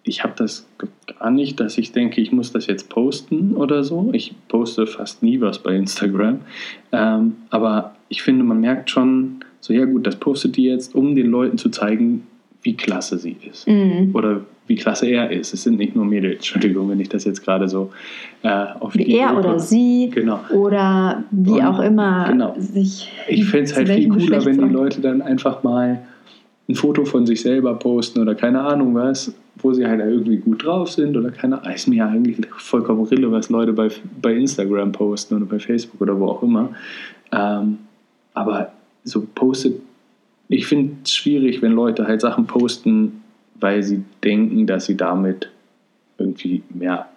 ich 0.02 0.24
habe 0.24 0.34
das 0.36 0.66
gar 1.18 1.30
nicht, 1.30 1.60
dass 1.60 1.78
ich 1.78 1.92
denke, 1.92 2.20
ich 2.20 2.32
muss 2.32 2.52
das 2.52 2.66
jetzt 2.66 2.88
posten 2.88 3.54
oder 3.54 3.84
so. 3.84 4.10
Ich 4.12 4.34
poste 4.48 4.86
fast 4.86 5.22
nie 5.22 5.40
was 5.40 5.60
bei 5.60 5.74
Instagram. 5.74 6.40
Ähm, 6.92 7.36
aber 7.50 7.94
ich 8.08 8.22
finde, 8.22 8.44
man 8.44 8.60
merkt 8.60 8.90
schon, 8.90 9.40
so 9.60 9.72
ja 9.72 9.84
gut, 9.84 10.06
das 10.06 10.16
postet 10.16 10.56
die 10.56 10.64
jetzt, 10.64 10.94
um 10.94 11.14
den 11.14 11.26
Leuten 11.30 11.58
zu 11.58 11.68
zeigen, 11.70 12.26
wie 12.62 12.74
klasse 12.76 13.18
sie 13.18 13.36
ist. 13.50 13.66
Mhm. 13.68 14.10
Oder 14.14 14.40
wie 14.66 14.74
klasse 14.76 15.06
er 15.06 15.30
ist. 15.30 15.54
Es 15.54 15.62
sind 15.62 15.78
nicht 15.78 15.94
nur 15.96 16.04
Mädels, 16.04 16.34
Entschuldigung, 16.36 16.90
wenn 16.90 17.00
ich 17.00 17.08
das 17.08 17.24
jetzt 17.24 17.42
gerade 17.44 17.68
so 17.68 17.90
äh, 18.42 18.48
auf 18.80 18.94
Wie 18.94 19.04
die 19.04 19.16
er 19.16 19.30
Idee 19.30 19.38
oder 19.38 19.58
sie 19.58 20.10
Genau. 20.12 20.40
oder 20.52 21.24
wie 21.30 21.52
Und- 21.52 21.62
auch 21.64 21.80
immer 21.80 22.26
genau. 22.28 22.54
sich. 22.58 23.10
Ich 23.28 23.44
fände 23.46 23.64
es 23.64 23.76
halt 23.76 23.88
viel 23.88 24.08
cooler, 24.08 24.44
wenn 24.44 24.58
die 24.58 24.72
Leute 24.74 25.00
dann 25.00 25.22
einfach 25.22 25.62
mal 25.62 26.00
ein 26.68 26.74
Foto 26.74 27.06
von 27.06 27.24
sich 27.26 27.40
selber 27.40 27.74
posten 27.78 28.20
oder 28.20 28.34
keine 28.34 28.60
Ahnung 28.60 28.94
was, 28.94 29.32
wo 29.56 29.72
sie 29.72 29.86
halt 29.86 30.00
irgendwie 30.00 30.36
gut 30.36 30.64
drauf 30.64 30.90
sind 30.90 31.16
oder 31.16 31.30
keine 31.30 31.62
Ahnung. 31.62 31.74
Ist 31.74 31.88
mir 31.88 31.96
ja 31.96 32.08
eigentlich 32.08 32.36
vollkommen 32.58 33.04
Rille, 33.04 33.32
was 33.32 33.48
Leute 33.48 33.72
bei, 33.72 33.88
bei 34.20 34.34
Instagram 34.34 34.92
posten 34.92 35.36
oder 35.36 35.46
bei 35.46 35.58
Facebook 35.58 36.00
oder 36.02 36.18
wo 36.20 36.26
auch 36.26 36.42
immer. 36.42 36.68
Ähm, 37.32 37.78
aber 38.38 38.72
so 39.04 39.26
postet, 39.34 39.80
ich 40.48 40.66
finde 40.66 40.94
es 41.04 41.14
schwierig, 41.14 41.60
wenn 41.60 41.72
Leute 41.72 42.06
halt 42.06 42.20
Sachen 42.20 42.46
posten, 42.46 43.22
weil 43.60 43.82
sie 43.82 44.02
denken, 44.24 44.66
dass 44.66 44.86
sie 44.86 44.96
damit 44.96 45.50
irgendwie 46.18 46.62
mehr, 46.70 47.08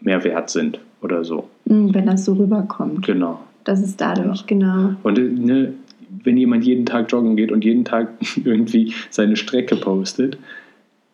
mehr 0.00 0.24
wert 0.24 0.50
sind 0.50 0.80
oder 1.02 1.24
so. 1.24 1.48
Mhm, 1.66 1.94
Wenn 1.94 2.06
das 2.06 2.24
so 2.24 2.32
rüberkommt. 2.34 3.06
Genau. 3.06 3.40
Das 3.64 3.80
ist 3.80 4.00
dadurch, 4.00 4.46
genau. 4.46 4.94
Und 5.02 5.44
ne, 5.44 5.72
wenn 6.22 6.36
jemand 6.36 6.64
jeden 6.64 6.84
Tag 6.84 7.10
joggen 7.10 7.36
geht 7.36 7.50
und 7.50 7.64
jeden 7.64 7.84
Tag 7.84 8.08
irgendwie 8.44 8.92
seine 9.10 9.36
Strecke 9.36 9.76
postet, 9.76 10.36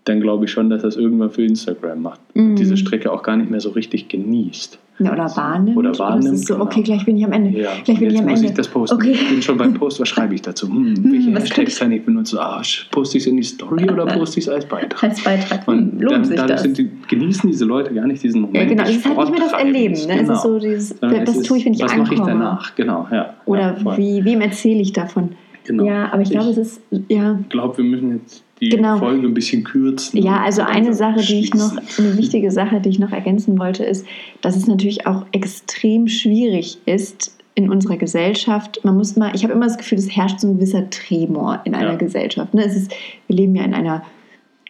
dann 0.05 0.21
glaube 0.21 0.47
ich 0.47 0.51
schon, 0.51 0.71
dass 0.71 0.83
das 0.83 0.97
irgendwann 0.97 1.31
für 1.31 1.45
Instagram 1.45 2.03
macht. 2.03 2.21
Mhm. 2.35 2.51
Und 2.51 2.57
diese 2.57 2.77
Strecke 2.77 3.13
auch 3.13 3.23
gar 3.23 3.37
nicht 3.37 3.51
mehr 3.51 3.61
so 3.61 3.71
richtig 3.71 4.09
genießt. 4.09 4.79
Ja, 5.03 5.13
oder 5.15 5.35
wahrnimmt. 5.35 5.79
Oder 5.79 5.99
wahrnimmt, 5.99 6.35
ist 6.35 6.47
so, 6.47 6.55
genau. 6.55 6.67
okay, 6.67 6.83
gleich 6.83 7.07
bin 7.07 7.17
ich 7.17 7.25
am 7.25 7.33
Ende. 7.33 7.59
Ja, 7.59 7.71
Gleich 7.85 7.97
und 7.97 8.01
bin 8.01 8.11
ich 8.11 8.19
am 8.19 8.27
muss 8.27 8.39
Ende. 8.41 8.51
ich 8.51 8.55
das 8.57 8.69
posten. 8.69 8.97
Okay. 8.97 9.13
Ich 9.13 9.29
bin 9.31 9.41
schon 9.41 9.57
beim 9.57 9.73
Post, 9.73 9.99
was 9.99 10.09
schreibe 10.11 10.35
ich 10.35 10.43
dazu? 10.43 10.69
Hm, 10.69 10.95
welche 11.13 11.35
was 11.35 11.45
Hashtags 11.45 11.55
könnte 11.57 11.71
ich- 11.71 11.79
kann 11.79 11.93
ich 11.93 12.05
benutzen? 12.05 12.39
Ah, 12.39 12.61
poste 12.91 13.17
ich 13.17 13.25
es 13.25 13.27
in 13.31 13.37
die 13.39 13.43
Story 13.43 13.89
oder 13.91 14.05
poste 14.19 14.41
ich 14.41 14.47
es 14.47 14.53
als 14.53 14.67
Beitrag? 14.67 15.03
Als 15.03 15.23
Beitrag 15.25 15.67
Und 15.69 15.93
hm, 15.93 16.01
lohnt 16.01 16.13
dann, 16.17 16.25
sich 16.27 16.37
dadurch 16.37 16.63
das. 16.63 16.73
Die, 16.75 16.91
genießen 17.09 17.51
diese 17.51 17.65
Leute 17.65 17.95
gar 17.95 18.07
nicht 18.07 18.23
diesen 18.23 18.43
Moment. 18.43 18.57
ja, 18.59 18.65
genau. 18.69 18.83
Es 18.83 18.97
ist 18.97 19.07
halt 19.07 19.19
nicht 19.19 19.31
mehr 19.31 19.41
das 19.41 19.53
Erleben. 19.53 19.95
Ne? 20.07 20.21
Es 20.23 20.29
ist 20.29 20.43
so 20.43 20.59
dieses, 20.59 21.01
das 21.01 21.37
es 21.37 21.43
tue 21.45 21.57
ich, 21.59 21.65
wenn 21.65 21.73
ich 21.73 21.83
Was 21.83 21.93
ankomme. 21.93 22.09
mache 22.11 22.15
ich 22.15 22.21
danach? 22.21 22.75
Genau, 22.77 23.09
ja. 23.11 23.35
Oder 23.47 23.79
ja, 23.83 23.97
wie, 23.97 24.23
wem 24.25 24.41
erzähle 24.43 24.81
ich 24.83 24.93
davon? 24.93 25.31
Genau. 25.65 25.85
Ja, 25.85 26.13
aber 26.13 26.21
ich 26.23 26.31
glaube, 26.31 26.51
es 26.51 26.59
ist, 26.59 26.81
ja, 27.09 27.39
Ich 27.41 27.49
glaube, 27.49 27.79
wir 27.79 27.85
müssen 27.85 28.19
jetzt 28.19 28.43
die 28.61 28.69
Genau. 28.69 28.99
Folge 28.99 29.27
ein 29.27 29.35
bisschen 29.35 29.65
kürzen. 29.65 30.23
Ja, 30.23 30.43
also 30.43 30.63
eine 30.63 30.93
Sache, 30.95 31.21
die 31.21 31.41
ich 31.41 31.55
noch, 31.55 31.73
eine 31.99 32.17
wichtige 32.17 32.51
Sache, 32.51 32.81
die 32.81 32.91
ich 32.91 32.99
noch 32.99 33.13
ergänzen 33.13 33.59
wollte, 33.59 33.85
ist, 33.85 34.07
dass 34.43 34.57
es 34.57 34.67
natürlich 34.67 35.07
auch 35.07 35.25
extrem 35.33 36.09
schwierig 36.09 36.79
ist 36.87 37.37
in 37.55 37.71
unserer 37.71 37.97
Gesellschaft. 37.97 38.81
Man 38.85 38.97
muss 38.97 39.17
mal, 39.17 39.33
ich 39.35 39.43
habe 39.45 39.53
immer 39.53 39.67
das 39.67 39.79
Gefühl, 39.79 39.99
es 39.99 40.15
herrscht 40.15 40.41
so 40.41 40.49
ein 40.49 40.57
gewisser 40.57 40.89
Tremor 40.91 41.61
in 41.65 41.75
einer 41.75 41.93
Ja. 41.93 41.97
Gesellschaft. 41.97 42.55
Ne? 42.55 42.65
Es 42.65 42.77
ist, 42.77 42.93
wir 43.27 43.37
leben 43.37 43.55
ja 43.55 43.65
in 43.65 43.75
einer 43.75 44.03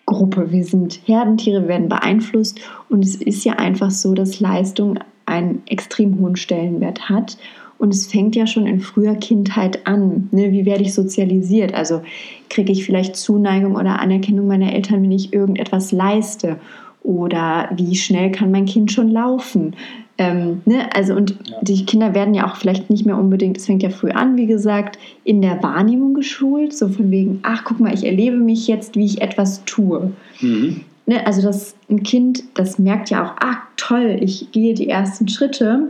Gruppe. 0.06 0.50
Wir 0.50 0.64
sind 0.64 1.00
Herdentiere, 1.04 1.62
wir 1.62 1.68
werden 1.68 1.88
beeinflusst 1.88 2.60
und 2.88 3.04
es 3.04 3.16
ist 3.16 3.44
ja 3.44 3.54
einfach 3.54 3.90
so, 3.90 4.14
dass 4.14 4.40
Leistung 4.40 4.98
einen 5.26 5.62
extrem 5.66 6.18
hohen 6.18 6.36
Stellenwert 6.36 7.08
hat. 7.08 7.36
Und 7.80 7.94
es 7.94 8.06
fängt 8.06 8.36
ja 8.36 8.46
schon 8.46 8.66
in 8.66 8.80
früher 8.80 9.14
Kindheit 9.14 9.86
an. 9.86 10.28
Ne? 10.32 10.52
Wie 10.52 10.66
werde 10.66 10.82
ich 10.82 10.92
sozialisiert? 10.92 11.72
Also 11.72 12.02
kriege 12.50 12.70
ich 12.70 12.84
vielleicht 12.84 13.16
Zuneigung 13.16 13.74
oder 13.74 14.00
Anerkennung 14.00 14.46
meiner 14.46 14.74
Eltern, 14.74 15.02
wenn 15.02 15.12
ich 15.12 15.32
irgendetwas 15.32 15.90
leiste? 15.90 16.60
Oder 17.02 17.70
wie 17.74 17.96
schnell 17.96 18.32
kann 18.32 18.50
mein 18.50 18.66
Kind 18.66 18.92
schon 18.92 19.08
laufen? 19.08 19.76
Ähm, 20.18 20.60
ne? 20.66 20.94
Also 20.94 21.14
und 21.14 21.30
ja. 21.44 21.56
die 21.62 21.86
Kinder 21.86 22.14
werden 22.14 22.34
ja 22.34 22.46
auch 22.46 22.56
vielleicht 22.56 22.90
nicht 22.90 23.06
mehr 23.06 23.16
unbedingt, 23.16 23.56
es 23.56 23.64
fängt 23.64 23.82
ja 23.82 23.88
früh 23.88 24.10
an, 24.10 24.36
wie 24.36 24.46
gesagt, 24.46 24.98
in 25.24 25.40
der 25.40 25.62
Wahrnehmung 25.62 26.12
geschult, 26.12 26.74
so 26.74 26.90
von 26.90 27.10
wegen, 27.10 27.38
ach 27.44 27.64
guck 27.64 27.80
mal, 27.80 27.94
ich 27.94 28.04
erlebe 28.04 28.36
mich 28.36 28.66
jetzt, 28.68 28.94
wie 28.94 29.06
ich 29.06 29.22
etwas 29.22 29.64
tue. 29.64 30.12
Mhm. 30.42 30.82
Ne? 31.06 31.26
Also 31.26 31.40
das 31.40 31.74
ein 31.88 32.02
Kind, 32.02 32.42
das 32.52 32.78
merkt 32.78 33.08
ja 33.08 33.24
auch, 33.24 33.36
ach 33.40 33.56
toll, 33.78 34.18
ich 34.20 34.52
gehe 34.52 34.74
die 34.74 34.90
ersten 34.90 35.28
Schritte. 35.28 35.88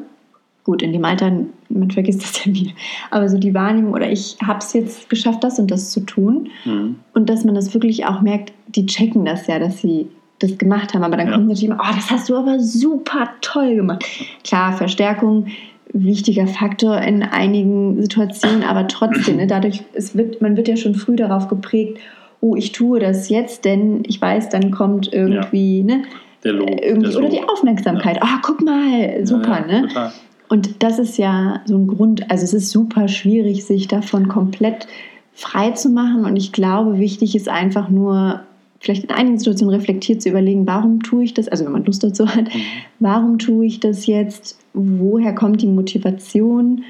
Gut, 0.70 0.82
in 0.82 0.92
dem 0.92 1.04
Alter, 1.04 1.32
man 1.68 1.90
vergisst 1.90 2.22
das 2.22 2.44
ja 2.44 2.54
wieder. 2.54 2.70
Aber 3.10 3.28
so 3.28 3.38
die 3.38 3.54
Wahrnehmung, 3.54 3.92
oder 3.92 4.08
ich 4.08 4.36
habe 4.40 4.60
es 4.60 4.72
jetzt 4.72 5.10
geschafft, 5.10 5.42
das 5.42 5.58
und 5.58 5.68
das 5.68 5.90
zu 5.90 5.98
tun. 5.98 6.48
Mhm. 6.64 6.94
Und 7.12 7.28
dass 7.28 7.44
man 7.44 7.56
das 7.56 7.74
wirklich 7.74 8.06
auch 8.06 8.20
merkt, 8.20 8.52
die 8.68 8.86
checken 8.86 9.24
das 9.24 9.48
ja, 9.48 9.58
dass 9.58 9.80
sie 9.80 10.06
das 10.38 10.58
gemacht 10.58 10.94
haben. 10.94 11.02
Aber 11.02 11.16
dann 11.16 11.26
ja. 11.26 11.32
kommt 11.32 11.48
natürlich 11.48 11.64
immer, 11.64 11.80
oh, 11.82 11.92
das 11.92 12.08
hast 12.08 12.28
du 12.28 12.36
aber 12.36 12.60
super 12.60 13.30
toll 13.40 13.74
gemacht. 13.74 14.04
Klar, 14.44 14.74
Verstärkung, 14.74 15.48
wichtiger 15.92 16.46
Faktor 16.46 16.98
in 16.98 17.24
einigen 17.24 18.00
Situationen, 18.00 18.62
aber 18.62 18.86
trotzdem, 18.86 19.38
ne, 19.38 19.48
dadurch, 19.48 19.82
es 19.92 20.16
wird, 20.16 20.40
man 20.40 20.56
wird 20.56 20.68
ja 20.68 20.76
schon 20.76 20.94
früh 20.94 21.16
darauf 21.16 21.48
geprägt, 21.48 21.98
oh, 22.40 22.54
ich 22.54 22.70
tue 22.70 23.00
das 23.00 23.28
jetzt, 23.28 23.64
denn 23.64 24.04
ich 24.06 24.22
weiß, 24.22 24.50
dann 24.50 24.70
kommt 24.70 25.12
irgendwie, 25.12 25.80
ja. 25.80 25.96
ne? 25.96 26.02
Der 26.44 26.52
Lob, 26.52 26.70
äh, 26.70 26.88
irgendwie, 26.90 27.10
der 27.10 27.18
oder 27.18 27.28
die 27.28 27.42
Aufmerksamkeit. 27.42 28.18
Ah, 28.22 28.26
ja. 28.26 28.34
oh, 28.36 28.40
guck 28.46 28.62
mal, 28.62 29.26
super, 29.26 29.66
ne? 29.66 29.88
Total. 29.88 30.12
Und 30.50 30.82
das 30.82 30.98
ist 30.98 31.16
ja 31.16 31.62
so 31.64 31.76
ein 31.76 31.86
Grund, 31.86 32.28
also 32.28 32.42
es 32.42 32.52
ist 32.52 32.70
super 32.70 33.06
schwierig, 33.06 33.64
sich 33.64 33.86
davon 33.86 34.26
komplett 34.26 34.88
frei 35.32 35.70
zu 35.70 35.88
machen. 35.90 36.24
Und 36.24 36.34
ich 36.34 36.50
glaube, 36.50 36.98
wichtig 36.98 37.36
ist 37.36 37.48
einfach 37.48 37.88
nur, 37.88 38.40
vielleicht 38.80 39.04
in 39.04 39.10
einigen 39.12 39.38
Situationen 39.38 39.72
reflektiert 39.72 40.20
zu 40.22 40.28
überlegen, 40.28 40.66
warum 40.66 41.04
tue 41.04 41.22
ich 41.22 41.34
das, 41.34 41.46
also 41.46 41.64
wenn 41.64 41.72
man 41.72 41.84
Lust 41.84 42.02
dazu 42.02 42.26
hat, 42.26 42.52
mhm. 42.52 42.62
warum 42.98 43.38
tue 43.38 43.64
ich 43.64 43.78
das 43.78 44.06
jetzt, 44.06 44.58
woher 44.74 45.36
kommt 45.36 45.62
die 45.62 45.68
Motivation 45.68 46.82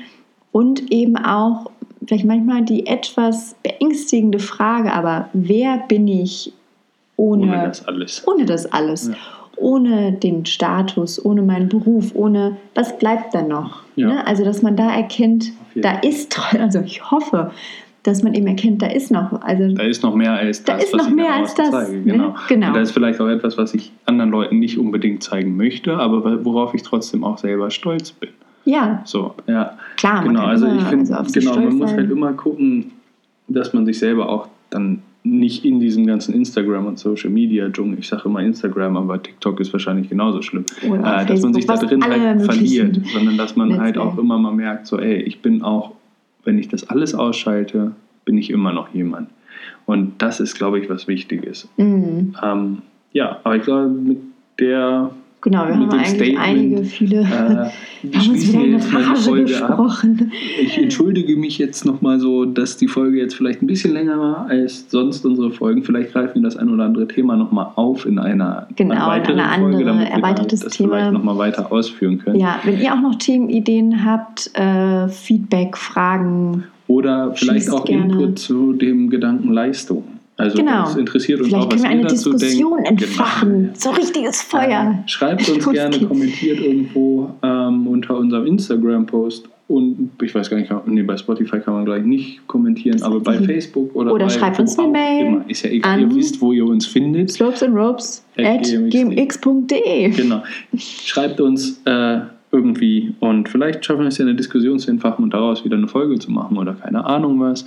und 0.52 0.90
eben 0.90 1.18
auch 1.18 1.70
vielleicht 2.06 2.24
manchmal 2.24 2.64
die 2.64 2.86
etwas 2.86 3.56
beängstigende 3.62 4.38
Frage, 4.38 4.90
aber 4.90 5.28
wer 5.34 5.84
bin 5.86 6.08
ich 6.08 6.50
ohne, 7.18 7.42
ohne 7.42 7.64
das 7.64 7.86
alles? 7.86 8.26
Ohne 8.26 8.46
das 8.46 8.72
alles. 8.72 9.08
Ja. 9.08 9.14
Ohne 9.60 10.12
den 10.12 10.46
Status, 10.46 11.24
ohne 11.24 11.42
meinen 11.42 11.68
Beruf, 11.68 12.12
ohne 12.14 12.56
was 12.74 12.98
bleibt 12.98 13.34
da 13.34 13.42
noch? 13.42 13.82
Ja. 13.96 14.08
Ne? 14.08 14.26
Also, 14.26 14.44
dass 14.44 14.62
man 14.62 14.76
da 14.76 14.90
erkennt, 14.90 15.52
da 15.74 15.98
ist, 16.00 16.38
also 16.58 16.80
ich 16.80 17.10
hoffe, 17.10 17.50
dass 18.02 18.22
man 18.22 18.34
eben 18.34 18.46
erkennt, 18.46 18.80
da 18.80 18.86
ist 18.86 19.10
noch. 19.10 19.42
Also, 19.42 19.74
da 19.74 19.82
ist 19.82 20.02
noch 20.02 20.14
mehr 20.14 20.32
als 20.32 20.64
das, 20.64 20.76
da 20.78 20.82
ist 20.82 20.92
was 20.94 21.02
noch 21.02 21.08
ich 21.08 21.14
mehr 21.14 21.34
als 21.34 21.54
das. 21.54 21.70
Zeige. 21.70 22.02
Genau. 22.02 22.28
Ne? 22.28 22.34
genau. 22.48 22.68
Und 22.68 22.74
da 22.74 22.80
ist 22.80 22.92
vielleicht 22.92 23.20
auch 23.20 23.28
etwas, 23.28 23.58
was 23.58 23.74
ich 23.74 23.92
anderen 24.06 24.30
Leuten 24.30 24.58
nicht 24.58 24.78
unbedingt 24.78 25.22
zeigen 25.22 25.56
möchte, 25.56 25.96
aber 25.96 26.44
worauf 26.44 26.74
ich 26.74 26.82
trotzdem 26.82 27.24
auch 27.24 27.38
selber 27.38 27.70
stolz 27.70 28.12
bin. 28.12 28.30
Ja. 28.64 29.02
So, 29.04 29.34
ja. 29.46 29.76
Klar, 29.96 30.22
genau. 30.24 30.44
Also 30.44 30.66
ich 30.66 30.82
finde, 30.82 31.16
also 31.16 31.38
genau, 31.38 31.56
man 31.56 31.76
muss 31.76 31.92
halt 31.92 32.10
immer 32.10 32.32
gucken, 32.32 32.92
dass 33.48 33.72
man 33.72 33.84
sich 33.84 33.98
selber 33.98 34.28
auch 34.28 34.48
dann 34.70 35.02
nicht 35.22 35.64
in 35.64 35.80
diesem 35.80 36.06
ganzen 36.06 36.34
Instagram 36.34 36.86
und 36.86 36.98
Social 36.98 37.30
Media 37.30 37.68
Dschungel, 37.68 37.98
ich 37.98 38.08
sage 38.08 38.22
immer 38.24 38.40
Instagram, 38.40 38.96
aber 38.96 39.22
TikTok 39.22 39.60
ist 39.60 39.72
wahrscheinlich 39.72 40.08
genauso 40.08 40.40
schlimm, 40.40 40.64
äh, 40.82 41.26
dass 41.26 41.42
man 41.42 41.52
sich 41.52 41.66
da 41.66 41.76
drin 41.76 42.02
halt 42.02 42.42
verliert, 42.42 42.98
sondern 43.12 43.36
dass 43.36 43.54
man 43.54 43.78
halt 43.78 43.98
auch 43.98 44.16
immer 44.16 44.38
mal 44.38 44.52
merkt, 44.52 44.86
so 44.86 44.98
ey, 44.98 45.20
ich 45.22 45.42
bin 45.42 45.62
auch 45.62 45.92
wenn 46.44 46.58
ich 46.58 46.68
das 46.68 46.88
alles 46.88 47.14
ausschalte, 47.14 47.92
bin 48.24 48.38
ich 48.38 48.50
immer 48.50 48.72
noch 48.72 48.94
jemand. 48.94 49.28
Und 49.86 50.20
das 50.22 50.40
ist, 50.40 50.54
glaube 50.54 50.78
ich, 50.78 50.88
was 50.88 51.08
Wichtiges. 51.08 51.68
Mhm. 51.76 52.34
Ähm, 52.42 52.78
ja, 53.12 53.40
aber 53.44 53.56
ich 53.56 53.62
glaube, 53.62 53.88
mit 53.88 54.18
der 54.58 55.10
Genau, 55.42 55.66
wir 55.66 55.74
haben 55.74 55.90
eigentlich 55.90 56.38
einige, 56.38 56.84
viele. 56.84 57.20
Äh, 57.20 57.24
wir 58.02 58.20
haben 58.20 58.30
uns 58.30 58.48
wieder 58.48 58.60
eine 58.60 58.76
Rage 58.76 59.42
gesprochen. 59.42 60.18
Ab. 60.20 60.38
Ich 60.60 60.76
entschuldige 60.76 61.36
mich 61.36 61.56
jetzt 61.56 61.86
nochmal 61.86 62.20
so, 62.20 62.44
dass 62.44 62.76
die 62.76 62.88
Folge 62.88 63.18
jetzt 63.18 63.34
vielleicht 63.34 63.62
ein 63.62 63.66
bisschen 63.66 63.94
länger 63.94 64.18
war 64.18 64.46
als 64.48 64.90
sonst 64.90 65.24
unsere 65.24 65.50
Folgen. 65.50 65.82
Vielleicht 65.82 66.12
greifen 66.12 66.36
wir 66.36 66.42
das 66.42 66.56
ein 66.56 66.68
oder 66.68 66.84
andere 66.84 67.08
Thema 67.08 67.36
nochmal 67.36 67.68
auf 67.76 68.04
in 68.04 68.18
einer 68.18 68.68
genau, 68.76 69.06
weiteren 69.06 69.38
in 69.38 69.44
einer 69.44 69.70
Folge, 69.70 69.84
damit 69.84 70.10
erweitertes 70.10 70.60
wir 70.60 70.68
das 70.68 70.76
Thema. 70.76 70.96
vielleicht 70.96 71.12
nochmal 71.12 71.38
weiter 71.38 71.72
ausführen 71.72 72.18
können. 72.18 72.38
Ja, 72.38 72.60
wenn 72.64 72.78
ihr 72.78 72.92
auch 72.92 73.00
noch 73.00 73.14
Themenideen 73.14 74.04
habt, 74.04 74.50
äh, 74.54 75.08
Feedback, 75.08 75.78
Fragen. 75.78 76.64
Oder 76.86 77.34
vielleicht 77.34 77.70
auch 77.70 77.84
gerne. 77.86 78.12
Input 78.12 78.38
zu 78.38 78.74
dem 78.74 79.08
Gedanken 79.08 79.52
Leistung. 79.52 80.19
Also 80.40 80.56
genau. 80.56 80.84
das 80.84 80.96
interessiert 80.96 81.40
uns 81.40 81.48
Vielleicht 81.48 81.66
auch, 81.66 81.72
was 81.72 81.82
können 81.82 81.98
wir 81.98 82.00
eine 82.00 82.08
Diskussion 82.08 82.82
denkt. 82.82 83.02
entfachen. 83.02 83.62
Genau. 83.64 83.72
So 83.74 83.90
richtiges 83.90 84.40
Feuer. 84.40 85.02
Äh, 85.04 85.08
schreibt 85.08 85.46
uns 85.48 85.68
gerne, 85.70 86.00
kommentiert 86.00 86.60
irgendwo 86.60 87.34
ähm, 87.42 87.86
unter 87.86 88.16
unserem 88.16 88.46
Instagram-Post. 88.46 89.48
Und 89.68 90.10
ich 90.22 90.34
weiß 90.34 90.48
gar 90.48 90.56
nicht, 90.56 90.72
nee, 90.86 91.02
bei 91.02 91.16
Spotify 91.16 91.60
kann 91.60 91.74
man 91.74 91.84
gleich 91.84 92.02
nicht 92.02 92.44
kommentieren, 92.48 93.02
aber 93.02 93.20
bei 93.20 93.38
Facebook 93.38 93.94
oder 93.94 94.12
Oder 94.14 94.28
schreibt 94.30 94.58
uns 94.58 94.76
eine 94.78 94.88
Mail. 94.88 95.26
Immer. 95.26 95.44
Ist 95.48 95.62
ja 95.62 95.70
egal, 95.70 96.00
ihr 96.00 96.14
wisst, 96.14 96.40
wo 96.40 96.52
ihr 96.52 96.64
uns 96.64 96.86
findet. 96.86 97.30
Slopesandropes 97.30 98.24
at 98.36 98.62
gmx.de 98.64 100.08
Genau. 100.10 100.42
Schreibt 100.76 101.40
uns 101.40 101.82
äh, 101.84 102.20
irgendwie 102.50 103.14
und 103.20 103.48
vielleicht 103.48 103.84
schaffen 103.84 104.00
wir 104.00 104.08
es 104.08 104.18
ja 104.18 104.24
eine 104.24 104.34
Diskussion 104.34 104.78
zu 104.78 104.90
entfachen 104.90 105.22
und 105.22 105.34
daraus 105.34 105.64
wieder 105.64 105.76
eine 105.76 105.86
Folge 105.86 106.18
zu 106.18 106.32
machen 106.32 106.56
oder 106.56 106.72
keine 106.72 107.04
Ahnung 107.04 107.38
was. 107.38 107.64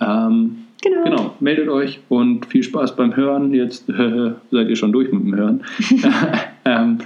Ähm, 0.00 0.61
Genau. 0.82 1.04
genau. 1.04 1.36
Meldet 1.40 1.68
euch 1.68 2.00
und 2.08 2.46
viel 2.46 2.62
Spaß 2.62 2.96
beim 2.96 3.16
Hören. 3.16 3.54
Jetzt 3.54 3.88
äh, 3.88 4.32
seid 4.50 4.68
ihr 4.68 4.76
schon 4.76 4.92
durch 4.92 5.10
mit 5.10 5.22
dem 5.22 5.34
Hören. 5.34 5.64
ähm, 6.64 6.98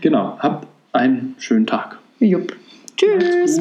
genau. 0.00 0.38
Habt 0.38 0.66
einen 0.92 1.34
schönen 1.38 1.66
Tag. 1.66 1.98
Jupp. 2.20 2.54
Tschüss. 2.96 3.60